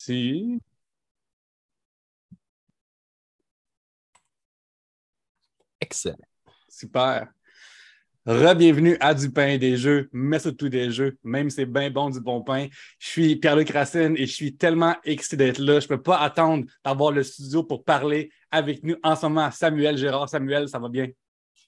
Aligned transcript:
Si. 0.00 0.58
Excellent. 5.78 6.16
Super. 6.70 7.28
Re-bienvenue 8.26 8.96
à 9.00 9.12
Du 9.12 9.30
pain 9.30 9.48
et 9.48 9.58
des 9.58 9.76
jeux, 9.76 10.08
mais 10.12 10.38
surtout 10.38 10.70
des 10.70 10.90
jeux, 10.90 11.18
même 11.22 11.50
si 11.50 11.56
c'est 11.56 11.66
bien 11.66 11.90
bon 11.90 12.08
du 12.08 12.18
bon 12.18 12.42
pain. 12.42 12.68
Je 12.98 13.08
suis 13.08 13.36
Pierre-Luc 13.36 13.68
Racine 13.70 14.14
et 14.16 14.24
je 14.26 14.32
suis 14.32 14.56
tellement 14.56 14.96
excité 15.04 15.36
d'être 15.36 15.58
là. 15.58 15.80
Je 15.80 15.84
ne 15.84 15.88
peux 15.88 16.02
pas 16.02 16.18
attendre 16.18 16.64
d'avoir 16.82 17.12
le 17.12 17.22
studio 17.22 17.62
pour 17.62 17.84
parler 17.84 18.30
avec 18.50 18.82
nous 18.82 18.96
en 19.02 19.16
ce 19.16 19.26
moment. 19.26 19.50
Samuel 19.50 19.98
Gérard, 19.98 20.30
Samuel, 20.30 20.66
ça 20.70 20.78
va 20.78 20.88
bien? 20.88 21.08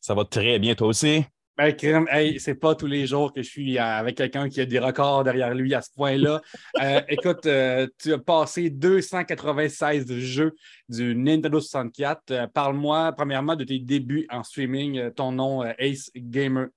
Ça 0.01 0.15
va 0.15 0.25
très 0.25 0.59
bien, 0.59 0.75
toi 0.75 0.89
aussi? 0.89 1.23
Ben, 1.55 1.71
crème, 1.77 2.07
hey, 2.11 2.41
c'est 2.41 2.55
pas 2.55 2.75
tous 2.75 2.87
les 2.87 3.07
jours 3.07 3.31
que 3.31 3.43
je 3.43 3.49
suis 3.49 3.79
euh, 3.79 3.83
avec 3.83 4.17
quelqu'un 4.17 4.49
qui 4.49 4.61
a 4.63 4.65
des 4.65 4.79
records 4.79 5.23
derrière 5.23 5.53
lui 5.55 5.75
à 5.75 5.83
ce 5.83 5.91
point-là. 5.95 6.41
Euh, 6.81 7.03
écoute, 7.09 7.45
euh, 7.45 7.87
tu 7.99 8.15
as 8.15 8.19
passé 8.19 8.71
296 8.71 10.11
jeux 10.19 10.55
du 10.89 11.15
Nintendo 11.15 11.61
64. 11.61 12.47
Parle-moi 12.55 13.13
premièrement 13.13 13.55
de 13.55 13.65
tes 13.65 13.79
débuts 13.79 14.27
en 14.31 14.43
streaming. 14.43 15.11
ton 15.11 15.33
nom, 15.33 15.63
Ace 15.79 16.11
Gamer. 16.17 16.69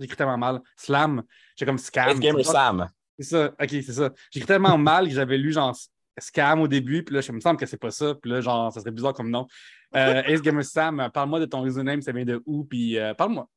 J'écris 0.00 0.16
tellement 0.16 0.38
mal. 0.38 0.60
Slam. 0.76 1.22
J'ai 1.56 1.64
comme 1.64 1.78
Scam. 1.78 2.08
Ace 2.08 2.18
Gamer 2.18 2.44
Sam. 2.44 2.88
C'est 3.18 3.26
ça. 3.26 3.46
OK, 3.60 3.68
c'est 3.68 3.92
ça. 3.92 4.10
J'écris 4.32 4.48
tellement 4.48 4.76
mal 4.76 5.06
que 5.06 5.14
j'avais 5.14 5.38
lu 5.38 5.52
genre 5.52 5.76
Scam 6.18 6.60
au 6.60 6.68
début, 6.68 7.02
puis 7.04 7.14
là, 7.14 7.20
je 7.20 7.32
me 7.32 7.40
semble 7.40 7.58
que 7.58 7.66
c'est 7.66 7.78
pas 7.78 7.90
ça. 7.90 8.14
Puis 8.14 8.30
là, 8.30 8.40
genre, 8.40 8.72
ça 8.72 8.80
serait 8.80 8.90
bizarre 8.90 9.14
comme 9.14 9.30
nom. 9.30 9.46
Euh, 9.94 10.22
Ace 10.26 10.42
Gamer 10.42 10.64
Sam, 10.64 11.10
parle-moi 11.12 11.40
de 11.40 11.46
ton 11.46 11.64
username, 11.66 12.02
ça 12.02 12.12
vient 12.12 12.24
de 12.24 12.42
où, 12.46 12.64
puis 12.64 12.98
euh, 12.98 13.14
parle-moi. 13.14 13.48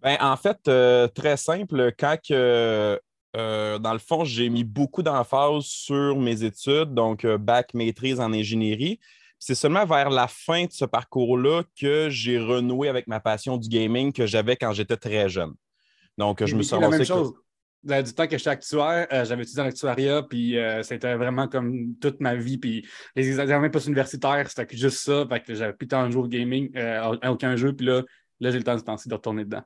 Ben, 0.00 0.16
en 0.20 0.36
fait, 0.36 0.58
euh, 0.66 1.06
très 1.08 1.36
simple, 1.36 1.92
quand 1.98 2.16
que, 2.28 3.00
dans 3.34 3.92
le 3.92 3.98
fond, 3.98 4.24
j'ai 4.24 4.48
mis 4.48 4.64
beaucoup 4.64 5.02
d'emphase 5.02 5.64
sur 5.64 6.16
mes 6.18 6.42
études, 6.42 6.94
donc 6.94 7.26
bac 7.26 7.74
maîtrise 7.74 8.20
en 8.20 8.32
ingénierie. 8.32 8.98
C'est 9.38 9.54
seulement 9.54 9.84
vers 9.84 10.10
la 10.10 10.28
fin 10.28 10.66
de 10.66 10.72
ce 10.72 10.84
parcours-là 10.84 11.62
que 11.80 12.08
j'ai 12.10 12.38
renoué 12.38 12.88
avec 12.88 13.08
ma 13.08 13.18
passion 13.18 13.56
du 13.56 13.68
gaming 13.68 14.12
que 14.12 14.26
j'avais 14.26 14.56
quand 14.56 14.72
j'étais 14.72 14.96
très 14.96 15.28
jeune. 15.28 15.54
Donc, 16.16 16.44
je 16.44 16.54
me 16.54 16.62
suis 16.62 16.78
la 16.78 16.88
même 16.88 17.04
chose 17.04 17.32
du 17.82 18.14
temps 18.14 18.26
que 18.26 18.38
j'étais 18.38 18.50
actuaire, 18.50 19.06
euh, 19.12 19.24
j'avais 19.24 19.42
étudié 19.42 19.62
en 19.62 19.66
actuariat, 19.66 20.22
puis 20.22 20.58
euh, 20.58 20.82
c'était 20.82 21.14
vraiment 21.16 21.48
comme 21.48 21.94
toute 22.00 22.20
ma 22.20 22.34
vie. 22.34 22.58
Puis 22.58 22.86
les 23.16 23.40
examens 23.40 23.70
post-universitaires, 23.70 24.48
c'était 24.48 24.76
juste 24.76 24.98
ça. 24.98 25.26
Fait 25.28 25.40
que 25.40 25.54
j'avais 25.54 25.72
plus 25.72 25.88
tant 25.88 26.06
de 26.06 26.12
jours 26.12 26.28
gaming, 26.28 26.70
euh, 26.76 27.16
aucun 27.28 27.56
jeu. 27.56 27.72
Puis 27.72 27.86
là, 27.86 28.02
là 28.40 28.50
j'ai 28.50 28.58
le 28.58 28.64
temps, 28.64 28.76
de, 28.76 29.08
de 29.08 29.14
retourner 29.14 29.44
dedans. 29.44 29.62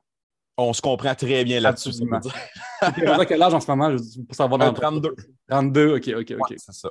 On 0.59 0.73
se 0.73 0.81
comprend 0.81 1.13
très 1.13 1.43
bien 1.43 1.59
là-dessus. 1.59 1.91
quel 3.27 3.43
âge 3.43 3.53
en 3.53 3.59
ce 3.59 3.69
moment, 3.69 3.95
pour 4.27 4.35
savoir 4.35 4.57
dans 4.57 4.73
32. 4.73 5.13
32, 5.47 5.95
OK, 5.97 6.13
OK, 6.17 6.33
OK. 6.39 6.53
c'est 6.57 6.73
ça. 6.73 6.89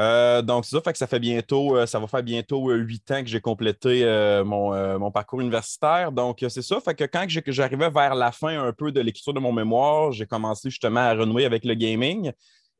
Euh, 0.00 0.40
donc, 0.40 0.64
c'est 0.64 0.76
ça, 0.76 0.80
fait 0.80 0.92
que 0.92 0.98
ça 0.98 1.06
fait 1.06 1.20
bientôt, 1.20 1.76
euh, 1.76 1.84
ça 1.84 1.98
va 1.98 2.06
faire 2.06 2.22
bientôt 2.22 2.70
euh, 2.70 2.76
huit 2.76 3.10
ans 3.10 3.22
que 3.22 3.28
j'ai 3.28 3.40
complété 3.40 4.04
mon, 4.46 5.10
parcours 5.10 5.42
universitaire. 5.42 6.10
Donc, 6.10 6.38
c'est 6.48 6.62
ça, 6.62 6.80
fait 6.80 6.94
que 6.94 7.04
quand 7.04 7.26
j'arrivais 7.28 7.90
vers 7.90 8.14
la 8.14 8.32
fin 8.32 8.64
un 8.64 8.72
peu 8.72 8.92
de 8.92 9.00
l'écriture 9.00 9.34
de 9.34 9.40
mon 9.40 9.52
mémoire, 9.52 10.12
j'ai 10.12 10.26
commencé 10.26 10.70
justement 10.70 11.00
à 11.00 11.12
renouer 11.12 11.44
avec 11.44 11.64
le 11.64 11.74
gaming. 11.74 12.32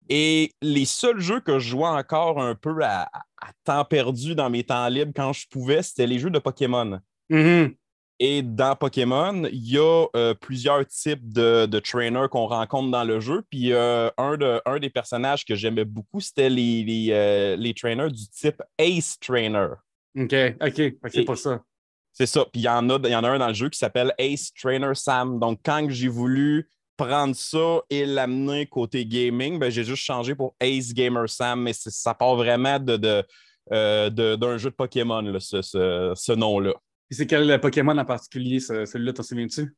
Et 0.08 0.52
les 0.62 0.86
seuls 0.86 1.20
jeux 1.20 1.40
que 1.40 1.58
je 1.58 1.68
jouais 1.68 1.86
encore 1.86 2.40
un 2.40 2.54
peu 2.54 2.74
à, 2.82 3.08
temps 3.64 3.84
perdu 3.84 4.34
dans 4.34 4.48
mes 4.48 4.64
temps 4.64 4.88
libres 4.88 5.12
quand 5.14 5.32
je 5.32 5.46
pouvais, 5.48 5.82
c'était 5.82 6.06
les 6.06 6.18
jeux 6.18 6.30
de 6.30 6.38
Pokémon. 6.38 7.00
Mm-hmm. 7.30 7.76
Et 8.22 8.42
dans 8.42 8.76
Pokémon, 8.76 9.44
il 9.50 9.72
y 9.72 9.78
a 9.78 10.06
euh, 10.14 10.34
plusieurs 10.34 10.86
types 10.86 11.32
de, 11.32 11.64
de 11.64 11.78
trainers 11.78 12.28
qu'on 12.30 12.46
rencontre 12.46 12.90
dans 12.90 13.02
le 13.02 13.18
jeu. 13.18 13.42
Puis 13.48 13.72
euh, 13.72 14.10
un, 14.18 14.36
de, 14.36 14.60
un, 14.66 14.78
des 14.78 14.90
personnages 14.90 15.46
que 15.46 15.54
j'aimais 15.54 15.86
beaucoup, 15.86 16.20
c'était 16.20 16.50
les, 16.50 16.84
les, 16.84 17.08
euh, 17.12 17.56
les, 17.56 17.72
trainers 17.72 18.10
du 18.10 18.28
type 18.28 18.62
Ace 18.76 19.18
Trainer. 19.18 19.68
OK, 20.18 20.34
OK, 20.60 20.94
c'est 21.08 21.24
pas 21.24 21.36
ça. 21.36 21.62
C'est 22.12 22.26
ça. 22.26 22.44
Puis 22.44 22.60
il 22.60 22.64
y, 22.64 22.68
en 22.68 22.90
a, 22.90 23.08
y 23.08 23.14
en 23.14 23.24
a 23.24 23.30
un 23.30 23.38
dans 23.38 23.48
le 23.48 23.54
jeu 23.54 23.70
qui 23.70 23.78
s'appelle 23.78 24.12
Ace 24.18 24.52
Trainer 24.52 24.94
Sam. 24.94 25.38
Donc 25.38 25.60
quand 25.64 25.86
j'ai 25.88 26.08
voulu 26.08 26.68
prendre 26.98 27.34
ça 27.34 27.80
et 27.88 28.04
l'amener 28.04 28.66
côté 28.66 29.06
gaming, 29.06 29.58
ben, 29.58 29.70
j'ai 29.70 29.84
juste 29.84 30.04
changé 30.04 30.34
pour 30.34 30.54
Ace 30.60 30.92
Gamer 30.92 31.26
Sam. 31.26 31.62
Mais 31.62 31.72
ça 31.72 32.12
part 32.12 32.36
vraiment 32.36 32.78
de, 32.78 32.98
de, 32.98 34.34
d'un 34.36 34.58
jeu 34.58 34.68
de 34.68 34.74
Pokémon, 34.74 35.22
là, 35.22 35.40
ce, 35.40 35.62
ce, 35.62 36.12
ce 36.14 36.32
nom-là 36.32 36.74
c'est 37.10 37.26
quel 37.26 37.60
Pokémon 37.60 37.96
en 37.96 38.04
particulier, 38.04 38.60
celui-là, 38.60 39.12
t'en 39.12 39.22
souviens-tu? 39.22 39.74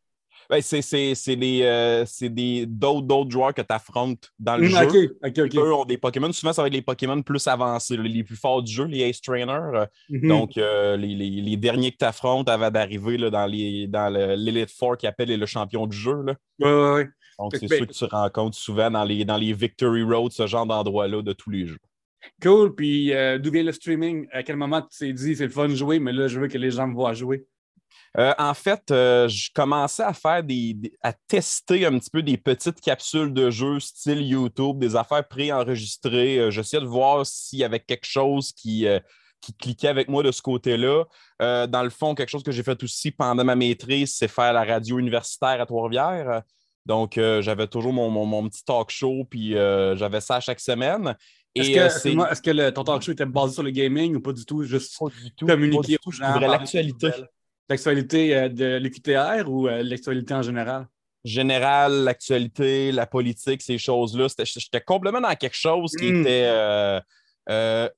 Ben, 0.51 0.61
c'est 0.61 1.37
des, 1.37 1.61
euh, 1.63 2.05
des 2.21 2.67
d'autres 2.67 3.31
joueurs 3.31 3.55
que 3.55 3.63
tu 3.63 3.73
affrontes 3.73 4.31
dans 4.39 4.57
le 4.57 4.69
mmh, 4.69 4.91
jeu. 4.91 5.17
OK, 5.25 5.39
OK, 5.39 5.55
Eux 5.55 5.75
ont 5.75 5.85
des 5.85 5.99
Pokémon. 5.99 6.33
Souvent, 6.33 6.53
ça 6.53 6.63
va 6.63 6.69
être 6.69 6.75
les 6.75 6.83
Pokémon 6.83 7.23
plus 7.23 7.47
avancés, 7.47 7.97
les 7.97 8.25
plus 8.25 8.37
forts 8.37 8.63
du 8.63 8.73
jeu, 8.73 8.85
les 8.85 9.09
Ace 9.09 9.21
Trainers. 9.21 9.87
Mmh. 10.11 10.29
Donc, 10.29 10.57
euh, 10.57 10.97
les, 10.97 11.15
les, 11.15 11.31
les, 11.31 11.57
derniers 11.57 11.93
que 11.93 11.99
tu 11.99 12.05
affrontes 12.05 12.49
avant 12.49 12.71
d'arriver 12.71 13.19
dans 13.31 13.47
l'Elite 13.47 13.91
dans 13.91 14.67
Four 14.77 14.97
qui 14.97 15.07
appelle 15.07 15.39
le 15.39 15.47
champion 15.47 15.87
du 15.87 15.97
jeu. 15.97 16.17
Oui, 16.27 16.35
oui, 16.61 16.91
oui. 16.97 17.03
Donc, 17.39 17.57
c'est 17.57 17.69
ceux 17.69 17.87
que 17.87 17.93
tu 17.93 18.05
rencontres 18.05 18.57
souvent 18.57 18.91
dans 18.91 19.05
les, 19.05 19.25
dans 19.25 19.37
les 19.37 19.53
Victory 19.53 20.03
Road, 20.03 20.33
ce 20.33 20.47
genre 20.47 20.67
d'endroit-là 20.67 21.23
de 21.23 21.33
tous 21.33 21.51
les 21.51 21.67
jeux. 21.67 21.79
Cool. 22.43 22.75
Puis 22.75 23.13
euh, 23.13 23.39
d'où 23.39 23.51
vient 23.51 23.63
le 23.63 23.73
streaming? 23.73 24.27
À 24.33 24.43
quel 24.43 24.57
moment 24.57 24.83
tu 24.83 24.99
t'es 24.99 25.13
dit 25.13 25.37
c'est 25.37 25.45
le 25.45 25.51
fun 25.51 25.69
de 25.69 25.75
jouer, 25.75 25.99
mais 25.99 26.13
là, 26.13 26.29
je 26.29 26.41
veux 26.41 26.49
que 26.49 26.59
les 26.59 26.71
gens 26.71 26.87
me 26.87 26.95
voient 26.95 27.15
jouer? 27.15 27.47
Euh, 28.19 28.35
en 28.39 28.53
fait, 28.53 28.91
euh, 28.91 29.27
je 29.29 29.51
commençais 29.55 30.03
à 30.03 30.13
faire 30.13 30.43
des, 30.43 30.77
à 31.03 31.13
tester 31.13 31.87
un 31.87 31.99
petit 31.99 32.11
peu 32.11 32.23
des 32.23 32.37
petites 32.37 32.81
capsules 32.81 33.33
de 33.33 33.51
jeux 33.51 33.81
style 33.81 34.21
YouTube, 34.21 34.79
des 34.79 34.97
affaires 34.97 35.27
préenregistrées. 35.27 36.51
J'essayais 36.51 36.83
de 36.83 36.89
voir 36.89 37.25
s'il 37.25 37.61
y 37.61 37.65
avait 37.65 37.81
quelque 37.81 38.07
chose 38.07 38.53
qui, 38.53 38.87
qui 39.41 39.55
cliquait 39.55 39.89
avec 39.89 40.09
moi 40.09 40.23
de 40.23 40.31
ce 40.31 40.43
côté-là. 40.43 41.05
dans 41.41 41.83
le 41.83 41.91
fond, 41.91 42.15
quelque 42.15 42.29
chose 42.29 42.43
que 42.43 42.53
j'ai 42.53 42.63
fait 42.63 42.83
aussi 42.83 43.13
pendant 43.13 43.45
ma 43.45 43.57
maîtrise, 43.57 44.15
c'est 44.15 44.29
faire 44.29 44.53
la 44.53 44.65
radio 44.65 44.99
universitaire 44.99 45.61
à 45.61 45.65
Trois-Rivières. 45.65 46.43
Donc, 46.85 47.15
j'avais 47.15 47.67
toujours 47.67 47.95
mon, 47.95 48.11
mon, 48.11 48.49
petit 48.49 48.65
talk 48.65 48.91
show, 48.91 49.25
puis 49.25 49.53
j'avais 49.53 50.21
ça 50.21 50.39
chaque 50.41 50.61
semaine. 50.61 51.17
Est-ce 51.55 51.71
que, 52.41 52.51
est... 52.51 52.55
que 52.55 52.71
ton 52.71 52.85
talk 52.85 53.03
show 53.03 53.13
était 53.13 53.27
basé 53.27 53.55
sur 53.55 53.63
le 53.63 53.71
gaming 53.71 54.17
ou 54.17 54.21
pas 54.21 54.33
du 54.33 54.45
tout? 54.45 54.63
Juste 54.63 54.97
communiquer 55.47 55.99
aux 56.05 56.11
gens? 56.11 56.39
l'actualité. 56.39 57.11
L'actualité 57.69 58.37
euh, 58.37 58.49
de 58.49 58.77
l'UQTR 58.79 59.49
ou 59.49 59.69
euh, 59.69 59.83
l'actualité 59.83 60.35
en 60.35 60.43
général? 60.43 60.89
Général, 61.25 62.05
l'actualité, 62.05 62.91
la 62.91 63.07
politique, 63.07 63.63
ces 63.63 63.79
choses-là. 63.79 64.27
J'étais 64.45 64.81
complètement 64.81 65.21
dans 65.21 65.35
quelque 65.37 65.57
chose 65.57 65.93
qui 65.93 66.11
hmm. 66.11 66.21
était. 66.21 66.45
Euh, 67.49 67.89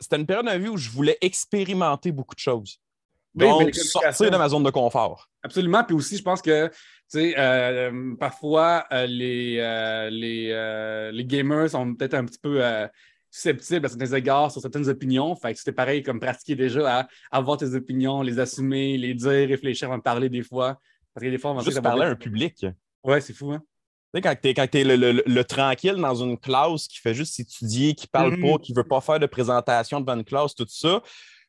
c'était 0.00 0.16
une 0.16 0.26
période 0.26 0.46
de 0.46 0.50
ma 0.50 0.58
vie 0.58 0.68
où 0.68 0.76
je 0.76 0.90
voulais 0.90 1.18
expérimenter 1.20 2.12
beaucoup 2.12 2.34
de 2.34 2.40
choses. 2.40 2.80
Donc, 3.34 3.74
sortir 3.74 4.30
de 4.30 4.36
ma 4.36 4.48
zone 4.48 4.62
de 4.62 4.70
confort. 4.70 5.28
Absolument. 5.42 5.82
Puis 5.84 5.96
aussi, 5.96 6.16
je 6.16 6.22
pense 6.22 6.40
que 6.40 6.70
euh, 7.16 8.14
parfois, 8.18 8.86
euh, 8.92 9.06
les, 9.06 9.58
euh, 9.58 10.10
les, 10.10 11.12
les, 11.12 11.24
gamers 11.24 11.70
sont 11.70 11.94
peut-être 11.94 12.14
un 12.14 12.24
petit 12.24 12.38
peu 12.38 12.62
susceptibles 13.30 13.86
à 13.86 13.88
certains 13.88 14.12
égards 14.12 14.50
sur 14.50 14.60
certaines 14.60 14.88
opinions. 14.88 15.34
Fait 15.36 15.52
que 15.52 15.58
c'était 15.58 15.72
pareil 15.72 16.02
comme 16.02 16.20
pratiquer 16.20 16.54
déjà 16.54 17.00
à 17.00 17.08
avoir 17.30 17.56
tes 17.56 17.74
opinions, 17.74 18.22
les 18.22 18.38
assumer, 18.38 18.96
les 18.96 19.14
dire, 19.14 19.48
réfléchir 19.48 19.88
avant 19.88 19.98
de 19.98 20.02
parler 20.02 20.28
des 20.28 20.42
fois. 20.42 20.78
Parce 21.12 21.24
que 21.24 21.30
des 21.30 21.38
fois, 21.38 21.52
on 21.52 21.54
va 21.54 21.62
Juste 21.62 21.80
parler 21.80 22.06
à 22.06 22.10
un 22.10 22.16
public. 22.16 22.66
Ouais, 23.04 23.20
c'est 23.20 23.32
fou, 23.34 23.52
hein? 23.52 23.62
Tu 24.14 24.22
sais, 24.22 24.54
quand 24.54 24.66
tu 24.68 24.78
es, 24.78 24.84
le, 24.84 25.42
tranquille 25.42 25.96
dans 25.96 26.14
une 26.14 26.38
classe 26.38 26.86
qui 26.86 27.00
fait 27.00 27.14
juste 27.14 27.38
étudier, 27.40 27.94
qui 27.94 28.06
parle 28.06 28.34
mm-hmm. 28.34 28.52
pas, 28.52 28.58
qui 28.58 28.72
veut 28.72 28.84
pas 28.84 29.00
faire 29.00 29.18
de 29.18 29.26
présentation 29.26 30.00
devant 30.00 30.14
une 30.14 30.24
classe, 30.24 30.54
tout 30.54 30.66
ça, 30.68 31.02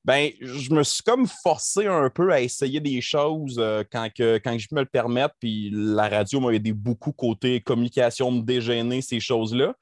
ben, 0.06 0.30
je 0.40 0.72
me 0.72 0.84
suis 0.84 1.02
comme 1.02 1.26
forcé 1.26 1.88
un 1.88 2.12
peu 2.12 2.32
à 2.32 2.40
essayer 2.40 2.80
des 2.80 3.02
choses 3.02 3.58
euh, 3.58 3.84
quand, 3.92 4.08
que, 4.16 4.38
quand 4.38 4.56
je 4.56 4.68
me 4.72 4.82
le 4.82 4.86
permettre. 4.86 5.34
Puis 5.40 5.72
la 5.74 6.08
radio 6.08 6.40
m'a 6.40 6.52
aidé 6.52 6.74
beaucoup 6.74 7.12
côté 7.12 7.60
communication, 7.60 8.32
me 8.32 8.44
déjeuner, 8.44 9.02
ces 9.02 9.20
choses-là. 9.20 9.76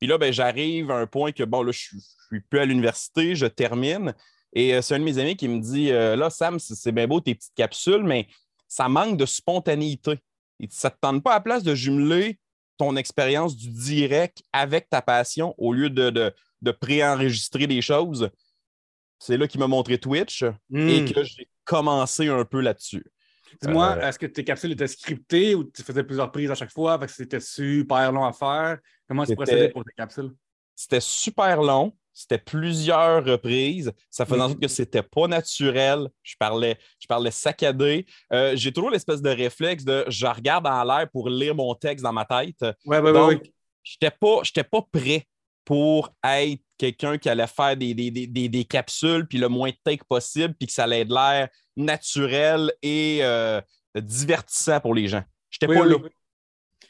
Puis 0.00 0.08
là, 0.08 0.18
ben, 0.18 0.32
j'arrive 0.32 0.90
à 0.90 0.96
un 0.96 1.06
point 1.06 1.30
que, 1.30 1.44
bon, 1.44 1.62
là, 1.62 1.70
je 1.70 1.94
ne 1.94 2.00
suis 2.00 2.40
plus 2.50 2.58
à 2.58 2.64
l'université, 2.64 3.36
je 3.36 3.46
termine. 3.46 4.12
Et 4.52 4.74
euh, 4.74 4.82
c'est 4.82 4.96
un 4.96 4.98
de 4.98 5.04
mes 5.04 5.18
amis 5.18 5.36
qui 5.36 5.46
me 5.46 5.60
dit 5.60 5.92
euh, 5.92 6.16
Là, 6.16 6.30
Sam, 6.30 6.58
c'est 6.58 6.90
bien 6.90 7.06
beau 7.06 7.20
tes 7.20 7.36
petites 7.36 7.54
capsules, 7.54 8.02
mais 8.02 8.26
ça 8.66 8.88
manque 8.88 9.16
de 9.16 9.26
spontanéité. 9.26 10.18
Et 10.58 10.66
ça 10.68 10.88
ne 10.88 10.94
te 10.94 10.98
tente 11.00 11.22
pas 11.22 11.30
à 11.30 11.34
la 11.34 11.40
place 11.42 11.62
de 11.62 11.76
jumeler 11.76 12.40
ton 12.76 12.96
expérience 12.96 13.56
du 13.56 13.68
direct 13.68 14.42
avec 14.52 14.90
ta 14.90 15.00
passion 15.00 15.54
au 15.58 15.72
lieu 15.72 15.90
de, 15.90 16.10
de, 16.10 16.34
de 16.60 16.70
préenregistrer 16.72 17.68
des 17.68 17.82
choses. 17.82 18.30
C'est 19.20 19.36
là 19.36 19.46
qu'il 19.46 19.60
m'a 19.60 19.66
montré 19.66 19.98
Twitch 19.98 20.42
et 20.42 21.02
hmm. 21.02 21.12
que 21.12 21.22
j'ai 21.22 21.46
commencé 21.64 22.28
un 22.28 22.44
peu 22.46 22.60
là-dessus. 22.60 23.04
Dis-moi, 23.62 23.96
euh, 23.98 24.08
est-ce 24.08 24.18
que 24.18 24.26
tes 24.26 24.44
capsules 24.44 24.72
étaient 24.72 24.88
scriptées 24.88 25.54
ou 25.54 25.64
tu 25.64 25.82
faisais 25.82 26.02
plusieurs 26.02 26.32
prises 26.32 26.50
à 26.50 26.54
chaque 26.54 26.72
fois? 26.72 26.98
Parce 26.98 27.12
que 27.12 27.18
c'était 27.18 27.40
super 27.40 28.10
long 28.12 28.24
à 28.24 28.32
faire? 28.32 28.78
Comment 29.06 29.26
tu 29.26 29.36
procédais 29.36 29.68
pour 29.68 29.84
tes 29.84 29.92
capsules? 29.92 30.30
C'était 30.74 31.00
super 31.00 31.60
long. 31.60 31.92
C'était 32.14 32.38
plusieurs 32.38 33.22
reprises. 33.24 33.92
Ça 34.10 34.24
faisait 34.24 34.40
en 34.40 34.48
sorte 34.48 34.60
que 34.60 34.66
hmm. 34.66 34.70
c'était 34.70 35.02
pas 35.02 35.28
naturel. 35.28 36.08
Je 36.22 36.36
parlais, 36.38 36.78
je 36.98 37.06
parlais 37.06 37.30
saccadé. 37.30 38.06
Euh, 38.32 38.56
j'ai 38.56 38.72
toujours 38.72 38.90
l'espèce 38.90 39.20
de 39.20 39.30
réflexe 39.30 39.84
de 39.84 40.06
je 40.08 40.26
regarde 40.26 40.66
en 40.66 40.82
l'air 40.82 41.10
pour 41.10 41.28
lire 41.28 41.54
mon 41.54 41.74
texte 41.74 42.02
dans 42.02 42.12
ma 42.12 42.24
tête. 42.24 42.64
Oui, 42.86 42.96
oui, 43.02 43.10
oui. 43.10 43.52
j'étais 43.84 44.10
pas, 44.10 44.40
pas 44.70 44.86
prêt 44.90 45.26
pour 45.70 46.12
être 46.24 46.60
quelqu'un 46.78 47.16
qui 47.16 47.28
allait 47.28 47.46
faire 47.46 47.76
des, 47.76 47.94
des, 47.94 48.64
capsules, 48.64 49.24
puis 49.28 49.38
le 49.38 49.48
moins 49.48 49.70
de 49.70 49.76
take 49.84 50.02
possible, 50.08 50.52
puis 50.58 50.66
que 50.66 50.72
ça 50.72 50.82
allait 50.82 51.02
être 51.02 51.12
l'air 51.12 51.48
naturel 51.76 52.72
et 52.82 53.20
euh, 53.22 53.60
divertissant 53.94 54.80
pour 54.80 54.96
les 54.96 55.06
gens. 55.06 55.22
J'étais 55.48 55.68
pas 55.68 55.84
là. 55.84 55.94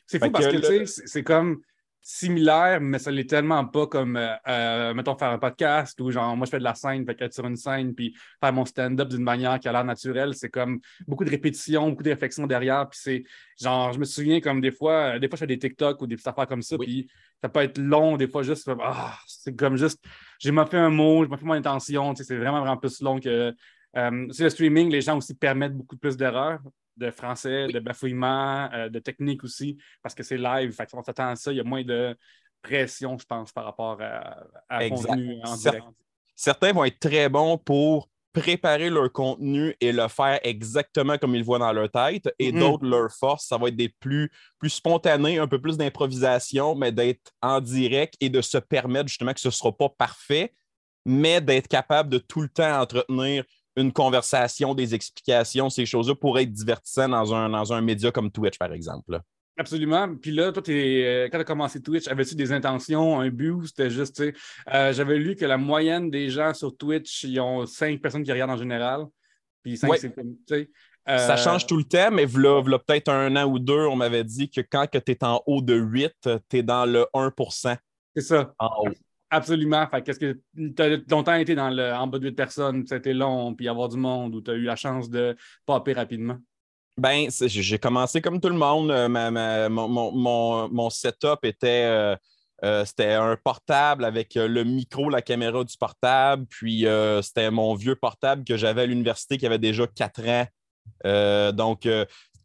C'est 0.07 0.19
fou 0.19 0.31
parce 0.31 0.47
que, 0.47 0.57
tu 0.57 0.87
sais, 0.87 1.03
c'est 1.05 1.23
comme 1.23 1.61
similaire, 2.03 2.81
mais 2.81 2.99
ça 2.99 3.11
l'est 3.11 3.29
tellement 3.29 3.65
pas 3.67 3.87
comme, 3.87 4.17
euh, 4.17 4.35
euh, 4.49 4.95
mettons, 4.95 5.17
faire 5.17 5.31
un 5.31 5.39
podcast 5.39 6.01
ou 6.01 6.11
genre, 6.11 6.37
moi, 6.37 6.47
je 6.47 6.51
fais 6.51 6.59
de 6.59 6.65
la 6.65 6.75
scène, 6.75 7.05
fait 7.05 7.21
être 7.21 7.35
sur 7.35 7.47
une 7.47 7.57
scène, 7.57 7.95
puis 7.95 8.15
faire 8.41 8.53
mon 8.53 8.65
stand-up 8.65 9.09
d'une 9.09 9.23
manière 9.23 9.59
qui 9.61 9.69
a 9.69 9.73
l'air 9.73 9.85
naturelle. 9.85 10.35
C'est 10.35 10.49
comme 10.49 10.81
beaucoup 11.07 11.25
de 11.25 11.31
répétitions, 11.31 11.91
beaucoup 11.91 12.03
de 12.03 12.11
réflexions 12.11 12.47
derrière. 12.47 12.89
Puis 12.89 13.01
c'est 13.03 13.25
genre, 13.61 13.93
je 13.93 13.99
me 13.99 14.05
souviens 14.05 14.41
comme 14.41 14.61
des 14.61 14.73
fois, 14.73 15.19
des 15.19 15.29
fois, 15.29 15.37
je 15.37 15.41
fais 15.41 15.47
des 15.47 15.59
TikTok 15.59 16.01
ou 16.01 16.07
des 16.07 16.17
petites 16.17 16.29
affaires 16.29 16.47
comme 16.47 16.63
ça, 16.63 16.79
puis 16.79 17.11
ça 17.43 17.49
peut 17.49 17.61
être 17.61 17.79
long, 17.79 18.17
des 18.17 18.29
fois, 18.29 18.43
juste, 18.43 18.71
ah, 18.83 19.19
c'est 19.27 19.55
comme 19.55 19.77
juste, 19.77 20.03
j'ai 20.39 20.53
fait 20.53 20.79
un 20.79 20.91
mot, 20.91 21.25
j'ai 21.25 21.37
fait 21.37 21.45
mon 21.45 21.55
intention, 21.55 22.15
c'est 22.15 22.37
vraiment, 22.37 22.61
vraiment 22.61 22.77
plus 22.77 23.01
long 23.03 23.19
que. 23.21 23.55
Euh, 23.97 24.27
sur 24.31 24.45
le 24.45 24.51
streaming, 24.51 24.89
les 24.89 25.01
gens 25.01 25.19
aussi 25.19 25.35
permettent 25.35 25.75
beaucoup 25.75 25.97
plus 25.97 26.17
d'erreurs 26.17 26.61
de 27.01 27.11
français, 27.11 27.69
de 27.69 27.81
bafouillement, 27.81 28.69
euh, 28.73 28.89
de 28.89 28.99
technique 28.99 29.43
aussi, 29.43 29.79
parce 30.03 30.15
que 30.15 30.23
c'est 30.23 30.37
live. 30.37 30.73
Fait 30.73 30.89
on 30.93 31.03
s'attend 31.03 31.29
à 31.29 31.37
ça. 31.37 31.51
Il 31.53 31.57
y 31.57 31.61
a 31.61 31.65
moins 31.65 31.83
de 31.83 32.17
pression, 32.63 33.19
je 33.19 33.25
pense, 33.25 33.53
par 33.53 33.65
rapport 33.65 33.99
à, 34.01 34.45
à 34.69 34.89
contenu 34.89 35.41
en 35.43 35.57
direct. 35.57 35.85
Certains 36.37 36.73
vont 36.73 36.85
être 36.85 37.01
très 37.01 37.29
bons 37.29 37.59
pour 37.59 38.09
préparer 38.33 38.91
leur 38.91 39.11
contenu 39.13 39.75
et 39.81 39.93
le 39.93 40.07
faire 40.09 40.39
exactement 40.45 41.19
comme 41.19 41.35
ils 41.35 41.39
le 41.39 41.45
voient 41.45 41.59
dans 41.59 41.73
leur 41.73 41.91
tête. 41.91 42.33
Et 42.39 42.53
mm-hmm. 42.53 42.59
d'autres, 42.59 42.87
leur 42.87 43.11
force, 43.11 43.47
ça 43.47 43.59
va 43.59 43.69
être 43.69 43.77
d'être 43.77 43.99
plus, 43.99 44.31
plus 44.59 44.71
spontané, 44.71 45.39
un 45.39 45.49
peu 45.49 45.61
plus 45.61 45.77
d'improvisation, 45.77 46.75
mais 46.75 46.93
d'être 46.93 47.33
en 47.43 47.61
direct 47.61 48.15
et 48.21 48.29
de 48.29 48.41
se 48.41 48.59
permettre 48.59 49.09
justement 49.09 49.35
que 49.35 49.41
ce 49.41 49.49
ne 49.49 49.53
sera 49.53 49.73
pas 49.73 49.89
parfait, 49.89 50.55
mais 51.05 51.41
d'être 51.41 51.67
capable 51.67 52.09
de 52.11 52.19
tout 52.19 52.43
le 52.43 52.49
temps 52.49 52.81
entretenir 52.81 53.45
une 53.77 53.93
conversation, 53.93 54.75
des 54.75 54.95
explications, 54.95 55.71
ces 55.71 55.87
choses-là 55.87 56.15
pourraient 56.15 56.43
être 56.43 56.53
divertissantes 56.53 57.11
dans 57.11 57.35
un, 57.35 57.49
dans 57.51 57.73
un 57.73 57.81
média 57.81 58.11
comme 58.11 58.31
Twitch, 58.31 58.59
par 58.59 58.73
exemple. 58.73 59.21
Absolument. 59.57 60.17
Puis 60.17 60.31
là, 60.31 60.53
toi, 60.53 60.63
es, 60.69 61.29
quand 61.31 61.39
tu 61.39 61.43
as 61.43 61.45
commencé 61.45 61.83
Twitch, 61.83 62.09
avais-tu 62.09 62.35
des 62.35 62.51
intentions, 62.51 63.21
un 63.21 63.29
but 63.29 63.51
ou 63.51 63.67
c'était 63.67 63.91
juste, 63.91 64.17
tu 64.17 64.25
sais, 64.25 64.35
euh, 64.73 64.93
j'avais 64.93 65.19
lu 65.19 65.37
que 65.37 65.45
la 65.45 65.59
moyenne 65.59 66.11
des 66.11 66.31
gens 66.31 66.55
sur 66.55 66.75
Twitch, 66.77 67.25
ils 67.25 67.39
ont 67.41 67.67
cinq 67.67 68.01
personnes 68.01 68.23
qui 68.23 68.33
regardent 68.33 68.53
en 68.53 68.57
général. 68.57 69.05
Puis 69.63 69.77
cinq, 69.77 69.97
c'est 69.99 70.15
comme, 70.15 70.35
tu 70.47 70.55
sais. 70.55 70.71
Ça 71.07 71.35
euh, 71.35 71.37
change 71.37 71.67
tout 71.67 71.77
le 71.77 71.85
temps, 71.85 72.11
mais 72.11 72.25
voilà, 72.25 72.79
peut-être 72.79 73.09
un 73.09 73.35
an 73.37 73.45
ou 73.45 73.59
deux, 73.59 73.87
on 73.87 73.97
m'avait 73.97 74.25
dit 74.25 74.49
que 74.49 74.61
quand 74.61 74.87
tu 74.87 75.13
es 75.13 75.25
en 75.25 75.43
haut 75.47 75.61
de 75.61 75.75
8, 75.75 76.29
tu 76.49 76.57
es 76.57 76.63
dans 76.63 76.87
le 76.87 77.07
1% 77.13 77.77
C'est 78.15 78.23
ça. 78.23 78.55
En 78.59 78.71
haut. 78.85 78.93
Absolument. 79.31 79.87
Fait 79.89 80.03
qu'est-ce 80.03 80.19
que 80.19 80.41
tu 80.57 80.83
as 80.83 80.99
longtemps 81.09 81.35
été 81.35 81.55
dans 81.55 81.71
le, 81.71 81.93
en 81.93 82.07
bas 82.09 82.19
de 82.19 82.25
8 82.25 82.33
personnes, 82.33 82.87
c'était 82.87 83.15
long, 83.15 83.55
puis 83.55 83.69
avoir 83.69 83.89
du 83.89 83.97
monde, 83.97 84.35
ou 84.35 84.43
tu 84.43 84.51
as 84.51 84.55
eu 84.55 84.65
la 84.65 84.77
chance 84.77 85.09
de 85.09 85.37
popper 85.67 85.93
rapidement? 85.93 86.39
Ben, 87.01 87.31
j'ai 87.31 87.79
commencé 87.79 88.21
comme 88.21 88.41
tout 88.41 88.49
le 88.49 88.57
monde. 88.57 88.91
Euh, 88.91 89.69
mon, 89.71 90.91
setup 90.91 91.45
était, 91.45 91.85
euh, 91.85 92.17
euh, 92.65 92.85
c'était 92.85 93.13
un 93.13 93.37
portable 93.43 94.05
avec 94.05 94.35
le 94.35 94.65
micro, 94.65 95.09
la 95.09 95.23
caméra 95.23 95.65
du 95.65 95.75
portable, 95.79 96.45
puis 96.47 96.85
c'était 97.23 97.51
mon 97.51 97.75
vieux 97.75 97.97
portable 97.97 98.45
que 98.45 98.57
j'avais 98.57 98.83
à 98.83 98.87
l'université 98.87 99.39
qui 99.39 99.47
avait 99.47 99.59
déjà 99.59 99.87
4 99.87 100.29
ans. 100.29 101.53
donc, 101.53 101.89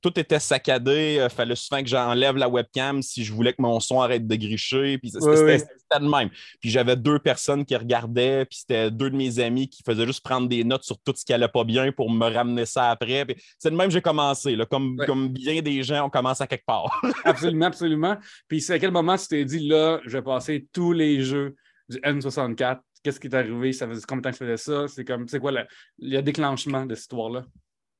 tout 0.05 0.19
était 0.19 0.39
saccadé. 0.39 1.15
Il 1.15 1.19
euh, 1.21 1.29
fallait 1.29 1.55
souvent 1.55 1.81
que 1.81 1.87
j'enlève 1.87 2.35
la 2.35 2.47
webcam 2.47 3.01
si 3.01 3.23
je 3.23 3.33
voulais 3.33 3.53
que 3.53 3.61
mon 3.61 3.79
son 3.79 4.01
arrête 4.01 4.27
de 4.27 4.35
gricher. 4.35 4.99
Puis 4.99 5.09
c'était 5.09 5.65
le 5.99 6.09
même. 6.09 6.29
Puis 6.59 6.69
j'avais 6.69 6.95
deux 6.95 7.17
personnes 7.17 7.65
qui 7.65 7.75
regardaient, 7.75 8.45
puis 8.45 8.59
c'était 8.59 8.91
deux 8.91 9.09
de 9.09 9.15
mes 9.15 9.39
amis 9.39 9.67
qui 9.67 9.81
faisaient 9.83 10.05
juste 10.05 10.23
prendre 10.23 10.47
des 10.47 10.63
notes 10.63 10.83
sur 10.83 10.99
tout 10.99 11.13
ce 11.15 11.25
qui 11.25 11.33
allait 11.33 11.47
pas 11.47 11.63
bien 11.63 11.91
pour 11.91 12.11
me 12.11 12.31
ramener 12.31 12.67
ça 12.67 12.91
après. 12.91 13.25
C'est 13.57 13.71
le 13.71 13.75
même 13.75 13.87
que 13.87 13.93
j'ai 13.93 14.01
commencé. 14.01 14.55
Là, 14.55 14.67
comme, 14.67 14.97
comme 15.07 15.29
bien 15.29 15.63
des 15.63 15.81
gens, 15.81 16.05
on 16.05 16.09
commence 16.11 16.39
à 16.39 16.45
quelque 16.45 16.65
part. 16.67 17.01
absolument, 17.25 17.65
absolument. 17.65 18.17
Puis 18.47 18.61
c'est 18.61 18.73
à 18.73 18.79
quel 18.79 18.91
moment 18.91 19.17
tu 19.17 19.27
t'es 19.27 19.43
dit, 19.43 19.67
là, 19.67 20.01
je 20.05 20.17
vais 20.17 20.23
passer 20.23 20.67
tous 20.71 20.91
les 20.91 21.21
jeux 21.21 21.55
du 21.89 21.97
N64 21.97 22.79
qu'est-ce 23.01 23.19
qui 23.19 23.27
est 23.27 23.35
arrivé, 23.35 23.71
ça 23.71 23.87
faisait 23.87 24.01
combien 24.07 24.21
de 24.21 24.23
temps 24.23 24.29
que 24.31 24.45
je 24.45 24.51
faisais 24.51 24.57
ça, 24.57 24.87
c'est 24.87 25.05
comme, 25.05 25.27
c'est 25.27 25.39
quoi 25.39 25.51
le, 25.51 25.61
le, 25.99 26.21
déclenchement 26.21 26.87
de 26.87 26.95
cette 26.95 27.03
histoire-là? 27.03 27.45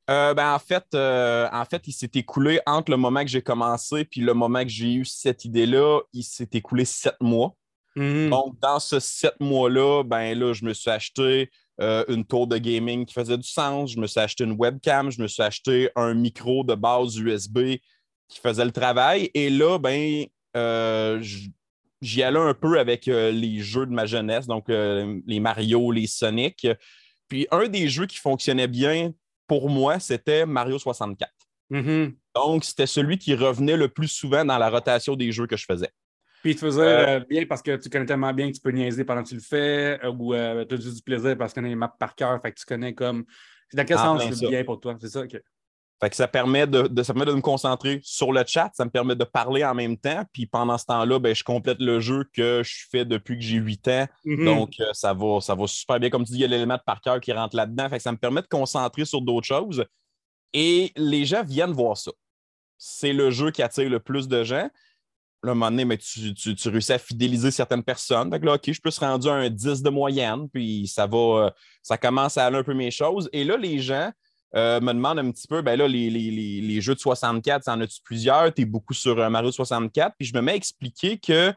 Euh, 0.09 0.35
ben, 0.35 0.53
en, 0.53 0.59
fait, 0.59 0.85
euh, 0.93 1.47
en 1.51 1.65
fait, 1.65 1.87
il 1.87 1.91
s'est 1.91 2.11
écoulé 2.13 2.59
entre 2.67 2.91
le 2.91 2.97
moment 2.97 3.21
que 3.21 3.29
j'ai 3.29 3.41
commencé 3.41 4.05
puis 4.05 4.21
le 4.21 4.33
moment 4.33 4.63
que 4.63 4.69
j'ai 4.69 4.93
eu 4.93 5.05
cette 5.05 5.45
idée-là, 5.45 6.01
il 6.13 6.23
s'est 6.23 6.49
écoulé 6.53 6.85
sept 6.85 7.15
mois. 7.19 7.55
Mhm. 7.95 8.29
Donc, 8.29 8.59
dans 8.59 8.79
ce 8.79 8.99
sept 8.99 9.39
mois-là, 9.39 10.03
ben 10.03 10.37
là, 10.37 10.53
je 10.53 10.63
me 10.63 10.73
suis 10.73 10.91
acheté 10.91 11.49
euh, 11.81 12.03
une 12.07 12.23
tour 12.23 12.45
de 12.45 12.57
gaming 12.57 13.05
qui 13.05 13.13
faisait 13.13 13.37
du 13.37 13.47
sens, 13.47 13.93
je 13.93 13.99
me 13.99 14.05
suis 14.05 14.19
acheté 14.19 14.43
une 14.43 14.51
webcam, 14.51 15.09
je 15.09 15.21
me 15.21 15.27
suis 15.27 15.41
acheté 15.41 15.89
un 15.95 16.13
micro 16.13 16.63
de 16.63 16.75
base 16.75 17.17
USB 17.17 17.77
qui 18.27 18.39
faisait 18.39 18.65
le 18.65 18.71
travail. 18.71 19.31
Et 19.33 19.49
là, 19.49 19.79
ben, 19.79 20.25
j'y 22.01 22.23
allais 22.23 22.39
un 22.39 22.53
peu 22.53 22.79
avec 22.79 23.07
les 23.07 23.59
jeux 23.59 23.87
de 23.87 23.91
ma 23.91 24.05
jeunesse, 24.05 24.45
donc 24.45 24.65
les 24.67 25.39
Mario, 25.39 25.91
les 25.91 26.07
Sonic. 26.07 26.67
Puis 27.27 27.47
un 27.49 27.67
des 27.67 27.87
jeux 27.89 28.05
qui 28.05 28.17
fonctionnait 28.17 28.67
bien 28.67 29.11
pour 29.47 29.69
moi, 29.69 29.99
c'était 29.99 30.45
Mario 30.45 30.79
64. 30.79 31.31
Mm-hmm. 31.71 32.15
Donc, 32.35 32.63
c'était 32.63 32.87
celui 32.87 33.17
qui 33.17 33.35
revenait 33.35 33.77
le 33.77 33.87
plus 33.87 34.07
souvent 34.07 34.45
dans 34.45 34.57
la 34.57 34.69
rotation 34.69 35.15
des 35.15 35.31
jeux 35.31 35.47
que 35.47 35.57
je 35.57 35.65
faisais. 35.65 35.89
Puis 36.45 36.53
tu 36.53 36.61
faisais 36.61 36.81
euh, 36.81 37.07
euh, 37.07 37.19
bien 37.27 37.43
parce 37.47 37.63
que 37.63 37.75
tu 37.75 37.89
connais 37.89 38.05
tellement 38.05 38.31
bien 38.31 38.51
que 38.51 38.55
tu 38.55 38.61
peux 38.61 38.69
niaiser 38.69 39.03
pendant 39.03 39.23
que 39.23 39.29
tu 39.29 39.33
le 39.33 39.41
fais, 39.41 39.99
euh, 40.03 40.11
ou 40.11 40.33
tu 40.33 40.75
as 40.75 40.77
du 40.77 41.01
plaisir 41.03 41.35
parce 41.35 41.51
que 41.51 41.55
tu 41.55 41.59
connais 41.59 41.69
les 41.69 41.75
maps 41.75 41.95
par 41.99 42.13
cœur, 42.13 42.39
fait 42.39 42.51
que 42.51 42.59
tu 42.59 42.65
connais 42.65 42.93
comme. 42.93 43.25
Dans 43.73 43.83
quel 43.83 43.97
sens 43.97 44.21
c'est 44.31 44.47
bien 44.47 44.63
pour 44.63 44.79
toi? 44.79 44.95
C'est 45.01 45.09
ça? 45.09 45.21
OK. 45.21 45.41
Fait 46.01 46.09
que 46.09 46.15
ça 46.15 46.27
permet 46.27 46.67
de, 46.67 46.89
ça 47.03 47.13
permet 47.13 47.31
de 47.31 47.35
me 47.35 47.41
concentrer 47.41 48.01
sur 48.03 48.33
le 48.33 48.43
chat, 48.45 48.69
ça 48.73 48.83
me 48.83 48.89
permet 48.89 49.15
de 49.15 49.23
parler 49.23 49.63
en 49.63 49.73
même 49.73 49.97
temps. 49.97 50.23
Puis 50.33 50.45
pendant 50.45 50.77
ce 50.77 50.85
temps-là, 50.85 51.19
ben, 51.19 51.33
je 51.33 51.43
complète 51.43 51.79
le 51.79 52.01
jeu 52.01 52.25
que 52.33 52.61
je 52.63 52.85
fais 52.91 53.05
depuis 53.05 53.37
que 53.37 53.43
j'ai 53.43 53.57
8 53.57 53.87
ans. 53.87 54.07
Mm-hmm. 54.25 54.45
Donc, 54.45 54.73
euh, 54.81 54.89
ça, 54.91 55.13
va, 55.13 55.39
ça 55.39 55.55
va 55.55 55.67
super 55.67 55.99
bien. 55.99 56.09
Comme 56.09 56.25
tu 56.25 56.33
dis, 56.33 56.39
il 56.39 56.41
y 56.41 56.45
a 56.45 56.47
l'élément 56.47 56.75
de 56.75 56.83
par 56.85 56.99
cœur 56.99 57.21
qui 57.21 57.31
rentre 57.31 57.55
là-dedans. 57.55 57.87
Fait 57.89 57.97
que 57.97 58.03
ça 58.03 58.11
me 58.11 58.17
permet 58.17 58.41
de 58.41 58.47
concentrer 58.47 59.05
sur 59.05 59.21
d'autres 59.21 59.47
choses. 59.47 59.85
Et 60.51 60.91
les 60.97 61.25
gens 61.25 61.43
viennent 61.43 61.71
voir 61.71 61.95
ça. 61.95 62.11
C'est 62.77 63.13
le 63.13 63.31
jeu 63.31 63.51
qui 63.51 63.63
attire 63.63 63.89
le 63.89 63.99
plus 63.99 64.27
de 64.27 64.43
gens. 64.43 64.69
Là, 65.43 65.49
à 65.49 65.51
un 65.51 65.53
moment 65.53 65.71
donné, 65.71 65.85
mais 65.85 65.97
tu, 65.97 66.33
tu, 66.33 66.69
réussis 66.69 66.93
à 66.93 66.97
fidéliser 66.97 67.51
certaines 67.51 67.83
personnes. 67.83 68.31
Fait 68.31 68.39
que 68.39 68.45
là, 68.45 68.55
OK, 68.55 68.71
je 68.71 68.81
peux 68.81 68.91
se 68.91 68.99
rendre 68.99 69.29
à 69.29 69.35
un 69.35 69.49
10 69.49 69.81
de 69.81 69.89
moyenne, 69.89 70.49
puis 70.49 70.87
ça 70.87 71.07
va, 71.07 71.17
euh, 71.17 71.49
ça 71.83 71.97
commence 71.97 72.37
à 72.37 72.47
aller 72.47 72.57
un 72.57 72.63
peu 72.63 72.73
mes 72.73 72.91
choses. 72.91 73.29
Et 73.31 73.43
là, 73.43 73.55
les 73.55 73.79
gens, 73.79 74.11
euh, 74.55 74.79
me 74.79 74.93
demande 74.93 75.19
un 75.19 75.31
petit 75.31 75.47
peu, 75.47 75.61
ben 75.61 75.77
là, 75.77 75.87
les, 75.87 76.81
jeux 76.81 76.95
de 76.95 76.99
64, 76.99 77.67
en 77.67 77.81
as-tu 77.81 78.01
plusieurs? 78.03 78.53
Tu 78.53 78.61
es 78.61 78.65
beaucoup 78.65 78.93
sur 78.93 79.19
euh, 79.19 79.29
Mario 79.29 79.51
64. 79.51 80.15
Puis 80.17 80.27
je 80.27 80.33
me 80.33 80.41
mets 80.41 80.53
à 80.53 80.55
expliquer 80.55 81.17
que, 81.17 81.53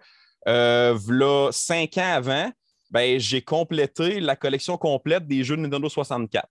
euh, 0.49 1.51
cinq 1.53 1.99
ans 1.99 2.13
avant, 2.15 2.51
ben, 2.91 3.21
j'ai 3.21 3.43
complété 3.43 4.21
la 4.21 4.35
collection 4.35 4.77
complète 4.79 5.27
des 5.27 5.45
jeux 5.45 5.57
de 5.57 5.63
Nintendo 5.63 5.89
64 5.89 6.49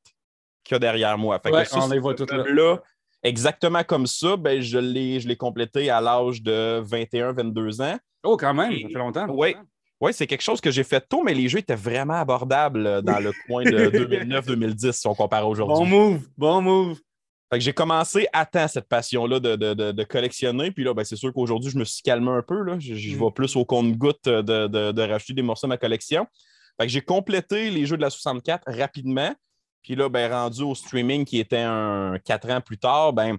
qu'il 0.63 0.75
y 0.75 0.77
a 0.77 0.79
derrière 0.79 1.17
moi. 1.17 1.39
Fait 1.39 1.51
on 1.73 1.87
les 1.87 1.99
voit 1.99 2.13
toutes 2.13 2.31
là. 2.31 2.77
Exactement 3.23 3.83
comme 3.83 4.05
ça, 4.05 4.37
ben, 4.37 4.61
je 4.61 4.77
l'ai 4.77 5.35
complété 5.35 5.89
à 5.89 5.99
l'âge 5.99 6.41
de 6.41 6.81
21-22 6.85 7.81
ans. 7.81 7.97
Oh, 8.23 8.37
quand 8.37 8.53
même, 8.53 8.71
ça 8.73 8.87
fait 8.87 8.93
longtemps. 8.93 9.27
Oui, 9.29 9.55
oui, 9.99 10.13
c'est 10.13 10.27
quelque 10.27 10.43
chose 10.43 10.61
que 10.61 10.69
j'ai 10.69 10.83
fait 10.83 11.01
tôt, 11.07 11.23
mais 11.23 11.33
les 11.33 11.49
jeux 11.49 11.59
étaient 11.59 11.75
vraiment 11.75 12.13
abordables 12.13 12.85
euh, 12.85 13.01
dans 13.01 13.19
le 13.19 13.31
coin 13.47 13.63
de 13.63 13.71
2009-2010 13.89 14.91
si 14.91 15.07
on 15.07 15.15
compare 15.15 15.47
aujourd'hui. 15.47 15.75
Bon 15.75 15.85
move, 15.85 16.27
bon 16.37 16.61
move. 16.61 16.99
Fait 17.49 17.59
que 17.59 17.63
j'ai 17.63 17.73
commencé 17.73 18.27
à 18.33 18.45
temps 18.45 18.67
cette 18.67 18.89
passion-là 18.89 19.39
de, 19.39 20.03
collectionner. 20.03 20.71
Puis 20.71 20.83
là, 20.83 20.93
ben, 20.93 21.05
c'est 21.05 21.15
sûr 21.15 21.31
qu'aujourd'hui, 21.31 21.71
je 21.71 21.77
me 21.77 21.85
suis 21.85 22.03
calmé 22.03 22.29
un 22.29 22.41
peu. 22.41 22.61
Là. 22.61 22.77
Je, 22.77 22.93
mm. 22.93 23.19
vais 23.19 23.31
plus 23.33 23.55
au 23.55 23.63
compte-goutte 23.63 24.25
de, 24.25 24.67
de, 24.67 25.01
racheter 25.01 25.33
des 25.33 25.41
morceaux 25.41 25.67
de 25.67 25.69
ma 25.69 25.77
collection. 25.77 26.27
Fait 26.77 26.85
que 26.85 26.91
j'ai 26.91 27.01
complété 27.01 27.71
les 27.71 27.85
jeux 27.85 27.95
de 27.95 28.01
la 28.01 28.09
64 28.09 28.63
rapidement. 28.67 29.33
Puis 29.81 29.95
là, 29.95 30.09
ben, 30.09 30.29
rendu 30.29 30.61
au 30.63 30.75
streaming 30.75 31.23
qui 31.23 31.39
était 31.39 31.61
un 31.61 32.19
quatre 32.23 32.49
ans 32.49 32.59
plus 32.59 32.77
tard, 32.77 33.13
ben, 33.13 33.37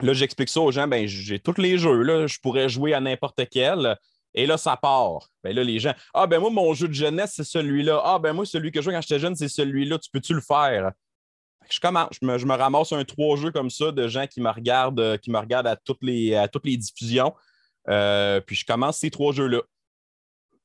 là, 0.00 0.14
j'explique 0.14 0.48
ça 0.48 0.62
aux 0.62 0.72
gens, 0.72 0.88
ben, 0.88 1.06
j'ai 1.06 1.38
tous 1.38 1.60
les 1.60 1.76
jeux. 1.76 2.02
Là, 2.02 2.26
je 2.26 2.38
pourrais 2.38 2.70
jouer 2.70 2.94
à 2.94 3.00
n'importe 3.00 3.42
quel. 3.50 3.98
Et 4.36 4.46
là, 4.46 4.58
ça 4.58 4.76
part. 4.76 5.30
Ben 5.42 5.56
là, 5.56 5.64
les 5.64 5.80
gens, 5.80 5.94
ah 6.12 6.26
ben 6.26 6.38
moi, 6.38 6.50
mon 6.50 6.74
jeu 6.74 6.88
de 6.88 6.92
jeunesse, 6.92 7.32
c'est 7.36 7.44
celui-là. 7.44 8.02
Ah 8.04 8.18
ben 8.18 8.34
moi, 8.34 8.44
celui 8.44 8.70
que 8.70 8.80
je 8.80 8.84
jouais 8.84 8.94
quand 8.94 9.00
j'étais 9.00 9.18
jeune, 9.18 9.34
c'est 9.34 9.48
celui-là. 9.48 9.98
Tu 9.98 10.10
peux-tu 10.10 10.34
le 10.34 10.42
faire? 10.42 10.92
Je 11.70 11.80
commence, 11.80 12.10
je 12.20 12.26
me, 12.26 12.54
ramasse 12.54 12.92
un 12.92 13.04
trois 13.04 13.36
jeux 13.36 13.50
comme 13.50 13.70
ça 13.70 13.90
de 13.90 14.06
gens 14.06 14.26
qui 14.26 14.40
me 14.40 14.50
regardent, 14.50 15.00
euh, 15.00 15.16
qui 15.16 15.30
me 15.30 15.38
regardent 15.38 15.66
à 15.66 15.74
toutes 15.74 16.02
les, 16.02 16.34
à 16.34 16.46
toutes 16.46 16.66
les 16.66 16.76
diffusions. 16.76 17.34
Euh, 17.88 18.40
puis 18.40 18.54
je 18.54 18.64
commence 18.64 18.98
ces 18.98 19.10
trois 19.10 19.32
jeux-là. 19.32 19.62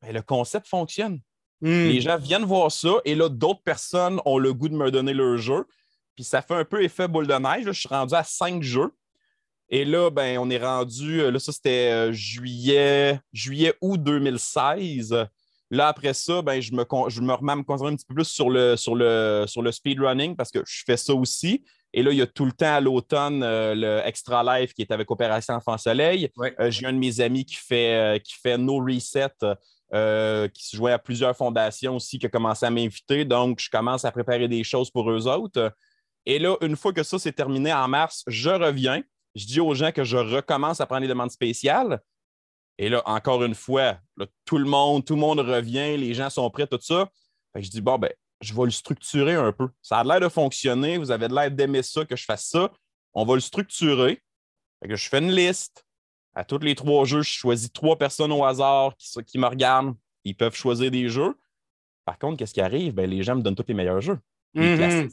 Ben, 0.02 0.14
le 0.14 0.22
concept 0.22 0.68
fonctionne. 0.68 1.20
Hmm. 1.62 1.88
Les 1.88 2.02
gens 2.02 2.18
viennent 2.18 2.46
voir 2.46 2.72
ça 2.72 2.96
et 3.06 3.16
là, 3.16 3.30
d'autres 3.30 3.64
personnes 3.64 4.20
ont 4.26 4.38
le 4.38 4.54
goût 4.54 4.70
de 4.70 4.76
me 4.76 4.92
donner 4.92 5.14
leur 5.14 5.38
jeu. 5.38 5.66
Puis 6.16 6.26
ça 6.26 6.42
fait 6.42 6.56
un 6.56 6.66
peu 6.66 6.84
effet 6.84 7.08
boule 7.08 7.28
de 7.28 7.34
neige. 7.34 7.66
Je 7.66 7.72
suis 7.72 7.90
rendu 7.90 8.14
à 8.16 8.24
cinq 8.24 8.62
jeux. 8.62 8.92
Et 9.72 9.86
là, 9.86 10.10
ben, 10.10 10.38
on 10.38 10.50
est 10.50 10.64
rendu, 10.64 11.32
là, 11.32 11.40
ça 11.40 11.52
c'était 11.52 12.14
juillet, 12.14 13.20
juillet 13.32 13.74
août 13.82 13.98
2016. 14.04 15.16
Là, 15.72 15.88
après 15.88 16.14
ça, 16.14 16.42
ben, 16.42 16.62
je, 16.62 16.74
me, 16.74 16.84
je 17.08 17.22
me 17.22 17.34
remets 17.34 17.54
à 17.54 17.56
me 17.56 17.64
concentrer 17.64 17.94
un 17.94 17.96
petit 17.96 18.06
peu 18.06 18.16
plus 18.16 18.28
sur 18.28 18.50
le, 18.50 18.76
sur 18.76 18.94
le, 18.94 19.46
sur 19.48 19.62
le 19.62 19.72
speedrunning 19.72 20.36
parce 20.36 20.52
que 20.52 20.60
je 20.68 20.84
fais 20.86 20.98
ça 20.98 21.16
aussi. 21.16 21.64
Et 21.94 22.04
là, 22.04 22.12
il 22.12 22.18
y 22.18 22.22
a 22.22 22.28
tout 22.28 22.46
le 22.46 22.52
temps 22.52 22.74
à 22.74 22.82
l'automne 22.82 23.42
euh, 23.44 23.74
le 23.76 24.02
Extra 24.06 24.44
Life 24.44 24.74
qui 24.74 24.82
est 24.82 24.92
avec 24.92 25.10
Opération 25.12 25.54
Enfant 25.54 25.78
Soleil. 25.78 26.30
Euh, 26.60 26.72
j'ai 26.72 26.86
un 26.86 26.94
de 26.94 26.98
mes 26.98 27.20
amis 27.22 27.46
qui 27.46 27.56
fait, 27.56 28.16
euh, 28.16 28.20
qui 28.20 28.34
fait 28.34 28.58
No 28.58 28.78
Reset, 28.78 29.30
qui 30.54 30.68
se 30.68 30.76
jouait 30.76 30.94
à 30.94 31.00
plusieurs 31.00 31.36
fondations 31.36 31.96
aussi, 31.96 32.20
qui 32.20 32.26
a 32.26 32.30
commencé 32.30 32.66
à 32.66 32.70
m'inviter. 32.70 33.26
Donc, 33.26 33.60
je 33.60 33.70
commence 33.70 34.04
à 34.04 34.12
préparer 34.12 34.48
des 34.48 34.64
choses 34.64 34.90
pour 34.90 35.10
eux 35.10 35.28
autres. 35.28 35.74
Et 36.26 36.40
là, 36.40 36.56
une 36.62 36.76
fois 36.76 36.94
que 36.94 37.04
ça 37.04 37.18
s'est 37.18 37.32
terminé 37.32 37.74
en 37.74 37.88
mars, 37.88 38.24
je 38.28 38.50
reviens. 38.50 39.02
Je 39.36 39.46
dis 39.46 39.60
aux 39.60 39.74
gens 39.74 39.92
que 39.92 40.04
je 40.04 40.18
recommence 40.18 40.82
à 40.82 40.86
prendre 40.86 41.02
les 41.02 41.08
demandes 41.08 41.32
spéciales. 41.32 42.02
Et 42.78 42.90
là, 42.90 43.02
encore 43.06 43.44
une 43.44 43.56
fois, 43.56 44.00
tout 44.46 44.58
le 44.58 44.66
monde, 44.66 45.06
tout 45.06 45.14
le 45.14 45.20
monde 45.20 45.40
revient, 45.40 45.98
les 45.98 46.14
gens 46.14 46.30
sont 46.30 46.50
prêts, 46.50 46.68
tout 46.68 46.80
ça. 46.82 47.10
je 47.56 47.70
dis, 47.70 47.82
bon, 47.82 47.98
ben, 47.98 48.12
je 48.42 48.54
vais 48.54 48.64
le 48.64 48.72
structurer 48.72 49.36
un 49.36 49.52
peu. 49.52 49.70
Ça 49.82 50.00
a 50.00 50.04
l'air 50.04 50.20
de 50.20 50.30
fonctionner, 50.30 50.98
vous 50.98 51.12
avez 51.12 51.28
l'air 51.28 51.52
d'aimer 51.52 51.84
ça, 51.84 52.06
que 52.06 52.16
je 52.16 52.26
fasse 52.26 52.46
ça. 52.46 52.72
On 53.14 53.26
va 53.26 53.36
le 53.36 53.42
structurer. 53.42 54.22
que 54.84 54.96
je 54.96 55.10
fais 55.10 55.20
une 55.20 55.32
liste. 55.32 55.86
À 56.34 56.44
tous 56.46 56.60
les 56.60 56.76
trois 56.76 57.06
jeux, 57.06 57.22
je 57.22 57.30
choisis 57.30 57.72
trois 57.72 57.98
personnes 57.98 58.32
au 58.32 58.44
hasard 58.46 58.96
qui, 58.98 59.24
qui 59.26 59.38
me 59.38 59.48
regardent. 59.48 59.96
Ils 60.24 60.36
peuvent 60.36 60.56
choisir 60.56 60.90
des 60.90 61.10
jeux. 61.10 61.36
Par 62.06 62.18
contre, 62.18 62.38
qu'est-ce 62.38 62.54
qui 62.54 62.62
arrive? 62.62 62.94
Ben, 62.94 63.10
les 63.10 63.22
gens 63.22 63.36
me 63.36 63.42
donnent 63.42 63.56
tous 63.56 63.66
les 63.68 63.74
meilleurs 63.74 64.02
jeux. 64.02 64.18
Mm-hmm. 64.56 65.12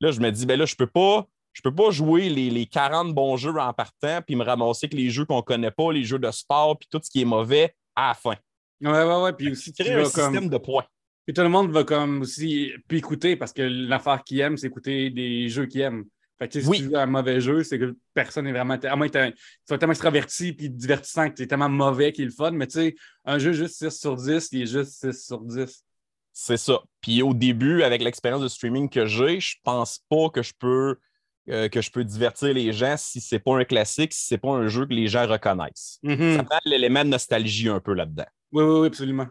Là, 0.00 0.10
je 0.10 0.20
me 0.20 0.30
dis, 0.30 0.46
ben 0.46 0.58
là, 0.58 0.66
je 0.66 0.74
ne 0.74 0.76
peux 0.76 0.86
pas 0.86 1.26
je 1.52 1.60
ne 1.64 1.70
peux 1.70 1.74
pas 1.74 1.90
jouer 1.90 2.28
les, 2.28 2.66
40 2.66 3.14
bons 3.14 3.36
jeux 3.36 3.56
en 3.56 3.72
partant 3.72 4.20
puis 4.26 4.36
me 4.36 4.44
ramasser 4.44 4.88
que 4.88 4.96
les 4.96 5.10
jeux 5.10 5.24
qu'on 5.24 5.38
ne 5.38 5.42
connaît 5.42 5.70
pas, 5.70 5.92
les 5.92 6.04
jeux 6.04 6.18
de 6.18 6.30
sport, 6.30 6.78
puis 6.78 6.88
tout 6.90 7.00
ce 7.02 7.10
qui 7.10 7.22
est 7.22 7.26
mauvais 7.26 7.74
à 7.94 8.08
la 8.08 8.14
fin. 8.14 8.36
Ouais, 8.80 9.04
ouais, 9.04 9.22
ouais. 9.22 9.32
Puis 9.32 9.50
aussi, 9.52 9.72
tu 9.72 9.82
un 9.82 10.04
système 10.04 10.48
de 10.48 10.58
points. 10.58 10.84
Puis 11.24 11.34
tout 11.34 11.42
le 11.42 11.48
monde 11.48 11.70
va 11.70 11.84
comme 11.84 12.22
aussi 12.22 12.72
puis 12.88 12.98
écouter 12.98 13.36
parce 13.36 13.52
que 13.52 13.62
l'affaire 13.62 14.24
qu'il 14.24 14.40
aime, 14.40 14.56
c'est 14.56 14.66
écouter 14.66 15.10
des 15.10 15.48
jeux 15.48 15.66
qu'il 15.66 15.82
aime. 15.82 16.04
Fait 16.38 16.48
que 16.48 16.60
si 16.60 16.68
tu 16.68 16.84
joues 16.84 16.96
un 16.96 17.06
mauvais 17.06 17.40
jeu, 17.40 17.62
c'est 17.62 17.78
que 17.78 17.94
personne 18.14 18.46
n'est 18.46 18.52
vraiment. 18.52 18.74
À 18.74 18.96
moins 18.96 19.08
que 19.08 19.30
tu 19.30 19.36
sois 19.68 19.78
tellement 19.78 19.92
extraverti 19.92 20.52
puis 20.52 20.68
divertissant 20.68 21.30
que 21.30 21.36
tu 21.36 21.42
es 21.42 21.46
tellement 21.46 21.68
mauvais 21.68 22.10
qu'il 22.10 22.24
est 22.24 22.26
le 22.26 22.32
fun, 22.32 22.50
mais 22.50 22.66
tu 22.66 22.80
sais, 22.80 22.94
un 23.24 23.38
jeu 23.38 23.52
juste 23.52 23.76
6 23.76 23.90
sur 23.90 24.16
10, 24.16 24.48
il 24.50 24.62
est 24.62 24.66
juste 24.66 25.12
6 25.12 25.26
sur 25.26 25.40
10. 25.40 25.84
C'est 26.32 26.56
ça. 26.56 26.80
Puis 27.00 27.22
au 27.22 27.34
début, 27.34 27.84
avec 27.84 28.02
l'expérience 28.02 28.42
de 28.42 28.48
streaming 28.48 28.88
que 28.88 29.06
j'ai, 29.06 29.38
je 29.38 29.56
pense 29.62 30.00
pas 30.08 30.30
que 30.30 30.42
je 30.42 30.52
peux 30.58 30.96
euh, 31.48 31.68
que 31.68 31.80
je 31.80 31.90
peux 31.90 32.04
divertir 32.04 32.54
les 32.54 32.72
gens 32.72 32.96
si 32.96 33.20
c'est 33.20 33.38
pas 33.38 33.58
un 33.58 33.64
classique, 33.64 34.12
si 34.12 34.26
c'est 34.26 34.38
pas 34.38 34.50
un 34.50 34.68
jeu 34.68 34.86
que 34.86 34.94
les 34.94 35.08
gens 35.08 35.26
reconnaissent. 35.26 35.98
Mm-hmm. 36.04 36.36
Ça 36.36 36.44
prend 36.44 36.58
l'élément 36.64 37.04
de 37.04 37.10
nostalgie 37.10 37.68
un 37.68 37.80
peu 37.80 37.94
là-dedans. 37.94 38.26
Oui, 38.52 38.62
oui, 38.62 38.80
oui, 38.80 38.86
absolument. 38.86 39.26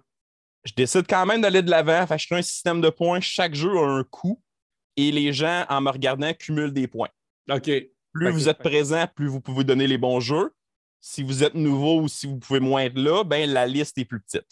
Je 0.64 0.74
décide 0.74 1.08
quand 1.08 1.26
même 1.26 1.42
d'aller 1.42 1.62
de 1.62 1.70
l'avant. 1.70 2.06
je 2.18 2.26
crée 2.26 2.38
un 2.38 2.42
système 2.42 2.82
de 2.82 2.90
points. 2.90 3.20
Chaque 3.20 3.56
jeu 3.56 3.76
a 3.78 3.82
un 3.82 4.04
coût 4.04 4.42
et 4.98 5.12
les 5.12 5.34
gens, 5.34 5.66
en 5.70 5.82
me 5.82 5.90
regardant, 5.90 6.34
cumulent 6.34 6.74
des 6.74 6.88
points. 6.88 7.10
OK. 7.50 7.70
Plus 8.14 8.30
vous 8.32 8.50
êtes 8.50 8.60
présent, 8.60 9.06
plus 9.16 9.28
vous 9.28 9.40
pouvez 9.40 9.64
donner 9.64 9.88
les 9.88 9.98
bons 9.98 10.20
jeux. 10.20 10.52
Si 11.00 11.24
vous 11.24 11.44
êtes 11.44 11.56
nouveau 11.56 12.02
ou 12.02 12.08
si 12.08 12.28
vous 12.28 12.38
pouvez 12.38 12.60
moins 12.60 12.84
être 12.84 12.98
là, 12.98 13.24
ben, 13.24 13.50
la 13.50 13.66
liste 13.66 13.98
est 13.98 14.06
plus 14.06 14.20
petite. 14.20 14.48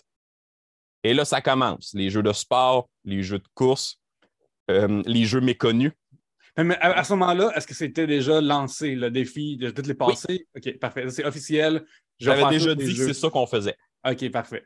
Et 1.04 1.14
là, 1.14 1.26
ça 1.26 1.42
commence. 1.42 1.94
Les 1.94 2.10
jeux 2.10 2.24
de 2.24 2.32
sport, 2.32 2.90
les 3.04 3.22
jeux 3.22 3.40
de 3.40 3.48
course, 3.54 4.02
euh, 4.72 5.04
les 5.06 5.26
jeux 5.26 5.42
méconnus. 5.42 5.92
Mais 6.58 6.78
à, 6.80 7.04
ce 7.04 7.14
moment-là, 7.14 7.52
est-ce 7.56 7.68
que 7.68 7.74
c'était 7.74 8.08
déjà 8.08 8.42
lancé, 8.42 8.96
le 8.96 9.12
défi 9.12 9.58
de 9.58 9.70
toutes 9.70 9.88
les 9.88 9.94
passées? 9.94 10.48
OK, 10.56 10.78
parfait. 10.80 11.10
C'est 11.10 11.26
officiel. 11.26 11.86
J'avais 12.20 12.50
déjà 12.50 12.76
dit 12.76 12.96
que 12.96 13.06
c'est 13.06 13.14
ça 13.14 13.30
qu'on 13.30 13.48
faisait. 13.48 13.76
OK, 14.08 14.30
parfait. 14.32 14.66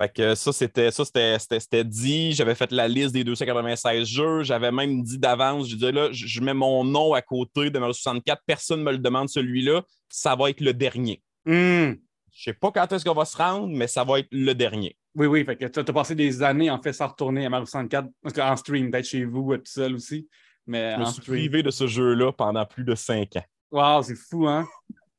Fait 0.00 0.12
que 0.14 0.34
ça, 0.36 0.52
c'était 0.52 0.92
ça, 0.92 1.04
c'était 1.04 1.84
dit. 1.84 2.32
J'avais 2.32 2.54
fait 2.54 2.70
la 2.70 2.86
liste 2.86 3.12
des 3.12 3.24
296 3.24 4.06
jeux. 4.06 4.42
J'avais 4.44 4.70
même 4.70 5.02
dit 5.02 5.18
d'avance, 5.18 5.68
je 5.68 5.74
disais 5.74 5.90
là, 5.90 6.08
je 6.12 6.40
mets 6.40 6.54
mon 6.54 6.84
nom 6.84 7.14
à 7.14 7.22
côté 7.22 7.70
de 7.70 7.78
Mario 7.78 7.92
64. 7.92 8.42
Personne 8.46 8.80
ne 8.80 8.84
me 8.84 8.92
le 8.92 8.98
demande 8.98 9.28
celui-là. 9.28 9.82
Ça 10.08 10.36
va 10.36 10.50
être 10.50 10.60
le 10.60 10.72
dernier. 10.72 11.20
Je 11.46 11.90
hmm. 11.90 11.96
Je 12.30 12.44
sais 12.44 12.52
pas 12.52 12.70
quand 12.70 12.92
est-ce 12.92 13.04
qu'on 13.04 13.14
va 13.14 13.24
se 13.24 13.36
rendre, 13.36 13.66
mais 13.66 13.88
ça 13.88 14.04
va 14.04 14.20
être 14.20 14.28
le 14.30 14.52
dernier. 14.52 14.96
Oui, 15.16 15.26
oui. 15.26 15.44
Fait 15.44 15.56
que 15.56 15.64
tu 15.66 15.80
as, 15.80 15.84
passé 15.84 16.14
des 16.14 16.44
années 16.44 16.70
en 16.70 16.80
fait 16.80 16.92
sans 16.92 17.08
retourner 17.08 17.46
à 17.46 17.50
Mario 17.50 17.66
64, 17.66 18.08
en 18.40 18.56
stream, 18.56 18.92
peut-être 18.92 19.06
chez 19.06 19.24
vous, 19.24 19.56
tout 19.56 19.62
seul 19.64 19.94
aussi. 19.94 20.28
Mais 20.68 20.94
je 20.94 21.00
me 21.00 21.04
suis 21.06 21.22
privé 21.22 21.62
de 21.62 21.70
ce 21.70 21.86
jeu-là 21.86 22.30
pendant 22.30 22.64
plus 22.64 22.84
de 22.84 22.94
cinq 22.94 23.36
ans. 23.36 23.44
Wow, 23.70 24.02
c'est 24.02 24.14
fou, 24.14 24.46
hein? 24.46 24.66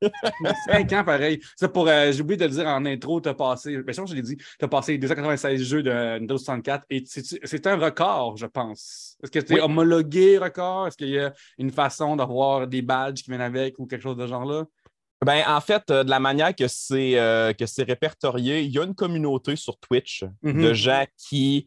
cinq 0.67 0.93
ans, 0.93 1.03
pareil. 1.03 1.41
Ça 1.55 1.67
pour, 1.67 1.87
euh, 1.87 2.11
j'ai 2.11 2.21
oublié 2.21 2.37
de 2.37 2.45
le 2.45 2.51
dire 2.51 2.67
en 2.67 2.85
intro, 2.85 3.19
tu 3.19 3.29
as 3.29 3.33
passé, 3.33 3.77
bien 3.81 3.93
sûr, 3.93 4.07
je 4.07 4.15
l'ai 4.15 4.21
dit, 4.21 4.37
tu 4.37 4.65
as 4.65 4.67
passé 4.67 4.97
296 4.97 5.61
jeux 5.61 5.83
de 5.83 5.89
Nintendo 5.89 6.37
64 6.37 6.85
et 6.89 7.03
c'est 7.05 7.67
un 7.67 7.77
record, 7.77 8.37
je 8.37 8.45
pense. 8.45 9.17
Est-ce 9.23 9.31
que 9.31 9.39
tu 9.39 9.57
es 9.57 9.61
homologué 9.61 10.37
record? 10.37 10.87
Est-ce 10.87 10.97
qu'il 10.97 11.09
y 11.09 11.19
a 11.19 11.33
une 11.57 11.71
façon 11.71 12.15
d'avoir 12.15 12.67
des 12.67 12.81
badges 12.81 13.23
qui 13.23 13.29
viennent 13.29 13.41
avec 13.41 13.77
ou 13.79 13.87
quelque 13.87 14.03
chose 14.03 14.17
de 14.17 14.27
genre-là? 14.27 14.65
Ben, 15.25 15.43
en 15.47 15.59
fait, 15.59 15.83
euh, 15.91 16.03
de 16.05 16.09
la 16.09 16.19
manière 16.19 16.55
que 16.55 16.67
c'est 16.67 17.19
euh, 17.19 17.51
répertorié, 17.79 18.61
il 18.61 18.71
y 18.71 18.79
a 18.79 18.83
une 18.83 18.95
communauté 18.95 19.55
sur 19.57 19.77
Twitch 19.79 20.23
de 20.43 20.51
mm-hmm. 20.51 20.73
gens 20.73 21.05
qui 21.17 21.65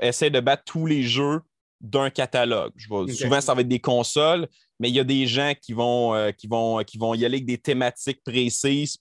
essaient 0.00 0.30
de 0.30 0.40
battre 0.40 0.62
tous 0.64 0.86
les 0.86 1.02
jeux 1.02 1.42
d'un 1.84 2.10
catalogue. 2.10 2.72
Souvent, 3.10 3.40
ça 3.40 3.54
va 3.54 3.60
être 3.60 3.68
des 3.68 3.80
consoles, 3.80 4.48
mais 4.80 4.88
il 4.88 4.94
y 4.94 5.00
a 5.00 5.04
des 5.04 5.26
gens 5.26 5.52
qui 5.60 5.72
vont, 5.72 6.14
euh, 6.14 6.32
qui 6.32 6.46
vont, 6.46 6.82
qui 6.82 6.98
vont 6.98 7.14
y 7.14 7.24
aller 7.24 7.36
avec 7.36 7.46
des 7.46 7.58
thématiques 7.58 8.22
précises. 8.24 8.98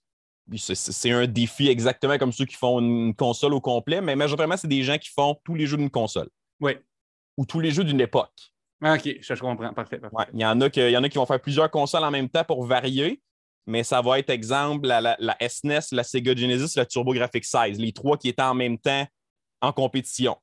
C'est 0.58 1.12
un 1.12 1.26
défi 1.26 1.70
exactement 1.70 2.18
comme 2.18 2.34
ceux 2.34 2.46
qui 2.46 2.56
font 2.56 2.80
une 2.80 3.16
console 3.16 3.54
au 3.54 3.62
complet, 3.62 4.02
mais 4.02 4.16
majoritairement, 4.16 4.58
c'est 4.58 4.68
des 4.68 4.84
gens 4.84 4.98
qui 4.98 5.10
font 5.10 5.40
tous 5.46 5.56
les 5.56 5.66
jeux 5.66 5.78
d'une 5.78 5.90
console. 5.90 6.28
Oui. 6.60 6.74
Ou 7.38 7.46
tous 7.46 7.62
les 7.62 7.72
jeux 7.72 7.86
d'une 7.86 8.02
époque. 8.02 8.34
Ah, 8.82 8.96
OK, 8.96 9.18
je, 9.22 9.34
comprends. 9.36 9.74
Parfait. 9.74 10.02
il, 10.34 10.42
y 10.42 10.46
en 10.46 10.60
a 10.60 10.68
y 10.68 10.98
en 10.98 11.04
a 11.04 11.10
qui 11.10 11.18
vont 11.18 11.26
faire 11.26 11.40
plusieurs 11.40 11.72
consoles 11.72 12.04
en 12.04 12.12
même 12.12 12.28
temps 12.28 12.44
pour 12.44 12.66
varier, 12.66 13.22
mais 13.66 13.84
ça 13.84 14.02
va 14.02 14.20
être, 14.20 14.30
exemple, 14.30 14.86
la, 14.86 15.16
la, 15.18 15.38
SNES, 15.40 15.94
e 15.94 15.96
la 15.96 16.04
Sega 16.04 16.36
Genesis, 16.36 16.76
la 16.76 16.86
TurboGrafx 16.86 17.48
16, 17.48 17.80
les 17.80 17.94
trois 17.94 18.18
qui 18.18 18.28
étaient 18.28 18.42
en 18.42 18.54
même 18.54 18.78
temps 18.78 19.08
en 19.62 19.72
compétition. 19.72 20.36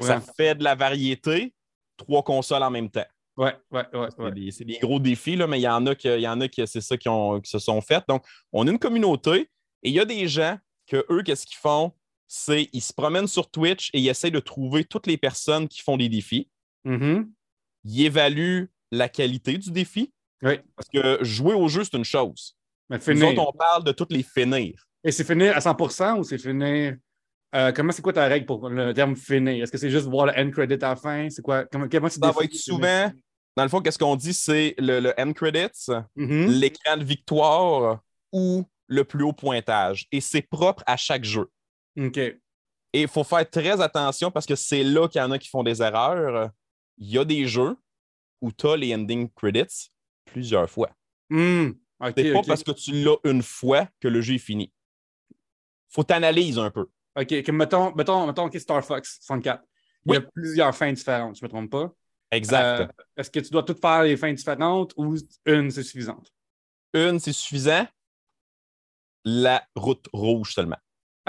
Ça 0.00 0.20
fait 0.20 0.54
de 0.54 0.64
la 0.64 0.74
variété, 0.74 1.52
trois 2.02 2.22
consoles 2.22 2.62
en 2.62 2.70
même 2.70 2.90
temps. 2.90 3.06
Ouais, 3.36 3.56
ouais, 3.70 3.84
ouais. 3.94 4.50
C'est 4.50 4.64
des, 4.64 4.78
gros 4.78 5.00
défis, 5.00 5.36
là, 5.36 5.46
mais 5.46 5.58
il 5.58 5.62
y 5.62 5.68
en 5.68 5.86
a 5.86 5.94
qui, 5.94 6.08
y 6.08 6.28
en 6.28 6.40
a 6.40 6.48
qui 6.48 6.66
c'est 6.66 6.82
ça 6.82 6.96
qui, 6.98 7.08
ont, 7.08 7.40
qui 7.40 7.50
se 7.50 7.58
sont 7.58 7.80
fait. 7.80 8.04
Donc, 8.08 8.24
on 8.52 8.66
a 8.66 8.70
une 8.70 8.78
communauté 8.78 9.48
et 9.82 9.88
il 9.88 9.94
y 9.94 10.00
a 10.00 10.04
des 10.04 10.28
gens 10.28 10.58
que 10.86 11.04
eux, 11.10 11.22
qu'est-ce 11.22 11.46
qu'ils 11.46 11.56
font? 11.56 11.92
C'est 12.28 12.68
ils 12.72 12.80
se 12.80 12.92
promènent 12.92 13.26
sur 13.26 13.50
Twitch 13.50 13.90
et 13.94 14.00
ils 14.00 14.08
essaient 14.08 14.30
de 14.30 14.40
trouver 14.40 14.84
toutes 14.84 15.06
les 15.06 15.16
personnes 15.16 15.68
qui 15.68 15.80
font 15.80 15.96
des 15.96 16.08
défis. 16.08 16.48
Mm-hmm. 16.86 17.28
Ils 17.84 18.06
évaluent 18.06 18.70
la 18.90 19.08
qualité 19.08 19.58
du 19.58 19.70
défi. 19.70 20.12
Oui. 20.42 20.58
Parce 20.76 20.88
que 20.88 21.22
jouer 21.24 21.54
au 21.54 21.68
jeu, 21.68 21.84
c'est 21.84 21.96
une 21.96 22.04
chose. 22.04 22.56
Mais 22.90 22.98
finir. 22.98 23.32
Nous 23.32 23.40
on 23.40 23.52
parle 23.52 23.84
de 23.84 23.92
toutes 23.92 24.12
les 24.12 24.22
finir. 24.22 24.86
Et 25.04 25.12
c'est 25.12 25.24
finir 25.24 25.56
à 25.56 25.60
100% 25.60 26.18
ou 26.18 26.24
c'est 26.24 26.38
finir 26.38 26.96
euh, 27.54 27.72
comment 27.72 27.92
c'est 27.92 28.02
quoi 28.02 28.12
ta 28.12 28.26
règle 28.26 28.46
pour 28.46 28.68
le 28.68 28.94
terme 28.94 29.16
finir? 29.16 29.62
Est-ce 29.62 29.72
que 29.72 29.78
c'est 29.78 29.90
juste 29.90 30.06
voir 30.06 30.26
le 30.26 30.32
end 30.38 30.50
credit 30.50 30.74
à 30.74 30.90
la 30.90 30.96
fin? 30.96 31.28
C'est 31.28 31.42
quoi? 31.42 31.64
Comment, 31.66 31.88
comment 31.88 32.08
Ça 32.08 32.30
va 32.30 32.44
être 32.44 32.54
souvent, 32.54 33.12
dans 33.56 33.62
le 33.62 33.68
fond, 33.68 33.80
qu'est-ce 33.80 33.98
qu'on 33.98 34.16
dit? 34.16 34.32
C'est 34.32 34.74
le, 34.78 35.12
end 35.18 35.32
credits, 35.32 35.90
mm-hmm. 36.16 36.46
l'écran 36.46 36.96
de 36.96 37.04
victoire 37.04 38.00
ou 38.32 38.64
le 38.86 39.04
plus 39.04 39.24
haut 39.24 39.32
pointage. 39.32 40.06
Et 40.12 40.20
c'est 40.20 40.42
propre 40.42 40.82
à 40.86 40.96
chaque 40.96 41.24
jeu. 41.24 41.50
OK. 41.98 42.18
Et 42.18 43.02
il 43.02 43.08
faut 43.08 43.24
faire 43.24 43.48
très 43.48 43.80
attention 43.80 44.30
parce 44.30 44.46
que 44.46 44.54
c'est 44.54 44.84
là 44.84 45.08
qu'il 45.08 45.20
y 45.20 45.24
en 45.24 45.30
a 45.30 45.38
qui 45.38 45.48
font 45.48 45.62
des 45.62 45.82
erreurs. 45.82 46.50
Il 46.98 47.10
y 47.10 47.18
a 47.18 47.24
des 47.24 47.46
jeux 47.46 47.76
où 48.40 48.52
tu 48.52 48.66
as 48.66 48.76
les 48.76 48.94
ending 48.94 49.30
credits 49.34 49.90
plusieurs 50.24 50.68
fois. 50.68 50.90
Mm. 51.30 51.70
c'est 52.16 52.32
pas 52.32 52.42
parce 52.42 52.62
que 52.62 52.72
tu 52.72 52.92
l'as 53.02 53.16
une 53.24 53.42
fois 53.42 53.88
que 54.00 54.08
le 54.08 54.20
jeu 54.20 54.34
est 54.34 54.38
fini. 54.38 54.72
faut 55.88 56.02
t'analyser 56.02 56.60
un 56.60 56.70
peu. 56.70 56.88
OK, 57.14 57.48
mettons, 57.48 57.94
mettons, 57.94 58.26
mettons 58.26 58.50
Star 58.58 58.84
Fox 58.84 59.18
64. 59.20 59.62
Il 60.06 60.14
y 60.14 60.16
a 60.16 60.20
plusieurs 60.20 60.74
fins 60.74 60.92
différentes, 60.92 61.36
je 61.36 61.44
ne 61.44 61.46
me 61.46 61.50
trompe 61.50 61.70
pas. 61.70 61.92
Exact. 62.30 62.80
Euh, 62.80 62.86
est-ce 63.16 63.30
que 63.30 63.40
tu 63.40 63.50
dois 63.50 63.62
toutes 63.62 63.80
faire 63.80 64.02
les 64.02 64.16
fins 64.16 64.32
différentes 64.32 64.92
ou 64.96 65.16
une, 65.46 65.70
c'est 65.70 65.82
suffisante? 65.82 66.32
Une, 66.94 67.20
c'est 67.20 67.32
suffisant. 67.32 67.86
La 69.24 69.62
route 69.76 70.08
rouge 70.12 70.54
seulement. 70.54 70.78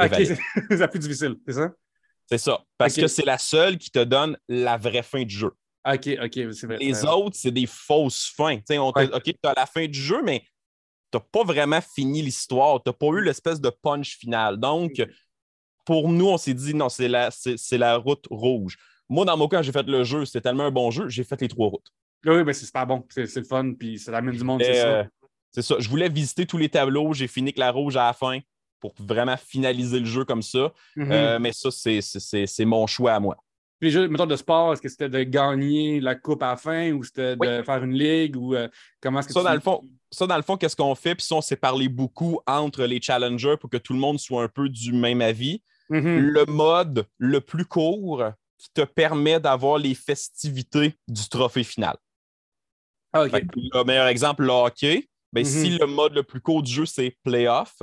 OK, 0.01 0.09
c'est 0.69 0.77
la 0.77 0.87
plus 0.87 0.99
difficile, 0.99 1.35
c'est 1.45 1.53
ça? 1.53 1.71
C'est 2.29 2.37
ça. 2.37 2.63
Parce 2.77 2.95
que 2.95 3.07
c'est 3.07 3.25
la 3.25 3.37
seule 3.37 3.77
qui 3.77 3.91
te 3.91 4.03
donne 4.03 4.37
la 4.47 4.77
vraie 4.77 5.03
fin 5.03 5.23
du 5.23 5.35
jeu. 5.35 5.51
OK, 5.85 6.09
OK, 6.23 6.53
c'est 6.53 6.65
vrai. 6.65 6.77
Les 6.77 7.03
autres, 7.05 7.35
c'est 7.37 7.51
des 7.51 7.67
fausses 7.67 8.31
fins. 8.35 8.59
On 8.71 8.87
OK, 8.87 9.23
tu 9.23 9.35
as 9.43 9.53
la 9.53 9.65
fin 9.65 9.85
du 9.85 9.99
jeu, 9.99 10.21
mais 10.23 10.39
tu 11.11 11.17
n'as 11.17 11.19
pas 11.19 11.43
vraiment 11.43 11.81
fini 11.81 12.21
l'histoire. 12.21 12.81
Tu 12.81 12.89
n'as 12.89 12.93
pas 12.93 13.07
eu 13.07 13.21
l'espèce 13.21 13.59
de 13.59 13.69
punch 13.69 14.17
final. 14.17 14.57
Donc, 14.57 14.93
pour 15.85 16.09
nous, 16.09 16.27
on 16.27 16.37
s'est 16.37 16.53
dit 16.53 16.73
non, 16.73 16.89
c'est 16.89 17.07
la, 17.07 17.29
c'est, 17.31 17.77
la 17.77 17.97
route 17.97 18.25
rouge. 18.29 18.77
Moi, 19.09 19.25
dans 19.25 19.37
mon 19.37 19.47
cas, 19.47 19.61
j'ai 19.61 19.71
fait 19.71 19.85
le 19.87 20.03
jeu, 20.03 20.25
c'était 20.25 20.41
tellement 20.41 20.63
un 20.65 20.71
bon 20.71 20.91
jeu, 20.91 21.09
j'ai 21.09 21.23
fait 21.23 21.39
les 21.41 21.47
trois 21.47 21.67
routes. 21.69 21.91
Oui, 22.25 22.43
mais 22.45 22.53
c'est 22.53 22.65
super 22.65 22.87
bon. 22.87 23.05
C'est, 23.09 23.35
le 23.35 23.43
fun, 23.43 23.73
puis 23.73 23.99
ça 23.99 24.15
amène 24.17 24.35
du 24.35 24.43
monde, 24.43 24.61
c'est 24.63 24.73
ça. 24.75 24.87
Euh, 24.87 25.03
C'est 25.51 25.61
ça. 25.61 25.75
Je 25.79 25.89
voulais 25.89 26.07
visiter 26.09 26.45
tous 26.45 26.57
les 26.57 26.69
tableaux. 26.69 27.13
J'ai 27.13 27.27
fini 27.27 27.47
avec 27.49 27.57
la 27.57 27.69
rouge 27.71 27.97
à 27.97 28.07
la 28.07 28.13
fin 28.13 28.39
pour 28.79 28.93
vraiment 28.97 29.35
finaliser 29.37 29.99
le 29.99 30.05
jeu 30.05 30.23
comme 30.25 30.41
ça. 30.41 30.71
Mhm. 30.95 31.11
Euh, 31.11 31.39
mais 31.39 31.51
ça, 31.51 31.69
c'est- 31.69 32.01
c'est 32.01 32.45
c'est 32.47 32.65
mon 32.65 32.87
choix 32.87 33.13
à 33.13 33.19
moi. 33.19 33.35
Puis 33.79 33.89
les 33.89 33.91
jeux, 33.91 34.07
mettons, 34.07 34.25
de 34.25 34.37
sport, 34.37 34.71
est-ce 34.71 34.81
que 34.81 34.87
c'était 34.87 35.09
de 35.09 35.23
gagner 35.23 35.99
la 35.99 36.15
coupe 36.15 36.41
à 36.43 36.51
la 36.51 36.55
fin 36.55 36.91
ou 36.93 37.03
c'était 37.03 37.35
de 37.35 37.61
faire 37.63 37.83
une 37.83 37.93
ligue 37.93 38.37
ou 38.37 38.55
euh, 38.55 38.69
comment 39.01 39.19
est-ce 39.19 39.27
que 39.27 39.33
Ça, 39.33 39.41
tu... 39.41 39.45
dans 39.45 39.53
le 39.53 39.59
fond, 39.59 39.83
ça, 40.09 40.25
dans 40.25 40.37
le 40.37 40.41
fond, 40.43 40.55
qu'est-ce 40.55 40.75
qu'on 40.77 40.95
fait? 40.95 41.15
Puis 41.15 41.25
ça, 41.25 41.35
on 41.35 41.41
s'est 41.41 41.57
parlé 41.57 41.89
beaucoup 41.89 42.39
entre 42.47 42.85
les 42.85 43.01
challengers 43.01 43.55
pour 43.59 43.69
que 43.69 43.75
tout 43.77 43.91
le 43.91 43.99
monde 43.99 44.19
soit 44.19 44.43
un 44.43 44.47
peu 44.47 44.69
du 44.69 44.93
même 44.93 45.21
avis. 45.21 45.61
Mhm. 45.89 46.17
Le 46.19 46.45
mode 46.45 47.05
le 47.17 47.41
plus 47.41 47.65
court 47.65 48.23
qui 48.57 48.69
te 48.73 48.81
permet 48.81 49.39
d'avoir 49.39 49.77
les 49.77 49.93
festivités 49.95 50.95
du 51.07 51.27
trophée 51.29 51.63
final. 51.63 51.97
Ah, 53.11 53.25
le 53.27 53.83
meilleur 53.83 54.07
exemple, 54.07 54.43
le 54.43 54.49
hockey, 54.51 55.07
ben, 55.31 55.43
si 55.45 55.77
le 55.77 55.85
mode 55.85 56.13
le 56.13 56.23
plus 56.23 56.41
court 56.41 56.63
du 56.63 56.71
jeu, 56.71 56.85
c'est 56.85 57.15
playoff, 57.23 57.75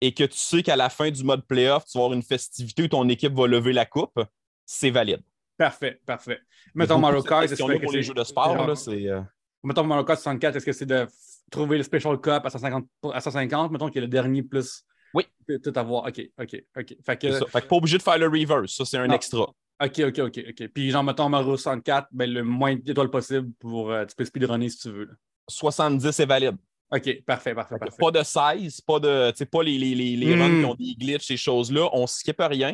et 0.00 0.12
que 0.12 0.24
tu 0.24 0.36
sais 0.38 0.62
qu'à 0.62 0.74
la 0.76 0.88
fin 0.88 1.10
du 1.10 1.22
mode 1.22 1.46
playoff, 1.46 1.84
tu 1.84 1.96
vas 1.98 2.04
avoir 2.04 2.16
une 2.16 2.22
festivité 2.24 2.82
où 2.84 2.88
ton 2.88 3.08
équipe 3.08 3.34
va 3.34 3.46
lever 3.46 3.72
la 3.72 3.86
coupe, 3.86 4.18
c'est 4.66 4.90
valide. 4.90 5.22
Parfait, 5.56 6.00
parfait. 6.04 6.40
Mettons 6.74 6.94
Beaucoup 6.94 7.02
Mario 7.02 7.22
Kart, 7.22 7.42
question-là 7.46 7.74
que 7.76 7.82
pour 7.82 7.90
c'est- 7.92 7.96
les 7.98 8.02
jeux 8.02 8.14
de 8.14 8.24
sport, 8.24 8.66
là, 8.66 8.74
c'est. 8.74 9.08
euh, 9.08 9.20
Mettons 9.62 9.84
Mario 9.84 10.04
Kart 10.04 10.18
64, 10.18 10.56
est-ce 10.56 10.66
que 10.66 10.72
c'est 10.72 10.86
de 10.86 11.06
trouver 11.50 11.76
le 11.76 11.84
Special 11.84 12.20
Cup 12.20 12.42
à 12.44 12.50
150, 12.50 12.88
à 13.12 13.20
150 13.20 13.70
mettons 13.70 13.86
qu'il 13.88 13.96
y 13.96 13.98
a 13.98 14.02
le 14.02 14.08
dernier 14.08 14.42
plus. 14.42 14.82
Oui. 15.14 15.24
Tout 15.62 15.72
avoir. 15.76 16.04
OK, 16.06 16.20
OK, 16.40 16.62
OK. 16.76 16.96
Fait 17.04 17.16
que, 17.18 17.32
ça. 17.32 17.46
Fait 17.46 17.62
que 17.62 17.66
pas 17.66 17.76
obligé 17.76 17.98
de 17.98 18.02
faire 18.02 18.18
le 18.18 18.26
reverse, 18.28 18.74
ça, 18.76 18.84
c'est 18.84 18.98
un 18.98 19.06
Non. 19.06 19.14
extra. 19.14 19.42
OK, 19.42 19.98
OK, 20.00 20.18
OK, 20.20 20.40
OK. 20.50 20.68
Puis, 20.68 20.90
genre, 20.90 21.02
mettons 21.04 21.28
Mario 21.28 21.56
64, 21.56 22.08
ben, 22.12 22.30
le 22.32 22.44
moins 22.44 22.76
d'étoiles 22.76 23.10
possible 23.10 23.50
pour. 23.58 23.90
euh, 23.90 24.04
tu 24.06 24.14
peux 24.14 24.24
speedrunner 24.24 24.68
si 24.68 24.78
tu 24.78 24.90
veux. 24.90 25.04
là. 25.06 25.12
70 25.48 26.20
est 26.20 26.26
valide. 26.26 26.56
OK, 26.94 27.22
parfait, 27.24 27.54
parfait, 27.54 27.78
parfait. 27.78 27.96
Pas 27.98 28.10
de 28.10 28.22
16, 28.22 28.80
pas 28.82 29.00
de. 29.00 29.30
tu 29.32 29.38
sais, 29.38 29.46
pas 29.46 29.62
les, 29.62 29.78
les, 29.78 29.94
les, 29.94 30.16
les 30.16 30.36
Mm. 30.36 30.40
runs 30.42 30.58
qui 30.60 30.64
ont 30.66 30.74
des 30.74 30.94
glitches, 30.94 31.26
ces 31.26 31.36
choses-là. 31.36 31.88
On 31.92 32.06
skip 32.06 32.36
rien. 32.38 32.72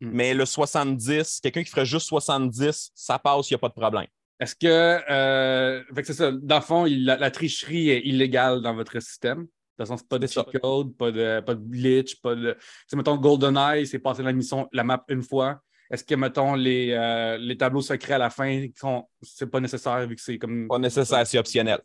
Mm. 0.00 0.10
Mais 0.12 0.34
le 0.34 0.44
70, 0.44 1.40
quelqu'un 1.40 1.62
qui 1.62 1.70
ferait 1.70 1.86
juste 1.86 2.08
70, 2.08 2.90
ça 2.94 3.18
passe, 3.18 3.48
il 3.50 3.54
n'y 3.54 3.56
a 3.56 3.58
pas 3.58 3.68
de 3.68 3.74
problème. 3.74 4.06
Est-ce 4.40 4.56
que. 4.56 4.66
euh, 5.10 5.82
fait 5.94 6.00
que 6.02 6.06
c'est 6.08 6.14
ça. 6.14 6.32
Dans 6.32 6.56
le 6.56 6.62
fond, 6.62 6.84
il- 6.86 7.04
la, 7.04 7.16
la 7.16 7.30
tricherie 7.30 7.90
est 7.90 8.00
illégale 8.00 8.60
dans 8.60 8.74
votre 8.74 8.98
système. 9.00 9.46
De 9.76 9.82
toute 9.82 9.88
façon, 9.88 9.96
c'est 9.96 10.08
pas 10.08 10.18
de 10.18 10.26
ça. 10.26 10.44
cheat 10.44 10.60
code, 10.60 10.96
pas 10.96 11.10
de, 11.10 11.40
pas 11.40 11.54
de 11.54 11.60
glitch, 11.60 12.20
pas 12.20 12.34
de. 12.34 12.56
Tu 12.88 12.96
mettons, 12.96 13.16
GoldenEye, 13.16 13.86
c'est 13.86 13.98
passé 13.98 14.22
la 14.22 14.32
mission, 14.32 14.68
la 14.72 14.84
map 14.84 15.04
une 15.08 15.22
fois. 15.22 15.60
Est-ce 15.90 16.04
que, 16.04 16.14
mettons, 16.14 16.54
les, 16.54 16.92
euh, 16.92 17.36
les 17.38 17.56
tableaux 17.56 17.82
secrets 17.82 18.14
à 18.14 18.18
la 18.18 18.30
fin, 18.30 18.66
sont... 18.78 19.06
c'est 19.20 19.50
pas 19.50 19.60
nécessaire 19.60 20.06
vu 20.06 20.14
que 20.14 20.22
c'est 20.22 20.38
comme. 20.38 20.68
Pas 20.68 20.78
nécessaire, 20.78 21.26
c'est 21.26 21.38
optionnel. 21.38 21.80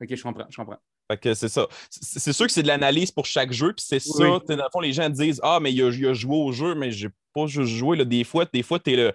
Ok, 0.00 0.14
je 0.14 0.22
comprends, 0.22 0.46
je 0.48 0.56
comprends. 0.56 0.78
Fait 1.10 1.18
que 1.18 1.34
c'est 1.34 1.48
ça. 1.48 1.66
C'est 1.90 2.32
sûr 2.32 2.46
que 2.46 2.52
c'est 2.52 2.62
de 2.62 2.68
l'analyse 2.68 3.10
pour 3.10 3.26
chaque 3.26 3.52
jeu, 3.52 3.72
puis 3.72 3.84
c'est 3.86 3.98
ça. 3.98 4.24
Oui. 4.24 4.38
sais, 4.46 4.56
Dans 4.56 4.64
le 4.64 4.70
fond, 4.72 4.80
les 4.80 4.92
gens 4.92 5.10
disent 5.10 5.40
Ah, 5.42 5.58
mais 5.60 5.72
il 5.72 5.82
a, 5.82 5.90
il 5.90 6.06
a 6.06 6.14
joué 6.14 6.36
au 6.36 6.52
jeu, 6.52 6.74
mais 6.74 6.90
j'ai 6.90 7.08
pas 7.34 7.46
juste 7.46 7.72
joué. 7.72 7.96
Là. 7.96 8.04
Des 8.04 8.24
fois, 8.24 8.46
des 8.50 8.62
fois, 8.62 8.78
t'es 8.78 8.96
le. 8.96 9.12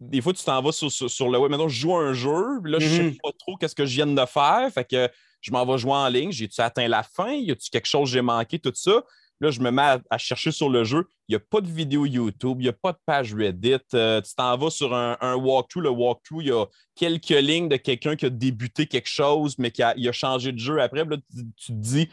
Des 0.00 0.20
fois, 0.20 0.32
tu 0.34 0.44
t'en 0.44 0.60
vas 0.60 0.72
sur, 0.72 0.92
sur, 0.92 1.10
sur 1.10 1.28
le 1.30 1.38
web. 1.38 1.50
Maintenant, 1.50 1.68
je 1.68 1.80
joue 1.80 1.96
à 1.96 2.00
un 2.00 2.12
jeu, 2.12 2.60
puis 2.62 2.72
là, 2.72 2.78
je 2.78 2.86
Mhm. 3.02 3.12
sais 3.12 3.18
pas 3.22 3.30
trop 3.38 3.56
qu'est-ce 3.56 3.74
que 3.74 3.86
je 3.86 3.94
viens 3.94 4.06
de 4.06 4.26
faire. 4.26 4.70
Fait 4.72 4.84
que 4.84 5.08
je 5.40 5.50
m'en 5.50 5.64
vais 5.64 5.78
jouer 5.78 5.92
en 5.92 6.08
ligne. 6.08 6.32
J'ai-tu 6.32 6.60
atteint 6.60 6.86
la 6.88 7.02
fin? 7.02 7.32
Y 7.32 7.50
a-tu 7.52 7.70
quelque 7.70 7.86
chose 7.86 8.08
que 8.10 8.12
j'ai 8.14 8.20
manqué? 8.22 8.58
Tout 8.58 8.72
ça. 8.74 9.02
Là, 9.40 9.50
je 9.50 9.60
me 9.60 9.70
mets 9.70 9.82
à, 9.82 10.00
à 10.10 10.18
chercher 10.18 10.50
sur 10.50 10.68
le 10.70 10.84
jeu. 10.84 11.08
Il 11.28 11.32
n'y 11.32 11.36
a 11.36 11.40
pas 11.40 11.60
de 11.60 11.66
vidéo 11.70 12.06
YouTube, 12.06 12.58
il 12.60 12.64
n'y 12.64 12.68
a 12.68 12.72
pas 12.72 12.92
de 12.92 12.98
page 13.04 13.34
Reddit. 13.34 13.76
Euh, 13.94 14.20
tu 14.22 14.34
t'en 14.34 14.56
vas 14.56 14.70
sur 14.70 14.94
un, 14.94 15.16
un 15.20 15.34
walkthrough. 15.34 15.82
Le 15.82 15.90
walkthrough, 15.90 16.40
il 16.42 16.48
y 16.48 16.52
a 16.52 16.64
quelques 16.94 17.28
lignes 17.30 17.68
de 17.68 17.76
quelqu'un 17.76 18.16
qui 18.16 18.26
a 18.26 18.30
débuté 18.30 18.86
quelque 18.86 19.08
chose, 19.10 19.56
mais 19.58 19.70
qui 19.70 19.82
a, 19.82 19.92
il 19.96 20.08
a 20.08 20.12
changé 20.12 20.52
de 20.52 20.58
jeu 20.58 20.80
après. 20.80 21.04
Là, 21.04 21.16
tu, 21.16 21.44
tu 21.56 21.66
te 21.66 21.72
dis, 21.72 22.08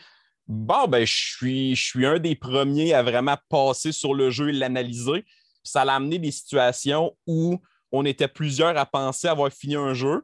bon, 0.47 0.85
ben, 0.87 1.05
je 1.05 1.13
suis, 1.15 1.75
je 1.75 1.83
suis 1.85 2.05
un 2.05 2.19
des 2.19 2.35
premiers 2.35 2.93
à 2.93 3.03
vraiment 3.03 3.37
passer 3.49 3.91
sur 3.93 4.13
le 4.13 4.29
jeu 4.29 4.49
et 4.49 4.53
l'analyser. 4.53 5.23
Ça 5.63 5.85
l'a 5.85 5.95
amené 5.95 6.19
des 6.19 6.31
situations 6.31 7.15
où 7.25 7.57
on 7.93 8.03
était 8.03 8.27
plusieurs 8.27 8.75
à 8.77 8.85
penser 8.85 9.27
avoir 9.29 9.49
fini 9.53 9.75
un 9.75 9.93
jeu. 9.93 10.23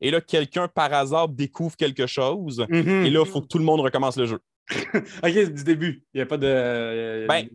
Et 0.00 0.10
là, 0.10 0.20
quelqu'un, 0.20 0.66
par 0.66 0.92
hasard, 0.92 1.28
découvre 1.28 1.76
quelque 1.76 2.08
chose. 2.08 2.66
Mhm. 2.68 3.06
Et 3.06 3.10
là, 3.10 3.22
il 3.24 3.30
faut 3.30 3.40
que 3.40 3.46
tout 3.46 3.58
le 3.58 3.64
monde 3.64 3.80
recommence 3.80 4.16
le 4.16 4.26
jeu. 4.26 4.40
ok, 5.22 5.52
du 5.52 5.62
début. 5.62 6.02
Il 6.12 6.18
n'y 6.18 6.22
a 6.22 6.26
pas 6.26 6.38
de. 6.38 6.46
euh, 6.48 7.26
Ben, 7.28 7.48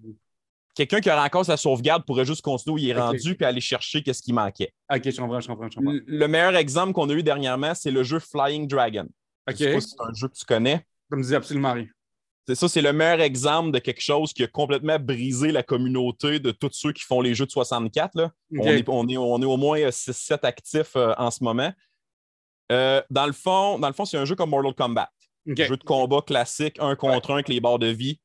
Quelqu'un 0.76 1.02
qui 1.02 1.10
a 1.10 1.22
encore 1.24 1.44
sa 1.44 1.58
sauvegarde 1.58 2.06
pourrait 2.06 2.24
juste 2.24 2.42
continuer 2.44 2.76
où 2.76 2.78
il 2.78 2.90
est 2.90 2.94
rendu 2.94 3.34
puis 3.36 3.46
aller 3.46 3.60
chercher 3.60 4.04
qu'est-ce 4.04 4.22
qui 4.22 4.32
manquait. 4.32 4.72
Ok, 4.94 5.10
je 5.10 5.20
comprends, 5.20 5.40
je 5.40 5.48
comprends, 5.48 5.70
je 5.72 5.76
comprends. 5.76 5.92
Le 5.92 6.04
le 6.06 6.28
meilleur 6.28 6.56
exemple 6.56 6.94
qu'on 6.94 7.10
a 7.10 7.14
eu 7.14 7.24
dernièrement, 7.24 7.74
c'est 7.74 7.90
le 7.90 8.04
jeu 8.04 8.20
Flying 8.20 8.68
Dragon. 8.68 9.08
Ok. 9.50 9.56
Je 9.58 9.64
sais 9.64 9.74
pas 9.74 9.82
si 9.82 9.90
c'est 9.90 10.02
un 10.04 10.14
jeu 10.14 10.28
que 10.28 10.36
tu 10.36 10.46
connais. 10.46 10.86
Ça 11.10 11.18
me 11.18 11.24
dit 11.24 11.34
absolument 11.36 11.74
rien. 11.74 11.88
C'est 12.48 12.56
ça, 12.56 12.70
c'est 12.70 12.82
le 12.82 12.94
meilleur 12.94 13.20
exemple 13.20 13.72
de 13.72 13.80
quelque 13.80 14.02
chose 14.02 14.32
qui 14.32 14.42
a 14.42 14.48
complètement 14.48 14.98
brisé 14.98 15.52
la 15.52 15.64
communauté 15.64 16.40
de 16.40 16.52
tous 16.52 16.72
ceux 16.72 16.94
qui 16.94 17.04
font 17.04 17.20
les 17.20 17.36
jeux 17.36 17.46
de 17.46 17.52
64. 17.52 18.16
là. 18.16 18.32
Ok. 18.56 18.60
On, 18.64 18.68
est, 18.68 18.90
on, 18.90 19.08
est, 19.10 19.18
on 19.18 19.42
est 19.42 19.46
au 19.46 19.58
moins 19.58 19.78
6-7 19.80 20.46
actifs 20.46 20.96
euh, 20.96 21.14
en 21.18 21.30
ce 21.30 21.44
moment. 21.44 21.74
Euh, 22.72 23.02
dans 23.10 23.26
le 23.26 23.34
fond, 23.34 23.80
dans 23.80 23.88
le 23.88 23.94
fond, 23.94 24.06
c'est 24.06 24.18
un 24.18 24.24
jeu 24.24 24.36
comme 24.36 24.52
Mortal 24.52 24.74
Kombat. 24.74 25.10
Ok. 25.50 25.62
Jeu 25.62 25.78
de 25.78 25.84
combat 25.84 26.22
classique, 26.22 26.78
un 26.80 26.96
contre 26.96 27.32
un 27.32 27.36
avec 27.36 27.50
les 27.50 27.60
barres 27.60 27.80
de 27.80 27.88
vie. 27.88 28.20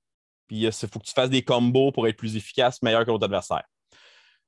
Puis 0.46 0.60
il 0.60 0.72
faut 0.72 0.98
que 0.98 1.04
tu 1.04 1.12
fasses 1.12 1.30
des 1.30 1.42
combos 1.42 1.90
pour 1.90 2.06
être 2.06 2.16
plus 2.16 2.36
efficace, 2.36 2.80
meilleur 2.82 3.04
que 3.04 3.10
l'autre 3.10 3.24
adversaire. 3.24 3.64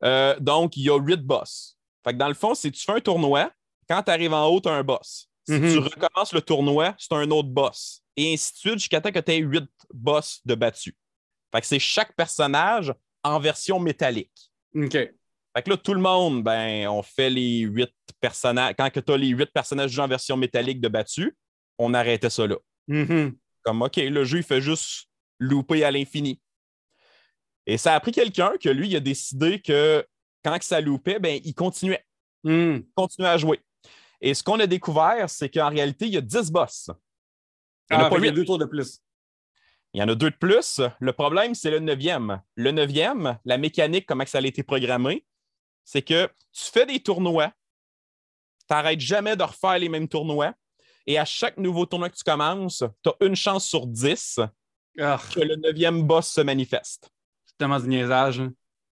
Euh, 0.04 0.38
donc, 0.38 0.76
il 0.76 0.84
y 0.84 0.90
a 0.90 0.98
huit 0.98 1.20
boss. 1.20 1.78
Fait 2.04 2.12
que 2.12 2.18
dans 2.18 2.28
le 2.28 2.34
fond, 2.34 2.54
si 2.54 2.70
tu 2.70 2.82
fais 2.82 2.92
un 2.92 3.00
tournoi, 3.00 3.50
quand 3.88 4.02
tu 4.02 4.10
arrives 4.10 4.34
en 4.34 4.46
haut, 4.46 4.60
tu 4.60 4.68
as 4.68 4.72
un 4.72 4.84
boss. 4.84 5.28
Si 5.46 5.52
Mhm. 5.52 5.72
tu 5.72 5.78
recommences 5.78 6.32
le 6.32 6.40
tournoi, 6.40 6.94
c'est 6.98 7.12
un 7.12 7.30
autre 7.30 7.48
boss. 7.48 8.02
Et 8.16 8.32
ainsi 8.32 8.52
de 8.52 8.56
suite 8.58 8.78
jusqu'à 8.78 9.00
temps 9.00 9.12
que 9.12 9.18
tu 9.18 9.32
aies 9.32 9.38
huit 9.38 9.68
boss 9.92 10.40
de 10.44 10.54
battus. 10.54 10.94
Fait 11.52 11.60
que 11.60 11.66
c'est 11.66 11.78
chaque 11.78 12.14
personnage 12.16 12.92
en 13.22 13.38
version 13.40 13.78
métallique. 13.78 14.50
Ok. 14.74 14.92
Fait 14.92 15.62
que 15.62 15.70
là, 15.70 15.76
tout 15.76 15.94
le 15.94 16.00
monde, 16.00 16.42
ben, 16.42 16.88
on 16.88 17.02
fait 17.02 17.30
les 17.30 17.60
huit 17.60 17.92
personnages. 18.20 18.74
Quand 18.76 18.90
tu 18.90 19.12
as 19.12 19.16
les 19.16 19.28
huit 19.28 19.50
personnages 19.52 19.90
du 19.90 19.96
jeu 19.96 20.02
en 20.02 20.08
version 20.08 20.36
métallique 20.36 20.80
de 20.80 20.88
battus, 20.88 21.32
on 21.78 21.94
arrêtait 21.94 22.30
ça 22.30 22.46
là. 22.46 22.56
Mhm. 22.88 23.36
Comme, 23.62 23.82
OK, 23.82 23.96
le 23.96 24.24
jeu, 24.24 24.38
il 24.38 24.44
fait 24.44 24.60
juste 24.60 25.06
louper 25.38 25.84
à 25.84 25.90
l'infini. 25.90 26.40
Et 27.66 27.78
ça 27.78 27.94
a 27.94 28.00
pris 28.00 28.12
quelqu'un 28.12 28.52
que 28.60 28.68
lui, 28.68 28.88
il 28.88 28.96
a 28.96 29.00
décidé 29.00 29.60
que 29.60 30.04
quand 30.44 30.58
que 30.58 30.64
ça 30.64 30.80
loupait, 30.80 31.18
ben, 31.18 31.40
il 31.44 31.54
continuait, 31.54 32.04
Mhm. 32.42 32.82
il 32.86 32.92
continuait 32.94 33.28
à 33.30 33.38
jouer. 33.38 33.60
Et 34.20 34.34
ce 34.34 34.42
qu'on 34.42 34.58
a 34.60 34.66
découvert, 34.66 35.28
c'est 35.28 35.48
qu'en 35.50 35.68
réalité, 35.68 36.06
il 36.06 36.14
y 36.14 36.16
a 36.16 36.20
10 36.20 36.50
boss. 36.50 36.90
Il 37.90 37.96
n'y 37.96 38.02
en 38.02 38.04
Ah, 38.04 38.06
a 38.06 38.10
pas 38.10 38.16
fait 38.16 38.22
qu'il 38.22 38.26
y 38.26 38.28
a 38.28 38.32
deux 38.32 38.44
tours 38.44 38.58
de 38.58 38.64
plus. 38.64 39.00
Il 39.92 40.00
y 40.00 40.02
en 40.02 40.08
a 40.08 40.14
deux 40.14 40.30
de 40.30 40.36
plus. 40.36 40.80
Le 41.00 41.12
problème, 41.12 41.54
c'est 41.54 41.70
le 41.70 41.78
neuvième. 41.78 42.40
Le 42.56 42.70
neuvième, 42.72 43.38
la 43.44 43.58
mécanique, 43.58 44.06
comment 44.06 44.24
ça 44.26 44.38
a 44.38 44.42
été 44.42 44.62
programmé, 44.62 45.24
c'est 45.84 46.02
que 46.02 46.26
tu 46.52 46.62
fais 46.72 46.86
des 46.86 47.00
tournois, 47.00 47.48
tu 48.68 48.74
n'arrêtes 48.74 49.00
jamais 49.00 49.36
de 49.36 49.42
refaire 49.42 49.78
les 49.78 49.88
mêmes 49.88 50.08
tournois, 50.08 50.54
et 51.06 51.18
à 51.18 51.24
chaque 51.26 51.58
nouveau 51.58 51.84
tournoi 51.84 52.08
que 52.08 52.16
tu 52.16 52.24
commences, 52.24 52.82
tu 53.02 53.10
as 53.10 53.26
une 53.26 53.36
chance 53.36 53.66
sur 53.68 53.86
10 53.86 54.40
Ah, 54.98 55.20
que 55.34 55.40
le 55.40 55.56
neuvième 55.56 56.02
boss 56.02 56.28
se 56.28 56.40
manifeste. 56.40 57.10
c'est 57.44 57.56
tellement 57.58 57.78
du 57.78 57.88
niaisage. 57.88 58.40
hein. 58.40 58.52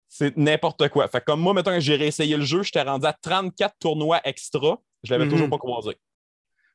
C'est 0.07 0.37
n'importe 0.37 0.89
quoi. 0.91 1.09
Fait 1.09 1.25
comme 1.25 1.41
moi, 1.41 1.55
mettons 1.55 1.73
que 1.73 1.81
j'ai 1.81 1.97
réessayé 1.97 2.37
le 2.37 2.45
jeu, 2.45 2.63
j'étais 2.63 2.83
rendu 2.83 3.07
à 3.07 3.13
34 3.15 3.75
tournois 3.81 4.21
extra. 4.25 4.79
Je 5.05 5.13
l'avais 5.13 5.25
Mhm. 5.27 5.31
toujours 5.31 5.51
pas 5.51 5.59
croisé. 5.59 5.93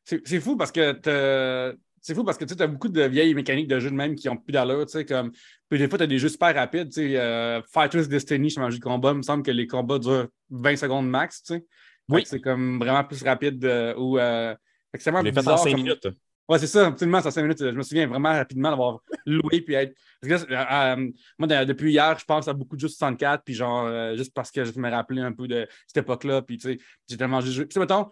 C'est 0.05 0.39
fou 0.39 0.55
parce 0.55 0.71
que 0.71 0.99
c'est 2.01 2.15
fou 2.15 2.23
parce 2.23 2.37
que 2.37 2.45
tu 2.45 2.63
as 2.63 2.67
beaucoup 2.67 2.87
de 2.87 3.01
vieilles 3.03 3.35
mécaniques 3.35 3.67
de 3.67 3.79
jeux 3.79 3.91
de 3.91 3.95
même 3.95 4.15
qui 4.15 4.29
ont 4.29 4.37
plus 4.37 4.53
d'allure, 4.53 4.85
tu 4.85 4.93
sais, 4.93 5.05
comme 5.05 5.31
puis 5.67 5.77
des 5.77 5.87
fois 5.89 5.97
tu 5.97 6.05
as 6.05 6.07
des 6.07 6.17
jeux 6.17 6.29
super 6.29 6.55
rapides, 6.55 6.87
tu 6.89 6.93
sais, 7.09 7.17
euh, 7.17 7.61
Fighters 7.71 8.07
Destiny, 8.07 8.49
je 8.49 8.59
un 8.59 8.69
jeu 8.69 8.77
de 8.79 8.83
combat, 8.83 9.11
il 9.11 9.17
me 9.17 9.21
semble 9.21 9.43
que 9.43 9.51
les 9.51 9.67
combats 9.67 9.99
durent 9.99 10.27
20 10.49 10.77
secondes 10.77 11.07
max, 11.09 11.43
tu 11.43 11.53
sais. 11.55 11.59
Fait 11.59 11.65
Oui. 12.15 12.23
que 12.23 12.29
C'est 12.29 12.41
comme 12.41 12.79
vraiment 12.79 13.03
plus 13.03 13.21
rapide 13.21 13.63
euh, 13.65 13.93
ou 13.97 14.17
euh, 14.17 14.55
c'est 14.97 15.11
vraiment 15.11 15.29
bizarre 15.29 15.59
5 15.59 15.71
comme- 15.71 15.81
minutes. 15.83 16.07
Ouais, 16.49 16.57
c'est 16.57 16.65
ça, 16.67 16.87
absolument, 16.87 17.21
ça 17.21 17.29
5 17.29 17.43
minutes. 17.43 17.59
Je 17.59 17.69
me 17.69 17.83
souviens 17.83 18.07
vraiment 18.07 18.29
rapidement 18.33 18.71
d'avoir 18.71 19.01
loué 19.27 19.61
puis 19.61 19.75
être. 19.75 19.95
Euh, 20.25 20.37
euh, 20.49 21.11
moi, 21.37 21.47
de- 21.47 21.65
depuis 21.65 21.91
hier, 21.91 22.17
je 22.17 22.25
pense 22.25 22.47
à 22.47 22.53
beaucoup 22.53 22.75
de 22.75 22.81
jeux 22.81 22.87
64, 22.87 23.43
puis 23.43 23.53
genre, 23.53 23.85
euh, 23.85 24.15
juste 24.17 24.33
parce 24.33 24.49
que 24.51 24.63
je 24.63 24.77
me 24.79 24.89
rappelais 24.89 25.21
un 25.21 25.31
peu 25.31 25.47
de 25.47 25.67
cette 25.85 25.97
époque-là, 26.03 26.41
puis 26.41 26.57
tu 26.57 26.69
sais, 26.73 26.77
j'ai 27.07 27.17
tellement 27.17 27.39
joué. 27.41 27.65
Puis, 27.67 27.79
mettons, 27.79 28.09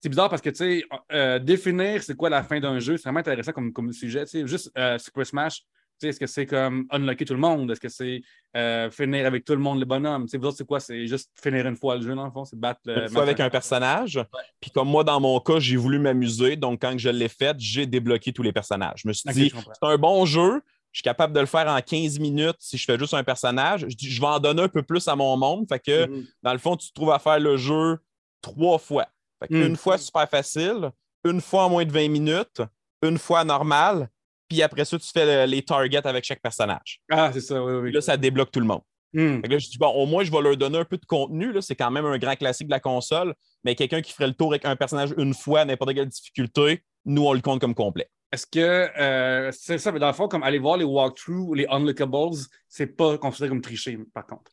c'est 0.00 0.08
bizarre 0.08 0.30
parce 0.30 0.40
que, 0.40 0.50
tu 0.50 0.56
sais, 0.56 0.84
euh, 1.12 1.40
définir 1.40 2.02
c'est 2.04 2.14
quoi 2.16 2.30
la 2.30 2.44
fin 2.44 2.60
d'un 2.60 2.78
jeu, 2.78 2.96
c'est 2.96 3.02
vraiment 3.04 3.20
intéressant 3.20 3.52
comme, 3.52 3.72
comme 3.72 3.92
sujet. 3.92 4.24
Tu 4.24 4.30
sais, 4.40 4.46
juste 4.46 4.70
euh, 4.78 4.96
Super 4.98 5.26
Smash, 5.26 5.62
est-ce 6.08 6.20
que 6.20 6.26
c'est 6.26 6.46
comme 6.46 6.86
unlocker 6.90 7.24
tout 7.24 7.34
le 7.34 7.40
monde? 7.40 7.70
Est-ce 7.70 7.80
que 7.80 7.88
c'est 7.88 8.22
euh, 8.56 8.90
finir 8.90 9.26
avec 9.26 9.44
tout 9.44 9.52
le 9.52 9.58
monde, 9.58 9.78
les 9.78 9.84
bonhommes? 9.84 10.24
Tu 10.24 10.30
sais, 10.30 10.38
vous 10.38 10.46
autres, 10.46 10.56
c'est 10.58 10.66
quoi? 10.66 10.80
C'est 10.80 11.06
juste 11.06 11.30
finir 11.40 11.66
une 11.66 11.76
fois 11.76 11.96
le 11.96 12.02
jeu, 12.02 12.14
dans 12.14 12.24
le 12.24 12.30
fond? 12.30 12.44
C'est 12.44 12.58
battre 12.58 12.80
le. 12.84 13.02
Une 13.02 13.08
fois 13.08 13.22
avec 13.22 13.40
un 13.40 13.50
personnage. 13.50 14.18
Puis 14.60 14.70
comme 14.70 14.88
moi, 14.88 15.04
dans 15.04 15.20
mon 15.20 15.38
cas, 15.40 15.58
j'ai 15.60 15.76
voulu 15.76 15.98
m'amuser. 15.98 16.56
Donc, 16.56 16.80
quand 16.82 16.96
je 16.98 17.08
l'ai 17.10 17.28
fait, 17.28 17.54
j'ai 17.58 17.86
débloqué 17.86 18.32
tous 18.32 18.42
les 18.42 18.52
personnages. 18.52 19.00
Je 19.04 19.08
me 19.08 19.12
suis 19.12 19.30
dit, 19.32 19.52
c'est 19.54 19.86
un 19.86 19.96
bon 19.98 20.24
jeu. 20.26 20.60
Je 20.92 20.98
suis 20.98 21.04
capable 21.04 21.32
de 21.32 21.38
le 21.40 21.46
faire 21.46 21.68
en 21.68 21.80
15 21.80 22.18
minutes 22.18 22.56
si 22.58 22.76
je 22.76 22.84
fais 22.84 22.98
juste 22.98 23.14
un 23.14 23.22
personnage. 23.22 23.82
Je, 23.88 23.94
dis, 23.94 24.10
je 24.10 24.20
vais 24.20 24.26
en 24.26 24.40
donner 24.40 24.62
un 24.62 24.68
peu 24.68 24.82
plus 24.82 25.06
à 25.06 25.14
mon 25.14 25.36
monde. 25.36 25.66
Fait 25.68 25.78
que, 25.78 26.06
Mhm. 26.08 26.26
dans 26.42 26.52
le 26.52 26.58
fond, 26.58 26.76
tu 26.76 26.88
te 26.88 26.94
trouves 26.94 27.12
à 27.12 27.20
faire 27.20 27.38
le 27.38 27.56
jeu 27.56 27.98
trois 28.42 28.78
fois. 28.78 29.06
Fait 29.40 29.46
que 29.48 29.54
Mm. 29.54 29.66
Une 29.68 29.76
fois 29.76 29.98
super 29.98 30.28
facile, 30.28 30.90
une 31.24 31.40
fois 31.40 31.64
en 31.66 31.70
moins 31.70 31.84
de 31.84 31.92
20 31.92 32.08
minutes, 32.08 32.60
une 33.02 33.18
fois 33.18 33.44
normal, 33.44 34.08
puis 34.50 34.60
après 34.62 34.84
ça, 34.84 34.98
tu 34.98 35.08
fais 35.08 35.46
le- 35.46 35.50
les 35.50 35.62
targets 35.62 36.06
avec 36.06 36.24
chaque 36.24 36.42
personnage. 36.42 37.00
Ah, 37.10 37.30
c'est 37.32 37.40
ça, 37.40 37.62
oui, 37.64 37.72
oui. 37.74 37.92
Là, 37.92 38.00
ça 38.02 38.16
débloque 38.18 38.50
tout 38.50 38.60
le 38.60 38.66
monde. 38.66 38.82
Hmm. 39.12 39.40
Là, 39.48 39.58
je 39.58 39.68
dis, 39.68 39.78
bon, 39.78 39.88
au 39.88 40.06
moins, 40.06 40.22
je 40.24 40.30
vais 40.30 40.40
leur 40.42 40.56
donner 40.56 40.78
un 40.78 40.84
peu 40.84 40.98
de 40.98 41.06
contenu. 41.06 41.52
là. 41.52 41.62
C'est 41.62 41.74
quand 41.74 41.90
même 41.90 42.04
un 42.04 42.18
grand 42.18 42.36
classique 42.36 42.66
de 42.68 42.72
la 42.72 42.80
console. 42.80 43.34
Mais 43.64 43.74
quelqu'un 43.74 44.02
qui 44.02 44.12
ferait 44.12 44.28
le 44.28 44.34
tour 44.34 44.52
avec 44.52 44.64
un 44.64 44.76
personnage 44.76 45.14
une 45.16 45.34
fois, 45.34 45.64
n'importe 45.64 45.94
quelle 45.94 46.08
difficulté, 46.08 46.82
nous, 47.04 47.24
on 47.26 47.32
le 47.32 47.40
compte 47.40 47.60
comme 47.60 47.74
complet. 47.74 48.08
Est-ce 48.32 48.46
que 48.46 48.60
euh, 49.00 49.50
c'est 49.52 49.78
ça, 49.78 49.90
mais 49.90 49.98
dans 49.98 50.06
le 50.06 50.12
fond, 50.12 50.28
comme 50.28 50.44
aller 50.44 50.58
voir 50.60 50.76
les 50.76 50.84
walkthroughs 50.84 51.48
ou 51.48 51.54
les 51.54 51.66
unlockables, 51.68 52.36
c'est 52.68 52.86
pas 52.96 53.18
considéré 53.18 53.48
comme 53.48 53.60
tricher, 53.62 53.98
par 54.14 54.26
contre. 54.26 54.52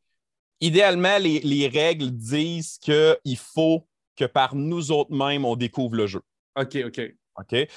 Idéalement, 0.60 1.18
les, 1.20 1.40
les 1.42 1.68
règles 1.68 2.10
disent 2.10 2.80
qu'il 2.80 3.38
faut 3.38 3.88
que 4.16 4.26
par 4.26 4.56
nous 4.56 4.92
autres 4.92 5.14
mêmes, 5.14 5.46
on 5.46 5.56
découvre 5.56 5.96
le 5.96 6.08
jeu. 6.08 6.22
OK, 6.60 6.78
OK. 6.88 7.02
OK? 7.40 7.68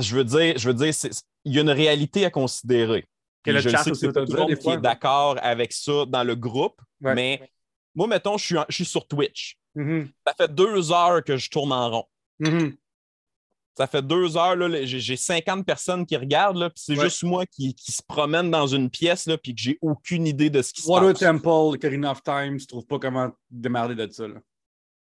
Je 0.00 0.16
veux 0.16 0.24
dire, 0.24 0.58
je 0.58 0.68
veux 0.68 0.74
dire, 0.74 0.92
c'est- 0.92 1.22
il 1.44 1.54
y 1.54 1.58
a 1.58 1.62
une 1.62 1.70
réalité 1.70 2.24
à 2.24 2.30
considérer. 2.30 3.06
Que 3.42 3.50
le 3.50 3.60
je 3.60 3.68
chat 3.68 3.78
sais 3.84 3.90
que 3.90 3.96
c'est 3.96 4.12
pas 4.12 4.24
tout 4.24 4.32
le 4.32 4.38
monde 4.40 4.54
qui 4.54 4.62
fois. 4.62 4.74
est 4.74 4.80
d'accord 4.80 5.36
avec 5.42 5.72
ça 5.72 6.04
dans 6.06 6.24
le 6.24 6.34
groupe, 6.34 6.80
Ouais. 7.02 7.14
mais 7.14 7.50
moi, 7.94 8.06
mettons, 8.06 8.38
je 8.38 8.44
suis, 8.44 8.58
en- 8.58 8.64
je 8.68 8.74
suis 8.76 8.84
sur 8.86 9.06
Twitch. 9.06 9.58
Mhm, 9.74 10.08
Ça 10.26 10.34
fait 10.34 10.54
deux 10.54 10.90
heures 10.92 11.22
que 11.22 11.36
je 11.36 11.50
tourne 11.50 11.72
en 11.72 11.90
rond. 11.90 12.04
mhm. 12.38 12.74
Ça 13.76 13.88
fait 13.88 14.02
deux 14.02 14.36
heures, 14.36 14.54
là, 14.54 14.84
j'ai 14.84 15.00
j'ai 15.00 15.16
50 15.16 15.66
personnes 15.66 16.06
qui 16.06 16.16
regardent, 16.16 16.58
là, 16.58 16.70
puis 16.70 16.80
c'est 16.86 16.96
Ouais. 16.96 17.04
juste 17.06 17.24
moi 17.24 17.44
qui, 17.44 17.74
qui 17.74 17.90
se 17.90 18.02
promène 18.06 18.48
dans 18.48 18.68
une 18.68 18.88
pièce, 18.88 19.26
là, 19.26 19.36
puis 19.36 19.52
que 19.52 19.60
j'ai 19.60 19.78
aucune 19.82 20.28
idée 20.28 20.48
de 20.48 20.62
ce 20.62 20.72
qui 20.72 20.80
se 20.82 20.88
Water 20.88 21.08
passe. 21.10 21.18
Temple, 21.18 21.78
Karina 21.78 22.12
of 22.12 22.22
Time, 22.22 22.56
tu 22.56 22.66
trouves 22.68 22.86
pas 22.86 23.00
comment 23.00 23.32
démarrer 23.50 23.96
de 23.96 24.08
ça. 24.12 24.28
Là. 24.28 24.36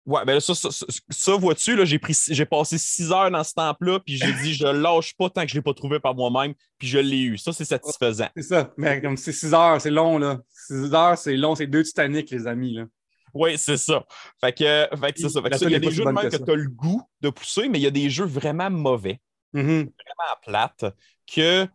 Ouais, 0.04 0.24
ben 0.24 0.34
là, 0.34 0.40
ça, 0.40 0.54
ça, 0.54 0.70
ça- 0.72 0.86
ça, 1.10 1.36
vois-tu, 1.36 1.76
là, 1.76 1.84
j'ai, 1.84 1.98
pris, 2.00 2.16
j'ai 2.28 2.44
passé 2.44 2.76
six 2.76 3.12
heures 3.12 3.30
dans 3.30 3.44
ce 3.44 3.54
temple-là, 3.54 4.00
puis 4.00 4.16
j'ai 4.16 4.32
dit, 4.42 4.52
je 4.52 4.66
lâche 4.66 5.14
pas 5.16 5.30
tant 5.30 5.42
que 5.42 5.48
je 5.48 5.54
l'ai 5.54 5.62
pas 5.62 5.74
trouvé 5.74 6.00
par 6.00 6.14
moi-même, 6.16 6.54
puis 6.78 6.88
je 6.88 6.98
l'ai 6.98 7.20
eu. 7.20 7.38
Ça, 7.38 7.52
c'est 7.52 7.64
satisfaisant. 7.64 8.26
C'est 8.36 8.42
ça. 8.42 8.72
Mais 8.76 9.00
comme 9.00 9.16
c'est 9.16 9.32
6 9.32 9.54
heures, 9.54 9.80
c'est 9.80 9.92
long, 9.92 10.18
là. 10.18 10.40
6 10.50 10.92
heures, 10.92 11.16
c'est 11.16 11.36
long, 11.36 11.54
c'est 11.54 11.68
deux 11.68 11.84
Titanic, 11.84 12.30
les 12.30 12.46
amis, 12.48 12.74
là. 12.74 12.84
Oui, 13.32 13.56
c'est 13.56 13.76
ça. 13.76 14.04
Fait 14.40 14.52
que, 14.52 14.88
fait 15.00 15.12
que 15.12 15.20
c'est 15.20 15.28
ça. 15.28 15.40
Fait 15.40 15.50
que 15.50 15.56
ça, 15.56 15.66
il 15.66 15.72
y 15.72 15.74
a 15.76 15.78
des 15.78 15.90
jeux 15.90 16.04
de 16.04 16.10
même 16.10 16.28
que 16.28 16.36
tu 16.36 16.50
as 16.50 16.54
le 16.56 16.68
goût 16.68 17.02
de 17.20 17.30
pousser, 17.30 17.68
mais 17.68 17.78
il 17.78 17.82
y 17.82 17.86
a 17.86 17.90
des 17.90 18.10
jeux 18.10 18.26
vraiment 18.26 18.70
mauvais, 18.70 19.20
Mhm. 19.52 19.62
vraiment 19.84 20.36
plates, 20.44 20.84
que 21.32 21.66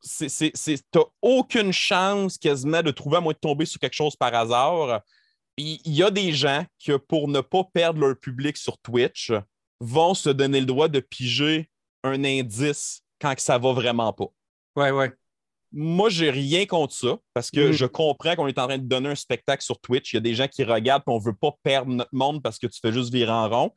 c'est, 0.00 0.28
c'est, 0.28 0.50
c'est- 0.54 0.84
t'as 0.90 1.00
aucune 1.22 1.72
chance 1.72 2.36
quasiment 2.38 2.82
de 2.82 2.90
trouver 2.90 3.16
à 3.16 3.20
moins 3.20 3.32
de 3.32 3.38
tomber 3.38 3.64
sur 3.64 3.80
quelque 3.80 3.94
chose 3.94 4.16
par 4.16 4.34
hasard. 4.34 5.00
Il 5.58 5.80
y 5.86 6.02
a 6.02 6.10
des 6.10 6.32
gens 6.32 6.64
qui, 6.78 6.92
pour 7.08 7.28
ne 7.28 7.40
pas 7.40 7.64
perdre 7.72 8.00
leur 8.00 8.16
public 8.16 8.56
sur 8.56 8.78
Twitch, 8.78 9.32
vont 9.80 10.14
se 10.14 10.30
donner 10.30 10.60
le 10.60 10.66
droit 10.66 10.88
de 10.88 11.00
piger 11.00 11.68
un 12.04 12.24
indice 12.24 13.02
quand 13.20 13.38
ça 13.38 13.58
va 13.58 13.72
vraiment 13.72 14.12
pas. 14.12 14.26
Ouais, 14.76 14.90
ouais. 14.90 15.12
Moi, 15.74 16.10
j'ai 16.10 16.30
rien 16.30 16.66
contre 16.66 16.94
ça 16.94 17.16
parce 17.34 17.50
que 17.50 17.68
Mhm. 17.68 17.72
je 17.72 17.86
comprends 17.86 18.34
qu'on 18.34 18.46
est 18.46 18.58
en 18.58 18.66
train 18.66 18.78
de 18.78 18.86
donner 18.86 19.10
un 19.10 19.14
spectacle 19.14 19.62
sur 19.62 19.80
Twitch. 19.80 20.12
Il 20.12 20.16
y 20.16 20.18
a 20.18 20.20
des 20.20 20.34
gens 20.34 20.48
qui 20.48 20.64
regardent 20.64 21.02
et 21.06 21.10
on 21.10 21.18
ne 21.18 21.24
veut 21.24 21.34
pas 21.34 21.52
perdre 21.62 21.90
notre 21.92 22.14
monde 22.14 22.42
parce 22.42 22.58
que 22.58 22.66
tu 22.66 22.78
fais 22.80 22.92
juste 22.92 23.12
virer 23.12 23.30
en 23.32 23.48
rond. 23.48 23.70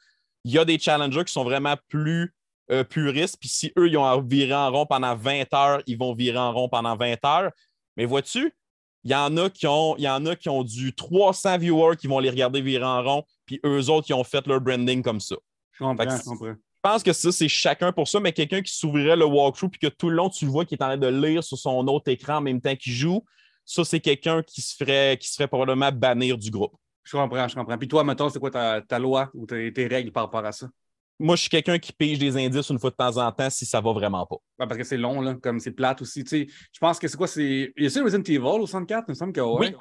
Il 0.44 0.52
y 0.52 0.58
a 0.60 0.66
des 0.66 0.78
challengers 0.80 1.24
qui 1.26 1.34
sont 1.34 1.44
vraiment 1.44 1.76
plus 1.88 2.34
euh, 2.72 2.84
puristes. 2.84 3.38
Puis 3.40 3.48
si 3.50 3.72
eux, 3.78 3.88
ils 3.88 3.98
ont 3.98 4.22
viré 4.22 4.54
en 4.54 4.72
rond 4.72 4.86
pendant 4.88 5.16
20 5.16 5.54
heures, 5.54 5.82
ils 5.86 5.98
vont 5.98 6.14
virer 6.14 6.38
en 6.40 6.52
rond 6.52 6.68
pendant 6.68 6.96
20 6.98 7.24
heures. 7.24 7.52
Mais 7.96 8.06
vois-tu, 8.06 8.52
il 9.06 9.12
y 9.12 9.16
en 9.16 9.38
a 9.38 9.50
qui 9.52 9.68
ont, 9.68 9.96
il 9.98 10.04
y 10.04 10.10
en 10.10 10.26
a 10.26 10.36
qui 10.36 10.50
ont 10.50 10.64
du 10.64 10.94
300 10.94 11.60
viewers 11.60 11.96
qui 11.96 12.08
vont 12.08 12.20
les 12.20 12.30
regarder 12.32 12.62
virer 12.62 12.84
en 12.84 13.04
rond, 13.04 13.24
puis 13.46 13.60
eux 13.64 13.90
autres 13.90 14.08
qui 14.08 14.14
ont 14.14 14.24
fait 14.24 14.46
leur 14.48 14.60
branding 14.60 15.04
comme 15.04 15.20
ça. 15.20 15.36
Je 15.74 15.84
comprends, 15.84 16.18
je 16.18 16.24
comprends. 16.24 16.48
Je 16.48 16.92
pense 16.92 17.04
que 17.04 17.14
ça, 17.14 17.32
c'est 17.32 17.48
chacun 17.48 17.92
pour 17.92 18.08
ça, 18.08 18.20
mais 18.20 18.32
quelqu'un 18.32 18.62
qui 18.62 18.74
s'ouvrirait 18.76 19.16
le 19.16 19.26
walkthrough 19.26 19.70
puis 19.70 19.80
que 19.80 19.88
tout 19.88 20.10
le 20.10 20.16
long, 20.16 20.30
tu 20.30 20.46
le 20.46 20.52
vois 20.52 20.66
qui 20.66 20.76
est 20.76 20.82
en 20.84 20.88
train 20.88 20.98
de 20.98 21.08
lire 21.08 21.44
sur 21.44 21.58
son 21.58 21.88
autre 21.88 22.12
écran 22.12 22.38
en 22.38 22.42
même 22.42 22.62
temps 22.62 22.76
qu'il 22.76 22.94
joue, 22.94 23.24
ça, 23.64 23.84
c'est 23.84 24.00
quelqu'un 24.00 24.42
qui 24.44 24.62
se 24.62 24.76
ferait, 24.76 25.18
qui 25.20 25.28
se 25.28 25.36
ferait 25.36 25.48
probablement 25.48 25.92
bannir 25.92 26.38
du 26.38 26.50
groupe. 26.50 26.76
Je 27.04 27.16
comprends, 27.16 27.48
je 27.48 27.56
comprends. 27.56 27.78
Puis 27.78 27.88
toi, 27.88 28.04
mettons, 28.04 28.30
c'est 28.30 28.40
quoi 28.40 28.52
ta, 28.52 28.82
ta 28.82 28.98
loi 28.98 29.30
ou 29.36 29.46
tes, 29.46 29.72
tes 29.72 29.88
règles 29.88 30.12
par 30.12 30.24
rapport 30.24 30.46
à 30.46 30.52
ça? 30.52 30.68
Moi, 31.20 31.36
je 31.36 31.42
suis 31.42 31.50
quelqu'un 31.50 31.80
qui 31.80 31.94
pige 31.94 32.20
des 32.20 32.36
indices 32.36 32.70
une 32.70 32.80
fois 32.80 32.90
de 32.90 32.96
temps 32.96 33.18
en 33.18 33.32
temps 33.32 33.50
si 33.50 33.66
ça 33.66 33.80
va 33.80 33.94
vraiment 33.94 34.26
pas. 34.26 34.36
Ouais, 34.60 34.68
parce 34.68 34.78
que 34.78 34.84
c'est 34.84 34.98
long, 34.98 35.22
là, 35.22 35.36
comme 35.36 35.60
c'est 35.60 35.72
plate 35.72 36.02
aussi. 36.02 36.24
Tu 36.24 36.30
sais, 36.30 36.48
je 36.72 36.80
pense 36.80 37.00
que 37.00 37.08
c'est 37.08 37.18
quoi? 37.18 37.28
C'est. 37.28 37.74
Y 37.78 37.86
a-t-il 37.86 38.04
Resident 38.04 38.24
Evil 38.24 38.62
au 38.62 38.68
64? 38.68 39.06
Il 39.08 39.12
me 39.12 39.16
semble 39.16 39.34
que 39.34 39.42
oui. 39.42 39.74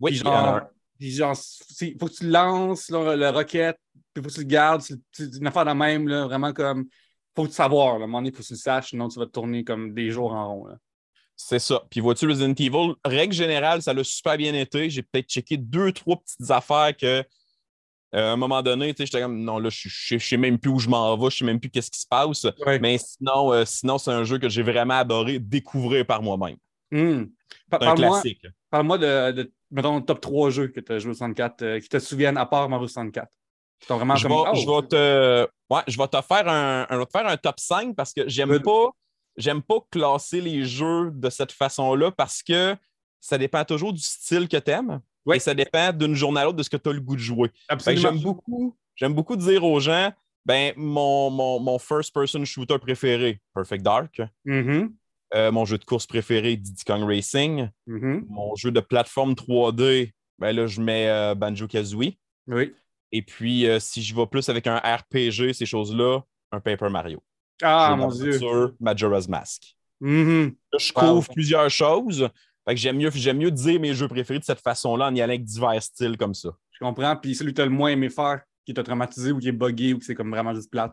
Oui, 0.00 0.10
Puis 0.10 0.20
genre, 0.20 0.60
puis 0.98 1.10
genre, 1.12 1.36
il 1.80 1.96
faut 1.98 2.06
que 2.06 2.12
tu 2.12 2.28
lances 2.28 2.90
là, 2.90 3.16
le 3.16 3.30
roquette, 3.30 3.78
puis 4.12 4.16
il 4.16 4.22
faut 4.22 4.28
que 4.28 4.34
tu 4.34 4.40
le 4.40 4.46
gardes. 4.46 4.82
C'est 4.82 5.36
une 5.36 5.46
affaire 5.46 5.64
de 5.64 5.72
même, 5.72 6.08
là, 6.08 6.26
vraiment 6.26 6.52
comme. 6.52 6.86
faut 7.34 7.46
savoir. 7.48 7.94
Là. 7.98 8.02
À 8.02 8.04
un 8.04 8.06
moment 8.06 8.18
donné, 8.18 8.30
il 8.30 8.34
faut 8.34 8.42
que 8.42 8.48
tu 8.48 8.54
le 8.54 8.58
saches, 8.58 8.90
sinon 8.90 9.08
tu 9.08 9.18
vas 9.18 9.26
te 9.26 9.30
tourner 9.30 9.64
comme 9.64 9.94
des 9.94 10.10
jours 10.10 10.32
en 10.32 10.54
rond. 10.54 10.66
Là. 10.66 10.76
c'est 11.36 11.58
ça. 11.58 11.82
Puis 11.88 12.00
vois-tu, 12.00 12.26
Resident 12.26 12.54
Evil, 12.54 12.94
règle 13.04 13.32
générale, 13.32 13.80
ça 13.80 13.94
l'a 13.94 14.04
super 14.04 14.36
bien 14.36 14.54
été. 14.54 14.90
J'ai 14.90 15.02
peut-être 15.02 15.28
checké 15.28 15.56
deux, 15.56 15.92
trois 15.92 16.16
petites 16.16 16.50
affaires 16.50 16.96
que, 16.96 17.24
euh, 18.14 18.30
à 18.30 18.32
un 18.32 18.36
moment 18.36 18.62
donné, 18.62 18.92
tu 18.92 18.98
sais, 18.98 19.06
j'étais 19.06 19.22
comme, 19.22 19.38
non, 19.42 19.58
là, 19.58 19.70
je 19.70 19.88
je 19.88 20.18
sais 20.18 20.36
même 20.36 20.58
plus 20.58 20.70
où 20.70 20.78
je 20.78 20.88
m'en 20.88 21.16
vais, 21.16 21.30
je 21.30 21.38
sais 21.38 21.44
même 21.44 21.58
plus 21.60 21.70
qu'est-ce 21.70 21.90
qui 21.90 22.00
se 22.00 22.06
passe. 22.06 22.46
Ouais. 22.66 22.78
Mais 22.78 22.98
sinon, 22.98 23.52
euh, 23.52 23.64
sinon 23.64 23.96
c'est 23.98 24.10
un 24.10 24.24
jeu 24.24 24.38
que 24.38 24.48
j'ai 24.48 24.62
vraiment 24.62 24.94
adoré 24.98 25.38
découvrir 25.38 26.06
par 26.06 26.22
moi-même. 26.22 26.56
Un 26.92 27.26
Parle-moi 27.70 27.94
classique. 28.20 28.46
parle-moi 28.70 28.98
de, 28.98 29.32
de, 29.32 29.52
mettons, 29.70 30.00
top 30.02 30.20
3 30.20 30.50
jeux 30.50 30.68
que 30.68 30.80
tu 30.80 30.92
as 30.92 30.98
joué 30.98 31.12
au 31.12 31.14
64 31.14 31.62
euh, 31.62 31.80
qui 31.80 31.88
te 31.88 31.98
souviennent 31.98 32.36
à 32.36 32.44
part 32.44 32.68
Mario 32.68 32.86
64. 32.86 33.28
Qui 33.80 33.86
t'ont 33.88 33.96
vraiment 33.96 34.14
Je 34.16 34.28
comme. 34.28 34.36
vais, 34.36 34.50
Oh! 34.52 34.54
je 34.54 34.66
vais 34.66 34.88
te, 34.88 35.48
ouais, 35.74 35.82
je 35.88 35.96
vais 35.96 36.08
te 36.08 36.20
faire 36.20 36.48
un, 36.48 36.86
faire 37.10 37.26
un 37.26 37.36
top 37.38 37.58
5 37.58 37.96
parce 37.96 38.12
que 38.12 38.28
j'aime 38.28 38.60
pas, 38.60 38.90
j'aime 39.38 39.62
pas 39.62 39.76
classer 39.90 40.40
les 40.42 40.64
jeux 40.64 41.10
de 41.12 41.30
cette 41.30 41.52
façon-là 41.52 42.10
parce 42.10 42.42
que 42.42 42.76
ça 43.20 43.38
dépend 43.38 43.64
toujours 43.64 43.92
du 43.94 44.00
style 44.02 44.48
que 44.48 44.58
tu 44.58 44.70
aimes 44.70 45.00
Oui. 45.26 45.36
et 45.36 45.40
ça 45.40 45.54
dépend 45.54 45.92
d'une 45.92 46.14
journée 46.14 46.40
à 46.40 46.44
l'autre 46.44 46.56
de 46.56 46.62
ce 46.62 46.70
que 46.70 46.76
tu 46.76 46.88
as 46.88 46.92
le 46.92 47.00
goût 47.00 47.14
de 47.16 47.20
jouer. 47.20 47.50
J'aime 47.86 48.20
beaucoup, 48.20 48.76
j'aime 48.96 49.14
beaucoup 49.14 49.36
dire 49.36 49.64
aux 49.64 49.78
gens, 49.80 50.12
ben, 50.44 50.72
mon, 50.76 51.30
mon, 51.30 51.60
mon 51.60 51.78
first-person 51.78 52.44
shooter 52.44 52.78
préféré, 52.78 53.40
Perfect 53.54 53.82
Dark. 53.84 54.20
Mhm, 54.44 54.92
Euh, 55.34 55.50
mon 55.50 55.64
jeu 55.64 55.78
de 55.78 55.84
course 55.84 56.06
préféré, 56.06 56.56
Diddy 56.56 56.84
Kong 56.84 57.04
Racing. 57.04 57.70
mhm. 57.86 58.26
Mon 58.28 58.54
jeu 58.54 58.70
de 58.70 58.80
plateforme 58.80 59.34
3D, 59.34 60.12
ben 60.38 60.54
là, 60.54 60.66
je 60.66 60.80
mets 60.80 61.08
euh, 61.08 61.34
Banjo-Kazooie. 61.34 62.18
Oui. 62.48 62.74
Et 63.12 63.22
puis, 63.22 63.66
euh, 63.66 63.78
si 63.80 64.02
je 64.02 64.14
vais 64.14 64.26
plus 64.26 64.48
avec 64.50 64.66
un 64.66 64.76
RPG, 64.76 65.52
ces 65.54 65.64
choses-là, 65.66 66.20
un 66.50 66.60
Paper 66.60 66.88
Mario. 66.90 67.22
Ah, 67.62 67.94
mon 67.96 68.08
Dieu. 68.08 68.32
d'aventure, 68.32 68.74
Majora's 68.80 69.26
Mask. 69.28 69.74
Mhm. 70.00 70.54
Là, 70.72 70.78
je 70.78 70.92
Wow. 70.94 71.00
couvre 71.14 71.28
plusieurs 71.32 71.70
choses. 71.70 72.28
Fait 72.66 72.74
que 72.74 72.80
j'aime 72.80 72.96
mieux, 72.96 73.10
j'aime 73.12 73.38
mieux 73.38 73.50
dire 73.50 73.80
mes 73.80 73.92
jeux 73.94 74.08
préférés 74.08 74.38
de 74.38 74.44
cette 74.44 74.60
façon-là 74.60 75.06
en 75.08 75.14
y 75.14 75.20
allant 75.20 75.32
avec 75.32 75.44
divers 75.44 75.82
styles 75.82 76.16
comme 76.16 76.34
ça. 76.34 76.50
Je 76.72 76.78
comprends. 76.84 77.16
Puis 77.16 77.34
celui 77.34 77.52
que 77.52 77.56
tu 77.56 77.62
as 77.62 77.66
le 77.66 77.70
moins 77.72 77.90
aimé 77.90 78.08
faire, 78.08 78.40
qui 78.64 78.72
t'a 78.74 78.82
traumatisé 78.84 79.32
ou 79.32 79.38
qui 79.38 79.48
est 79.48 79.52
buggé 79.52 79.94
ou 79.94 79.98
que 79.98 80.04
c'est 80.04 80.14
comme 80.14 80.30
vraiment 80.30 80.54
juste 80.54 80.70
plate? 80.70 80.92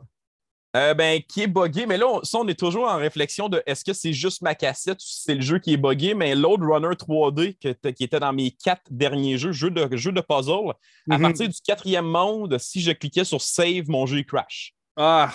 Euh, 0.75 0.93
ben, 0.93 1.19
qui 1.27 1.41
est 1.41 1.47
buggé, 1.47 1.87
mais 1.87 1.97
là, 1.97 2.07
on, 2.07 2.23
ça, 2.23 2.37
on 2.39 2.47
est 2.47 2.57
toujours 2.59 2.87
en 2.87 2.97
réflexion 2.97 3.49
de 3.49 3.61
est-ce 3.65 3.83
que 3.83 3.93
c'est 3.93 4.13
juste 4.13 4.43
ma 4.43 4.53
cassette 4.53 4.97
ou 4.99 5.03
si 5.05 5.23
c'est 5.23 5.33
le 5.35 5.41
jeu 5.41 5.57
qui 5.57 5.73
est 5.73 5.77
buggé, 5.77 6.13
mais 6.13 6.35
Load 6.35 6.61
Runner 6.61 6.95
3D, 6.95 7.57
que 7.59 7.69
t- 7.69 7.93
qui 7.93 8.03
était 8.03 8.19
dans 8.19 8.33
mes 8.33 8.51
quatre 8.51 8.83
derniers 8.91 9.37
jeux, 9.39 9.51
jeux 9.51 9.71
de, 9.71 9.95
jeux 9.97 10.11
de 10.11 10.21
puzzle, 10.21 10.71
à 11.09 11.17
Mhm. 11.17 11.21
partir 11.23 11.49
du 11.49 11.57
quatrième 11.65 12.05
monde, 12.05 12.55
si 12.59 12.81
je 12.81 12.91
cliquais 12.91 13.23
sur 13.23 13.41
Save, 13.41 13.85
mon 13.89 14.05
jeu 14.05 14.19
il 14.19 14.25
crash. 14.25 14.73
Ah! 14.95 15.31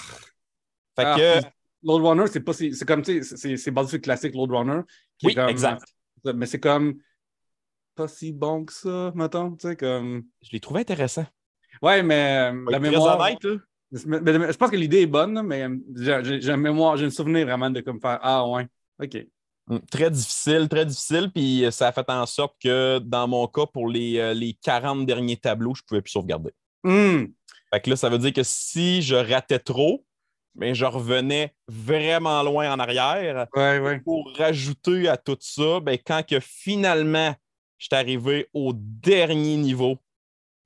Fait 0.97 1.05
Ah, 1.05 1.17
que, 1.19 1.47
Load 1.83 2.03
Runner, 2.05 2.25
c'est 2.33 2.41
pas. 2.41 2.53
C'est 2.53 2.73
c'est 2.73 2.85
comme, 2.87 3.03
tu 3.03 3.23
sais, 3.25 3.57
c'est- 3.57 3.71
basé 3.73 3.89
sur 3.91 3.97
le 3.99 4.03
classique 4.03 4.35
Load 4.35 4.51
Runner. 4.53 4.81
qui 5.19 5.27
est 5.27 5.29
oui, 5.31 5.35
comme- 5.35 5.49
exact. 5.49 5.83
Mais 6.33 6.47
c'est 6.47 6.61
comme. 6.61 6.95
Pas 7.95 8.09
si 8.09 8.33
bon 8.33 8.65
que 8.65 8.73
ça, 8.73 9.13
mettons. 9.15 9.53
Tu 9.57 9.69
sais, 9.69 9.77
comme. 9.77 10.25
Je 10.43 10.51
l'ai 10.53 10.61
trouvé 10.61 10.81
intéressant. 10.81 11.27
Ouais, 11.83 12.03
mais 12.03 12.51
euh, 12.53 12.65
la 12.71 12.79
mémoire. 12.79 13.19
honnête, 13.21 13.43
là. 13.45 13.57
Mais- 14.07 14.21
mais- 14.21 14.39
mais 14.39 14.53
je 14.53 14.57
pense 14.59 14.71
que 14.71 14.77
l'idée 14.77 15.03
est 15.03 15.07
bonne, 15.07 15.41
mais 15.43 15.63
euh, 15.63 15.77
j'ai 16.23 16.51
une 16.51 16.57
mémoire, 16.57 16.97
j'ai 16.97 17.07
un 17.07 17.11
souvenir 17.11 17.47
vraiment 17.47 17.71
de 17.71 17.81
comme 17.81 18.01
faire 18.01 18.19
Ah, 18.23 18.45
ouais. 18.49 18.67
OK. 19.01 19.27
Mm, 19.69 19.79
Très 19.91 20.11
difficile, 20.11 20.69
très 20.69 20.85
difficile. 20.87 21.31
Puis 21.33 21.65
euh, 21.65 21.71
ça 21.71 21.89
a 21.89 21.93
fait 21.93 22.09
en 22.11 22.27
sorte 22.27 22.57
que 22.61 22.99
dans 22.99 23.29
mon 23.29 23.47
cas, 23.47 23.67
pour 23.67 23.89
les, 23.89 24.35
les 24.35 24.55
40 24.55 25.07
derniers 25.07 25.37
tableaux, 25.37 25.75
je 25.75 25.83
ne 25.83 25.87
pouvais 25.87 26.03
plus 26.03 26.11
sauvegarder. 26.13 26.51
Hum. 26.83 27.33
Fait 27.73 27.81
que 27.81 27.91
là, 27.91 27.97
ça 27.97 28.09
veut 28.09 28.19
dire 28.19 28.33
que 28.33 28.43
si 28.43 29.01
je 29.03 29.15
ratais 29.15 29.59
trop, 29.61 30.05
mais 30.55 30.75
je 30.75 30.85
revenais 30.85 31.55
vraiment 31.69 32.43
loin 32.43 32.73
en 32.73 32.79
arrière. 32.79 33.47
Ouais, 33.55 33.79
ouais. 33.79 34.01
Pour 34.01 34.31
rajouter 34.37 35.09
à 35.09 35.17
tout 35.17 35.37
ça, 35.41 35.81
ben, 35.81 35.99
quand 36.05 36.25
que 36.27 36.41
finalement 36.41 37.35
je 37.79 37.87
suis 37.87 37.95
arrivé 37.97 38.49
au 38.55 38.73
dernier 38.75 39.57
niveau, 39.57 39.99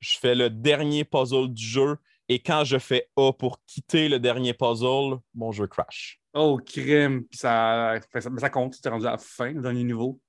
je 0.01 0.19
fais 0.19 0.35
le 0.35 0.51
dernier 0.51 1.05
puzzle 1.05 1.49
du 1.53 1.65
jeu. 1.65 1.97
Et 2.29 2.39
quand 2.41 2.63
je 2.65 2.79
fais 2.79 3.09
A 3.17 3.33
pour 3.33 3.59
quitter 3.67 4.09
le 4.09 4.19
dernier 4.21 4.53
puzzle, 4.53 5.19
mon 5.35 5.51
jeu 5.51 5.67
crash. 5.67 6.21
Oh, 6.35 6.61
crime. 6.65 7.25
Ça, 7.33 7.95
ça, 8.37 8.51
compte, 8.51 8.75
tu 8.75 8.81
t'es 8.83 8.91
rendu 8.91 9.07
à 9.07 9.13
la 9.13 9.19
fin, 9.19 9.51
le 9.53 9.63
dernier 9.63 9.83
niveau. 9.83 10.21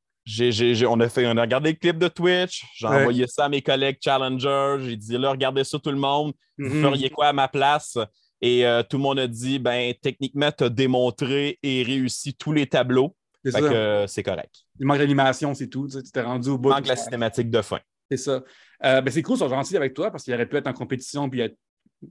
On, 0.88 1.00
a 1.02 1.10
fait, 1.10 1.28
on 1.28 1.38
a 1.38 1.42
regardé 1.42 1.72
le 1.72 1.76
clip 1.76 1.98
de 1.98 2.08
Twitch, 2.08 2.64
j'ai 2.76 2.88
Ouais. 2.88 2.98
envoyé 3.02 3.26
ça 3.28 3.46
à 3.46 3.50
mes 3.50 3.62
collègues 3.62 3.98
Challenger, 4.02 4.78
j'ai 4.80 4.96
dit 4.96 5.18
là, 5.18 5.32
regardez 5.32 5.64
ça 5.64 5.80
tout 5.80 5.92
le 5.92 5.98
monde, 5.98 6.34
vous 6.58 6.74
Mhm. 6.76 6.82
feriez 6.82 7.10
quoi 7.10 7.28
à 7.28 7.34
ma 7.34 7.48
place? 7.48 7.98
Et 8.42 8.66
euh, 8.66 8.84
tout 8.84 8.98
le 8.98 9.04
monde 9.04 9.20
a 9.20 9.28
dit, 9.28 9.60
ben, 9.60 9.94
techniquement, 10.02 10.52
tu 10.52 10.64
as 10.64 10.70
démontré 10.70 11.60
et 11.62 11.84
réussi 11.84 12.34
tous 12.34 12.54
les 12.54 12.68
tableaux. 12.68 13.16
C'est 13.44 13.52
Fait 13.52 13.62
ça. 13.62 13.70
que 13.70 13.74
euh, 13.74 14.08
c'est 14.08 14.24
correct. 14.24 14.54
Il 14.80 14.86
manque 14.86 15.00
l'animation, 15.00 15.54
c'est 15.54 15.68
tout. 15.68 15.88
Tu 15.88 15.94
sais, 15.98 16.04
tu 16.04 16.12
t'es 16.12 16.22
rendu 16.22 16.50
au 16.50 16.58
bout. 16.58 16.70
Il 16.70 16.76
manque 16.76 16.88
la 16.88 16.96
cinématique 16.96 17.50
de 17.50 17.62
fin. 17.62 17.80
C'est 18.10 18.18
ça. 18.18 18.44
Euh, 18.84 19.02
ben, 19.02 19.12
c'est 19.12 19.22
cool, 19.22 19.36
ils 19.36 19.40
sont 19.40 19.50
gentils 19.50 19.78
avec 19.78 19.94
toi 19.94 20.12
parce 20.12 20.24
qu'il 20.24 20.34
aurait 20.34 20.48
pu 20.48 20.58
être 20.58 20.68
en 20.68 20.74
compétition 20.74 21.30
puis 21.30 21.42
être 21.42 21.56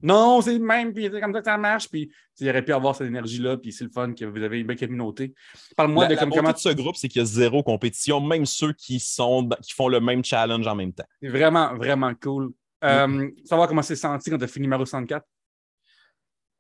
non, 0.02 0.40
c'est 0.42 0.52
le 0.52 0.58
même, 0.58 0.92
puis 0.92 1.08
c'est 1.10 1.20
comme 1.20 1.32
ça 1.32 1.40
que 1.40 1.44
ça 1.46 1.56
marche. 1.56 1.88
Puis 1.88 2.10
il 2.40 2.48
aurait 2.50 2.64
pu 2.64 2.72
avoir 2.72 2.94
cette 2.94 3.06
énergie-là, 3.06 3.56
puis 3.56 3.72
c'est 3.72 3.84
le 3.84 3.90
fun 3.90 4.12
que 4.12 4.24
vous 4.24 4.42
avez 4.42 4.60
une 4.60 4.66
belle 4.66 4.78
communauté. 4.78 5.34
Parle-moi 5.76 6.04
La, 6.04 6.10
de 6.10 6.14
la 6.14 6.20
comme, 6.20 6.30
comment 6.30 6.52
de 6.52 6.58
ce 6.58 6.68
groupe, 6.70 6.96
c'est 6.96 7.08
qu'il 7.08 7.20
y 7.20 7.22
a 7.22 7.26
zéro 7.26 7.62
compétition, 7.62 8.20
même 8.20 8.44
ceux 8.44 8.72
qui, 8.72 9.00
sont, 9.00 9.48
qui 9.62 9.72
font 9.72 9.88
le 9.88 10.00
même 10.00 10.22
challenge 10.22 10.66
en 10.66 10.74
même 10.74 10.92
temps. 10.92 11.06
c'est 11.22 11.28
vraiment, 11.28 11.74
vraiment 11.74 12.12
cool. 12.22 12.50
Euh, 12.84 13.28
Savoir 13.44 13.66
comment 13.66 13.82
c'est 13.82 13.96
senti 13.96 14.30
quand 14.30 14.38
tu 14.38 14.44
as 14.44 14.48
fini 14.48 14.68
Mario 14.68 14.84
64. 14.84 15.26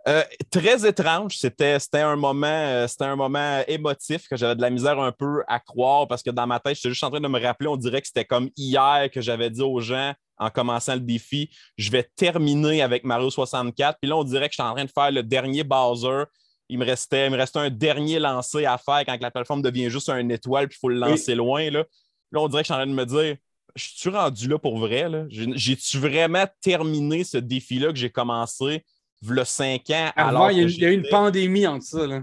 Euh, 0.08 0.22
très 0.50 0.88
étrange. 0.88 1.36
C'était, 1.36 1.78
c'était, 1.78 2.00
un 2.00 2.16
moment, 2.16 2.46
euh, 2.46 2.86
c'était 2.86 3.04
un 3.04 3.16
moment 3.16 3.62
émotif 3.68 4.26
que 4.26 4.36
j'avais 4.36 4.56
de 4.56 4.62
la 4.62 4.70
misère 4.70 4.98
un 4.98 5.12
peu 5.12 5.42
à 5.46 5.60
croire 5.60 6.08
parce 6.08 6.22
que 6.22 6.30
dans 6.30 6.46
ma 6.46 6.60
tête, 6.60 6.76
j'étais 6.76 6.88
juste 6.88 7.04
en 7.04 7.10
train 7.10 7.20
de 7.20 7.28
me 7.28 7.38
rappeler, 7.38 7.68
on 7.68 7.76
dirait 7.76 8.00
que 8.00 8.06
c'était 8.06 8.24
comme 8.24 8.48
hier 8.56 9.10
que 9.12 9.20
j'avais 9.20 9.50
dit 9.50 9.60
aux 9.60 9.80
gens 9.80 10.14
en 10.38 10.48
commençant 10.48 10.94
le 10.94 11.00
défi, 11.00 11.50
je 11.76 11.90
vais 11.90 12.08
terminer 12.16 12.80
avec 12.80 13.04
Mario 13.04 13.28
64. 13.28 13.98
Puis 14.00 14.08
là, 14.08 14.16
on 14.16 14.24
dirait 14.24 14.48
que 14.48 14.54
j'étais 14.54 14.62
en 14.62 14.74
train 14.74 14.84
de 14.84 14.90
faire 14.90 15.10
le 15.10 15.22
dernier 15.22 15.64
Bowser. 15.64 16.24
Il 16.70 16.78
me 16.78 16.86
restait, 16.86 17.26
il 17.26 17.32
me 17.32 17.36
restait 17.36 17.58
un 17.58 17.70
dernier 17.70 18.18
lancé 18.18 18.64
à 18.64 18.78
faire 18.78 19.04
quand 19.04 19.20
la 19.20 19.30
plateforme 19.30 19.60
devient 19.60 19.90
juste 19.90 20.08
un 20.08 20.26
étoile 20.30 20.68
puis 20.68 20.78
il 20.78 20.80
faut 20.80 20.88
le 20.88 20.98
lancer 20.98 21.34
loin. 21.34 21.70
Là. 21.70 21.84
là, 22.32 22.40
on 22.40 22.48
dirait 22.48 22.62
que 22.62 22.68
je 22.68 22.72
suis 22.72 22.74
en 22.74 22.84
train 22.84 22.86
de 22.86 22.92
me 22.92 23.04
dire, 23.04 23.36
je 23.74 23.88
suis 23.94 24.10
rendu 24.10 24.48
là 24.48 24.58
pour 24.58 24.78
vrai? 24.78 25.08
Là? 25.08 25.24
J'ai-tu 25.28 25.98
vraiment 25.98 26.46
terminé 26.62 27.24
ce 27.24 27.36
défi-là 27.36 27.88
que 27.88 27.98
j'ai 27.98 28.10
commencé? 28.10 28.84
Le 29.26 29.44
5 29.44 29.90
ans. 29.90 30.12
Avant, 30.16 30.28
alors 30.28 30.50
il 30.52 30.58
y 30.58 30.60
a, 30.60 30.64
eu- 30.64 30.70
il 30.70 30.78
y 30.82 30.86
a 30.86 30.90
eu 30.90 30.94
une 30.94 31.08
pandémie 31.10 31.66
entre 31.66 31.84
ça. 31.84 32.06
Là. 32.06 32.22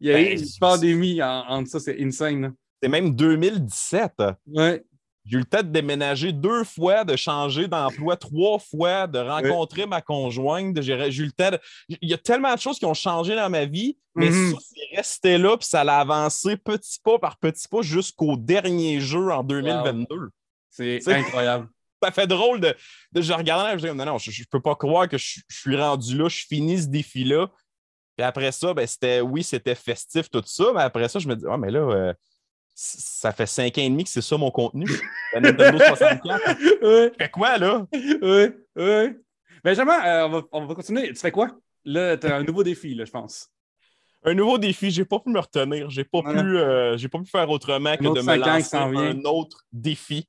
Il 0.00 0.08
y 0.08 0.12
a 0.12 0.20
eu 0.20 0.24
Ben, 0.36 0.38
une 0.38 0.46
pandémie 0.60 1.22
en- 1.22 1.44
entre 1.48 1.68
ça, 1.70 1.80
c'est 1.80 2.00
insane. 2.02 2.54
C'est 2.82 2.88
même 2.88 3.14
2017. 3.14 4.12
Ouais. 4.46 4.84
J'ai 5.24 5.36
eu 5.36 5.40
le 5.40 5.44
temps 5.44 5.62
de 5.62 5.68
déménager 5.70 6.32
deux 6.32 6.62
fois, 6.62 7.02
de 7.02 7.16
changer 7.16 7.66
d'emploi 7.66 8.16
trois 8.16 8.60
fois, 8.60 9.08
de 9.08 9.18
rencontrer 9.18 9.84
ma 9.84 10.00
conjointe. 10.00 10.80
J'ai 10.82 10.92
eu 10.94 11.24
le 11.24 11.32
temps 11.32 11.50
de... 11.50 11.58
Il 11.88 12.08
y 12.08 12.14
a 12.14 12.18
tellement 12.18 12.54
de 12.54 12.60
choses 12.60 12.78
qui 12.78 12.84
ont 12.84 12.94
changé 12.94 13.34
dans 13.34 13.50
ma 13.50 13.64
vie, 13.64 13.98
mais 14.14 14.30
Mhm. 14.30 14.52
ça, 14.52 14.58
c'est 14.60 14.96
resté 14.96 15.38
là, 15.38 15.56
puis 15.56 15.66
ça 15.66 15.82
l'a 15.82 15.98
avancé 15.98 16.56
petit 16.56 17.00
pas 17.02 17.18
par 17.18 17.38
petit 17.38 17.66
pas 17.66 17.82
jusqu'au 17.82 18.36
dernier 18.36 19.00
jeu 19.00 19.32
en 19.32 19.42
2022. 19.42 20.28
C'est 20.70 21.00
C'est- 21.00 21.14
incroyable. 21.14 21.68
Ça 22.02 22.10
fait 22.10 22.26
drôle 22.26 22.60
de, 22.60 22.74
de 23.12 23.22
je 23.22 23.32
regardais, 23.32 23.70
je 23.70 23.74
me 23.74 23.80
disais, 23.80 23.94
non, 23.94 24.04
non, 24.04 24.18
je, 24.18 24.30
je 24.30 24.44
peux 24.50 24.60
pas 24.60 24.74
croire 24.76 25.08
que 25.08 25.16
je, 25.18 25.40
je 25.48 25.56
suis 25.56 25.76
rendu 25.76 26.16
là, 26.16 26.28
je 26.28 26.44
finis 26.46 26.82
ce 26.82 26.86
défi-là. 26.88 27.48
Puis 28.16 28.24
après 28.24 28.52
ça, 28.52 28.72
ben, 28.74 28.86
c'était, 28.86 29.20
oui, 29.20 29.42
c'était 29.42 29.74
festif, 29.74 30.30
tout 30.30 30.42
ça, 30.46 30.64
mais 30.74 30.82
après 30.82 31.08
ça, 31.08 31.18
je 31.18 31.28
me 31.28 31.34
dis, 31.36 31.44
ah, 31.50 31.56
mais 31.56 31.70
là, 31.70 31.80
euh, 31.80 32.12
ça 32.74 33.32
fait 33.32 33.46
cinq 33.46 33.78
ans 33.78 33.82
et 33.82 33.88
demi 33.90 34.04
que 34.04 34.10
c'est 34.10 34.22
ça 34.22 34.36
mon 34.36 34.50
contenu. 34.50 34.86
La 35.32 35.40
Nintendo 35.40 35.78
64. 35.78 36.82
ouais, 36.82 37.12
Fait 37.18 37.30
quoi, 37.30 37.56
là? 37.58 37.86
ouais, 37.92 38.56
ouais. 38.76 39.16
Benjamin, 39.64 40.04
euh, 40.06 40.26
on, 40.26 40.30
va, 40.30 40.42
on 40.52 40.66
va 40.66 40.74
continuer. 40.74 41.08
Tu 41.08 41.16
fais 41.16 41.30
quoi? 41.30 41.50
Là, 41.84 42.16
tu 42.16 42.26
as 42.26 42.36
un 42.36 42.42
nouveau 42.44 42.62
défi, 42.62 42.94
là, 42.94 43.04
je 43.04 43.10
pense. 43.10 43.48
Un 44.24 44.34
nouveau 44.34 44.58
défi, 44.58 44.90
j'ai 44.90 45.04
pas 45.04 45.20
pu 45.20 45.30
me 45.30 45.38
retenir. 45.38 45.88
J'ai 45.90 46.04
pas, 46.04 46.20
Voilà. 46.22 46.42
pu, 46.42 46.58
euh, 46.58 46.96
j'ai 46.96 47.08
pas 47.08 47.18
pu 47.18 47.26
faire 47.30 47.48
autrement 47.48 47.96
que 47.96 48.02
de 48.02 48.20
me 48.22 48.36
lancer 48.36 48.76
vient. 48.90 49.10
un 49.10 49.24
autre 49.24 49.64
défi. 49.72 50.28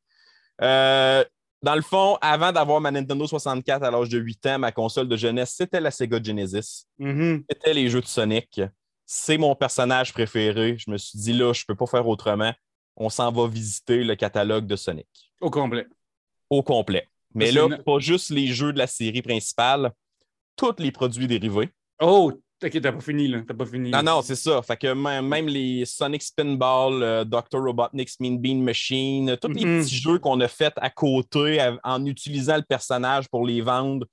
Euh, 0.61 1.23
dans 1.61 1.75
le 1.75 1.81
fond, 1.81 2.17
avant 2.21 2.51
d'avoir 2.51 2.79
ma 2.81 2.91
Nintendo 2.91 3.25
64 3.27 3.83
à 3.83 3.91
l'âge 3.91 4.09
de 4.09 4.19
8 4.19 4.45
ans, 4.47 4.59
ma 4.59 4.71
console 4.71 5.07
de 5.07 5.17
jeunesse, 5.17 5.53
c'était 5.57 5.79
la 5.81 5.91
Sega 5.91 6.21
Genesis. 6.21 6.85
Mhm. 6.99 7.43
C'était 7.49 7.73
les 7.73 7.89
jeux 7.89 8.01
de 8.01 8.05
Sonic. 8.05 8.61
C'est 9.05 9.37
mon 9.37 9.55
personnage 9.55 10.13
préféré. 10.13 10.77
Je 10.77 10.91
me 10.91 10.97
suis 10.97 11.17
dit, 11.17 11.33
là, 11.33 11.53
je 11.53 11.63
peux 11.65 11.75
pas 11.75 11.87
faire 11.87 12.07
autrement. 12.07 12.53
On 12.95 13.09
s'en 13.09 13.31
va 13.31 13.47
visiter 13.47 14.03
le 14.03 14.15
catalogue 14.15 14.65
de 14.67 14.75
Sonic 14.75 15.07
Au 15.41 15.49
complet. 15.49 15.85
au 16.49 16.61
complet. 16.63 17.07
Mais 17.33 17.51
là, 17.51 17.65
une- 17.65 17.83
pas 17.83 17.99
juste 17.99 18.29
les 18.29 18.47
jeux 18.47 18.73
de 18.73 18.77
la 18.77 18.87
série 18.87 19.21
principale, 19.21 19.91
tous 20.55 20.75
les 20.79 20.91
produits 20.91 21.27
dérivés. 21.27 21.69
Oh, 22.01 22.31
ok, 22.63 22.81
t'as 22.81 22.91
pas 22.91 22.99
fini, 23.01 23.27
là. 23.27 23.41
T'as 23.47 23.53
pas 23.53 23.65
fini. 23.65 23.89
Non, 23.91 24.03
non, 24.03 24.21
c'est 24.21 24.35
ça. 24.35 24.61
Fait 24.61 24.77
que 24.77 24.93
même, 24.93 25.27
même 25.27 25.47
les 25.47 25.85
Sonic 25.85 26.21
Spinball, 26.23 27.03
euh, 27.03 27.23
Dr. 27.23 27.59
Robotnik's 27.61 28.19
Mean 28.19 28.37
Bean 28.37 28.55
Machine, 28.61 29.37
tous 29.41 29.49
les 29.49 29.65
Mhm. 29.65 29.83
petits 29.83 29.97
jeux 29.97 30.19
qu'on 30.19 30.39
a 30.41 30.47
fait 30.47 30.73
à 30.77 30.89
côté 30.89 31.59
à- 31.59 31.77
en 31.83 32.05
utilisant 32.05 32.57
le 32.57 32.63
personnage 32.63 33.27
pour 33.29 33.45
les 33.45 33.61
vendre, 33.61 34.05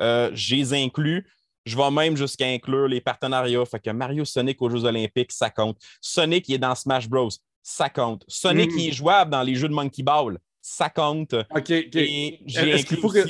euh, 0.00 0.30
je 0.34 0.54
les 0.56 0.74
inclus. 0.74 1.26
Je 1.64 1.76
vais 1.76 1.90
même 1.92 2.16
jusqu'à 2.16 2.46
inclure 2.46 2.88
les 2.88 3.00
partenariats. 3.00 3.64
Fait 3.66 3.78
que 3.78 3.90
Mario 3.90 4.24
Sonic 4.24 4.60
aux 4.62 4.68
Jeux 4.68 4.84
Olympiques, 4.84 5.30
ça 5.30 5.48
compte. 5.50 5.76
Sonic, 6.00 6.48
il 6.48 6.54
est 6.56 6.58
dans 6.58 6.74
Smash 6.74 7.08
Bros. 7.08 7.28
Ça 7.62 7.88
compte. 7.88 8.24
Sonic, 8.26 8.72
Mhm. 8.72 8.78
il 8.80 8.88
est 8.88 8.92
jouable 8.92 9.30
dans 9.30 9.42
les 9.42 9.54
jeux 9.54 9.68
de 9.68 9.74
Monkey 9.74 10.02
Ball. 10.02 10.38
Ça 10.60 10.90
compte. 10.90 11.34
Ok, 11.34 11.70
ok. 11.70 11.94
Et 11.96 12.40
j'ai 12.46 12.72
inclus 12.74 12.96
que- 12.96 13.28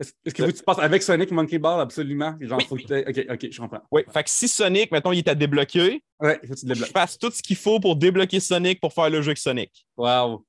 Est-ce 0.00 0.10
faut 0.24 0.46
que 0.46 0.50
tu 0.50 0.62
passes 0.64 0.78
avec 0.80 1.02
Sonic 1.02 1.30
Monkey 1.30 1.58
Ball? 1.58 1.80
Absolument? 1.80 2.36
Genre, 2.40 2.58
Oui. 2.58 2.64
faut 2.68 2.76
que 2.76 3.08
Ok, 3.08 3.26
ok, 3.30 3.50
je 3.52 3.60
comprends. 3.60 3.80
Oui, 3.92 4.02
fait 4.12 4.24
que 4.24 4.30
si 4.30 4.48
Sonic, 4.48 4.90
mettons, 4.90 5.12
il 5.12 5.18
est 5.18 5.28
à 5.28 5.34
débloquer, 5.34 6.02
Ouais, 6.20 6.40
il 6.42 6.48
faut 6.48 6.54
que 6.54 6.60
tu 6.60 6.74
je 6.74 6.84
fasse 6.86 7.18
tout 7.18 7.30
ce 7.30 7.42
qu'il 7.42 7.56
faut 7.56 7.78
pour 7.78 7.94
débloquer 7.96 8.40
Sonic 8.40 8.80
pour 8.80 8.92
faire 8.92 9.08
le 9.10 9.22
jeu 9.22 9.28
avec 9.28 9.38
Sonic. 9.38 9.86
Wow. 9.96 10.44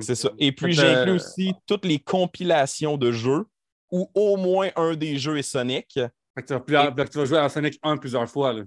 C'est 0.00 0.14
ça. 0.14 0.30
Et 0.38 0.52
puis, 0.52 0.72
j'inclus 0.72 1.12
euh, 1.12 1.14
aussi 1.16 1.54
toutes 1.66 1.84
les 1.84 1.98
compilations 1.98 2.96
de 2.96 3.12
jeux 3.12 3.46
où 3.90 4.10
au 4.14 4.36
moins 4.36 4.70
un 4.76 4.94
des 4.94 5.18
jeux 5.18 5.38
est 5.38 5.42
Sonic. 5.42 5.94
Fait 5.94 6.42
que 6.42 6.46
tu 6.46 6.52
vas, 6.72 6.90
plus- 6.92 7.08
tu 7.10 7.18
vas 7.18 7.24
jouer 7.24 7.38
à 7.38 7.48
Sonic 7.48 7.78
1 7.82 7.96
plusieurs 7.96 8.28
fois. 8.28 8.52
Là. 8.52 8.62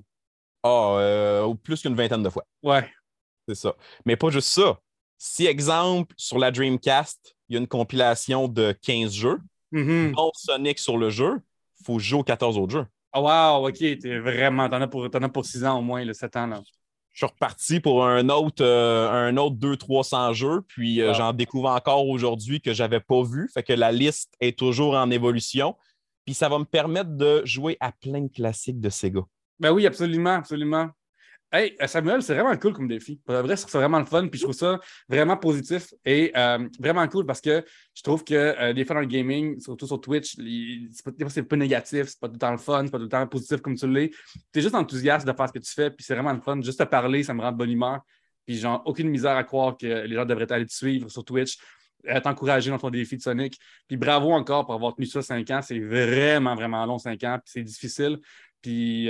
Ah, 0.64 0.96
euh, 1.00 1.44
ou 1.44 1.56
plus 1.56 1.82
qu'une 1.82 1.96
vingtaine 1.96 2.24
de 2.24 2.30
fois. 2.30 2.46
Ouais. 2.64 2.90
C'est 3.48 3.56
ça. 3.56 3.76
Mais 4.06 4.16
pas 4.16 4.30
juste 4.30 4.50
ça. 4.50 4.80
Si, 5.18 5.46
exemple, 5.46 6.14
sur 6.18 6.40
la 6.40 6.52
Dreamcast, 6.52 7.36
il 7.48 7.54
y 7.54 7.58
a 7.58 7.60
une 7.60 7.68
compilation 7.68 8.48
de 8.48 8.74
15 8.82 9.14
jeux, 9.14 9.40
Dont 9.74 10.32
Sonic 10.36 10.80
sur 10.80 10.98
le 10.98 11.10
jeu, 11.10 11.40
il 11.80 11.86
faut 11.86 12.00
jouer 12.00 12.20
aux 12.20 12.24
14 12.24 12.58
autres 12.58 12.72
jeux. 12.74 12.86
Ah, 13.12 13.22
wow, 13.60 13.68
ok. 13.68 13.78
T'es 13.78 14.20
vraiment. 14.20 14.70
T'en 14.70 14.82
as 14.82 14.88
pour, 14.88 15.06
as 15.06 15.30
pour 15.30 15.46
6 15.46 15.66
ans 15.66 15.80
au 15.80 15.82
moins, 15.82 16.04
là, 16.04 16.14
7 16.14 16.36
ans. 16.38 16.48
Là. 16.48 16.62
Je 17.12 17.18
suis 17.20 17.26
reparti 17.28 17.80
pour 17.80 18.06
un 18.06 18.28
autre, 18.30 18.64
euh, 18.64 19.10
un 19.12 19.38
autre 19.38 19.56
200-300 19.58 20.34
jeux, 20.34 20.62
puis 20.68 21.00
euh, 21.00 21.10
Wow. 21.10 21.14
j'en 21.14 21.34
découvre 21.34 21.70
encore 21.70 22.08
aujourd'hui 22.08 22.60
que 22.60 22.74
je 22.74 22.82
n'avais 22.82 23.00
pas 23.00 23.22
vu. 23.22 23.50
Fait 23.54 23.62
que 23.62 23.74
la 23.74 23.92
liste 23.92 24.34
est 24.40 24.58
toujours 24.58 24.96
en 24.96 25.12
évolution. 25.12 25.76
Puis 26.26 26.34
ça 26.34 26.50
va 26.50 26.58
me 26.58 26.64
permettre 26.66 27.12
de 27.12 27.42
jouer 27.46 27.78
à 27.80 27.92
plein 27.92 28.22
de 28.22 28.32
classiques 28.32 28.80
de 28.80 28.90
Sega. 28.90 29.22
Ben 29.60 29.72
oui, 29.72 29.86
absolument, 29.86 30.36
absolument. 30.36 30.90
Hey, 31.56 31.76
euh, 31.80 31.86
Samuel, 31.86 32.24
c'est 32.24 32.34
vraiment 32.34 32.58
cool 32.58 32.74
comme 32.74 32.88
défi. 32.88 33.18
Pour 33.24 33.36
vrai, 33.36 33.56
c'est 33.56 33.70
vraiment 33.72 34.00
le 34.00 34.06
fun, 34.06 34.28
puis 34.28 34.40
je 34.40 34.46
trouve 34.46 34.56
ça 34.56 34.80
vraiment 35.08 35.38
positif 35.38 35.94
et 36.04 36.32
euh, 36.36 36.68
vraiment 36.80 37.08
cool 37.08 37.28
parce 37.28 37.42
que 37.42 37.64
je 37.94 38.02
trouve 38.02 38.24
que 38.24 38.34
euh, 38.34 38.74
des 38.74 38.84
fois 38.86 38.96
dans 38.96 39.02
le 39.02 39.06
gaming, 39.08 39.60
surtout 39.60 39.86
sur 39.86 40.02
Twitch, 40.02 40.36
c'est 40.36 41.04
pas- 41.06 41.44
pas 41.44 41.56
négatif, 41.56 42.08
c'est 42.08 42.20
pas 42.20 42.28
tout 42.28 42.34
le 42.34 42.40
temps 42.40 42.52
le 42.52 42.58
fun, 42.58 42.82
c'est 42.86 42.92
pas 42.92 42.98
tout 42.98 43.04
le 43.04 43.10
temps 43.10 43.28
positif 43.28 43.62
comme 43.62 43.76
tu 43.76 43.88
l'es. 43.88 44.10
Tu 44.52 44.60
es 44.60 44.62
juste 44.64 44.74
enthousiaste 44.74 45.28
de 45.28 45.32
faire 45.34 45.48
ce 45.48 45.54
que 45.54 45.60
tu 45.60 45.72
fais, 45.72 45.92
puis 45.92 46.04
c'est 46.04 46.16
vraiment 46.16 46.34
le 46.34 46.42
fun. 46.42 46.60
Juste 46.60 46.80
te 46.80 46.86
parler, 46.86 47.22
ça 47.24 47.36
me 47.36 47.42
rend 47.42 47.52
de 47.52 47.58
bonne 47.58 47.70
humeur. 47.70 48.00
Puis 48.48 48.58
genre, 48.58 48.82
aucune 48.86 49.10
misère 49.10 49.38
à 49.38 49.44
croire 49.44 49.78
que 49.78 49.86
les 49.86 50.16
gens 50.16 50.26
devraient 50.26 50.52
aller 50.52 50.66
te 50.66 50.74
suivre 50.74 51.08
sur 51.12 51.24
Twitch, 51.24 51.60
t'encourager 52.24 52.72
dans 52.72 52.80
ton 52.80 52.90
défi 52.90 53.16
de 53.18 53.22
Sonic. 53.22 53.60
Puis 53.88 53.96
bravo 53.98 54.32
encore 54.32 54.66
pour 54.66 54.74
avoir 54.74 54.96
tenu 54.96 55.06
ça 55.06 55.22
5 55.22 55.48
ans. 55.52 55.62
C'est 55.62 55.80
vraiment, 55.80 56.56
vraiment 56.56 56.84
long, 56.88 56.98
5 56.98 57.24
ans, 57.26 57.38
puis 57.44 57.52
c'est 57.54 57.64
difficile. 57.64 58.18
Puis 58.60 59.08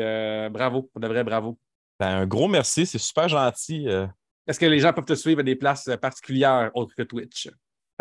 bravo, 0.51 0.83
pour 0.83 0.99
de 0.99 1.07
vrai, 1.07 1.23
bravo. 1.23 1.57
Ben, 1.99 2.07
un 2.21 2.25
gros 2.25 2.47
merci, 2.47 2.85
c'est 2.85 2.97
super 2.97 3.27
gentil. 3.29 3.87
euh. 3.87 4.07
Est-ce 4.47 4.59
que 4.59 4.65
les 4.65 4.79
gens 4.79 4.91
peuvent 4.93 5.05
te 5.05 5.15
suivre 5.15 5.39
à 5.39 5.43
des 5.43 5.55
places 5.55 5.87
euh, 5.87 5.97
particulières 5.97 6.71
autres 6.73 6.93
que 6.95 7.03
Twitch? 7.03 7.49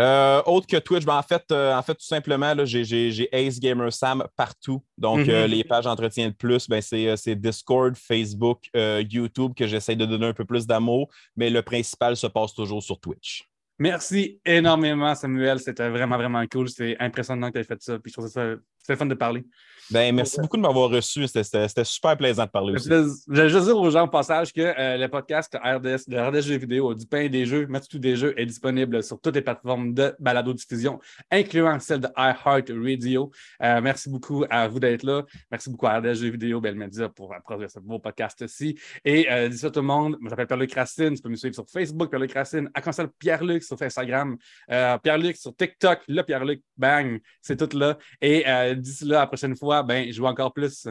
Euh, 0.00 0.42
autre 0.46 0.66
que 0.66 0.78
Twitch, 0.78 1.04
ben, 1.04 1.16
en, 1.16 1.22
fait, 1.22 1.44
euh, 1.52 1.74
en 1.76 1.82
fait, 1.82 1.94
tout 1.94 2.04
simplement, 2.06 2.54
là, 2.54 2.64
j'ai, 2.64 2.82
j'ai- 2.82 3.10
j'ai 3.12 3.28
Ace 3.30 3.60
Gamer 3.60 3.92
Sam 3.92 4.24
partout. 4.36 4.82
Donc, 4.96 5.20
Mhm. 5.20 5.30
euh, 5.30 5.46
les 5.46 5.62
pages 5.62 5.86
Entretien 5.86 6.28
de 6.30 6.34
plus, 6.34 6.66
ben, 6.68 6.80
c'est, 6.80 7.08
euh, 7.08 7.16
c'est 7.16 7.36
Discord, 7.36 7.94
Facebook, 7.94 8.62
euh, 8.74 9.04
YouTube 9.08 9.52
que 9.54 9.66
j'essaie 9.66 9.94
de 9.94 10.06
donner 10.06 10.26
un 10.26 10.32
peu 10.32 10.46
plus 10.46 10.66
d'amour, 10.66 11.10
mais 11.36 11.50
le 11.50 11.60
principal 11.62 12.16
se 12.16 12.26
passe 12.26 12.54
toujours 12.54 12.82
sur 12.82 12.98
Twitch. 12.98 13.44
Merci 13.78 14.40
énormément, 14.44 15.14
Samuel. 15.14 15.58
C'était 15.60 15.88
vraiment, 15.90 16.16
vraiment 16.16 16.44
cool. 16.46 16.68
C'est 16.68 16.96
impressionnant 16.98 17.48
que 17.48 17.54
tu 17.54 17.58
aies 17.60 17.64
fait 17.64 17.82
ça. 17.82 17.98
Puis 17.98 18.10
je 18.10 18.14
trouve 18.18 18.28
ça 18.30 18.54
c'est 18.78 18.92
le 18.94 18.96
fun 18.98 19.06
de 19.06 19.14
parler. 19.14 19.44
Ben, 19.92 20.14
merci 20.14 20.40
beaucoup 20.40 20.56
de 20.56 20.62
m'avoir 20.62 20.90
reçu. 20.90 21.26
C'était, 21.26 21.84
super 21.84 22.16
plaisant 22.16 22.44
de 22.44 22.50
parler 22.50 22.74
aussi. 22.74 22.88
Je 22.88 23.14
vais 23.28 23.48
juste 23.48 23.64
dire 23.64 23.76
aux 23.76 23.90
gens 23.90 24.04
au 24.04 24.08
passage 24.08 24.52
que 24.52 24.60
euh, 24.60 24.96
le 24.96 25.08
podcast 25.08 25.54
RDS, 25.54 26.08
de 26.08 26.18
RDS 26.18 26.42
Jeux 26.42 26.56
vidéo, 26.56 26.94
du 26.94 27.06
pain 27.06 27.20
et 27.20 27.28
des 27.28 27.44
jeux, 27.44 27.66
Mathieu 27.66 27.98
des 27.98 28.16
jeux 28.16 28.34
est 28.38 28.46
disponible 28.46 29.02
sur 29.02 29.20
toutes 29.20 29.34
les 29.34 29.42
plateformes 29.42 29.92
de 29.92 30.14
balado-diffusion, 30.18 30.98
incluant 31.30 31.78
celle 31.78 32.00
de 32.00 32.08
iHeartRadio. 32.16 33.30
Euh, 33.62 33.80
merci 33.82 34.08
beaucoup 34.08 34.44
à 34.48 34.66
vous 34.68 34.80
d'être 34.80 35.02
là. 35.02 35.24
Merci 35.50 35.70
beaucoup 35.70 35.86
à 35.86 35.98
RDS 35.98 36.14
Jeux 36.14 36.30
vidéo, 36.30 36.60
Belle 36.60 36.76
Media 36.76 37.08
pour 37.08 37.34
produire 37.44 37.70
ce 37.70 37.80
beau 37.80 37.98
podcast-ci. 37.98 38.78
Et 39.04 39.30
euh, 39.30 39.48
d'ici 39.48 39.66
à 39.66 39.70
tout 39.70 39.80
le 39.80 39.86
monde, 39.86 40.16
je 40.22 40.28
m'appelle 40.28 40.46
Pierre-Luc 40.46 40.74
Racine. 40.74 41.14
Tu 41.14 41.22
peux 41.22 41.28
me 41.28 41.36
suivre 41.36 41.54
sur 41.54 41.68
Facebook, 41.68 42.08
Pierre-Luc 42.08 42.32
Racine, 42.32 42.70
à 42.74 42.80
console 42.80 43.10
Pierre-Luc 43.18 43.62
sur 43.62 43.80
Instagram, 43.80 44.36
euh, 44.70 44.98
Pierre-Luc 44.98 45.36
sur 45.36 45.54
TikTok, 45.54 46.00
le 46.08 46.22
Pierre-Luc, 46.22 46.62
bang, 46.76 47.20
c'est 47.40 47.56
tout 47.56 47.76
là. 47.76 47.98
Et 48.20 48.44
euh, 48.46 48.74
d'ici 48.74 49.04
là, 49.04 49.20
la 49.20 49.26
prochaine 49.26 49.56
fois, 49.56 49.81
ben, 49.82 50.06
je 50.06 50.12
joue 50.12 50.26
encore 50.26 50.52
plus. 50.52 50.86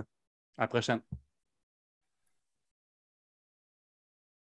À 0.57 0.63
la 0.63 0.67
prochaine. 0.67 1.01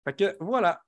Fait 0.03 0.13
que 0.15 0.38
voilà. 0.39 0.81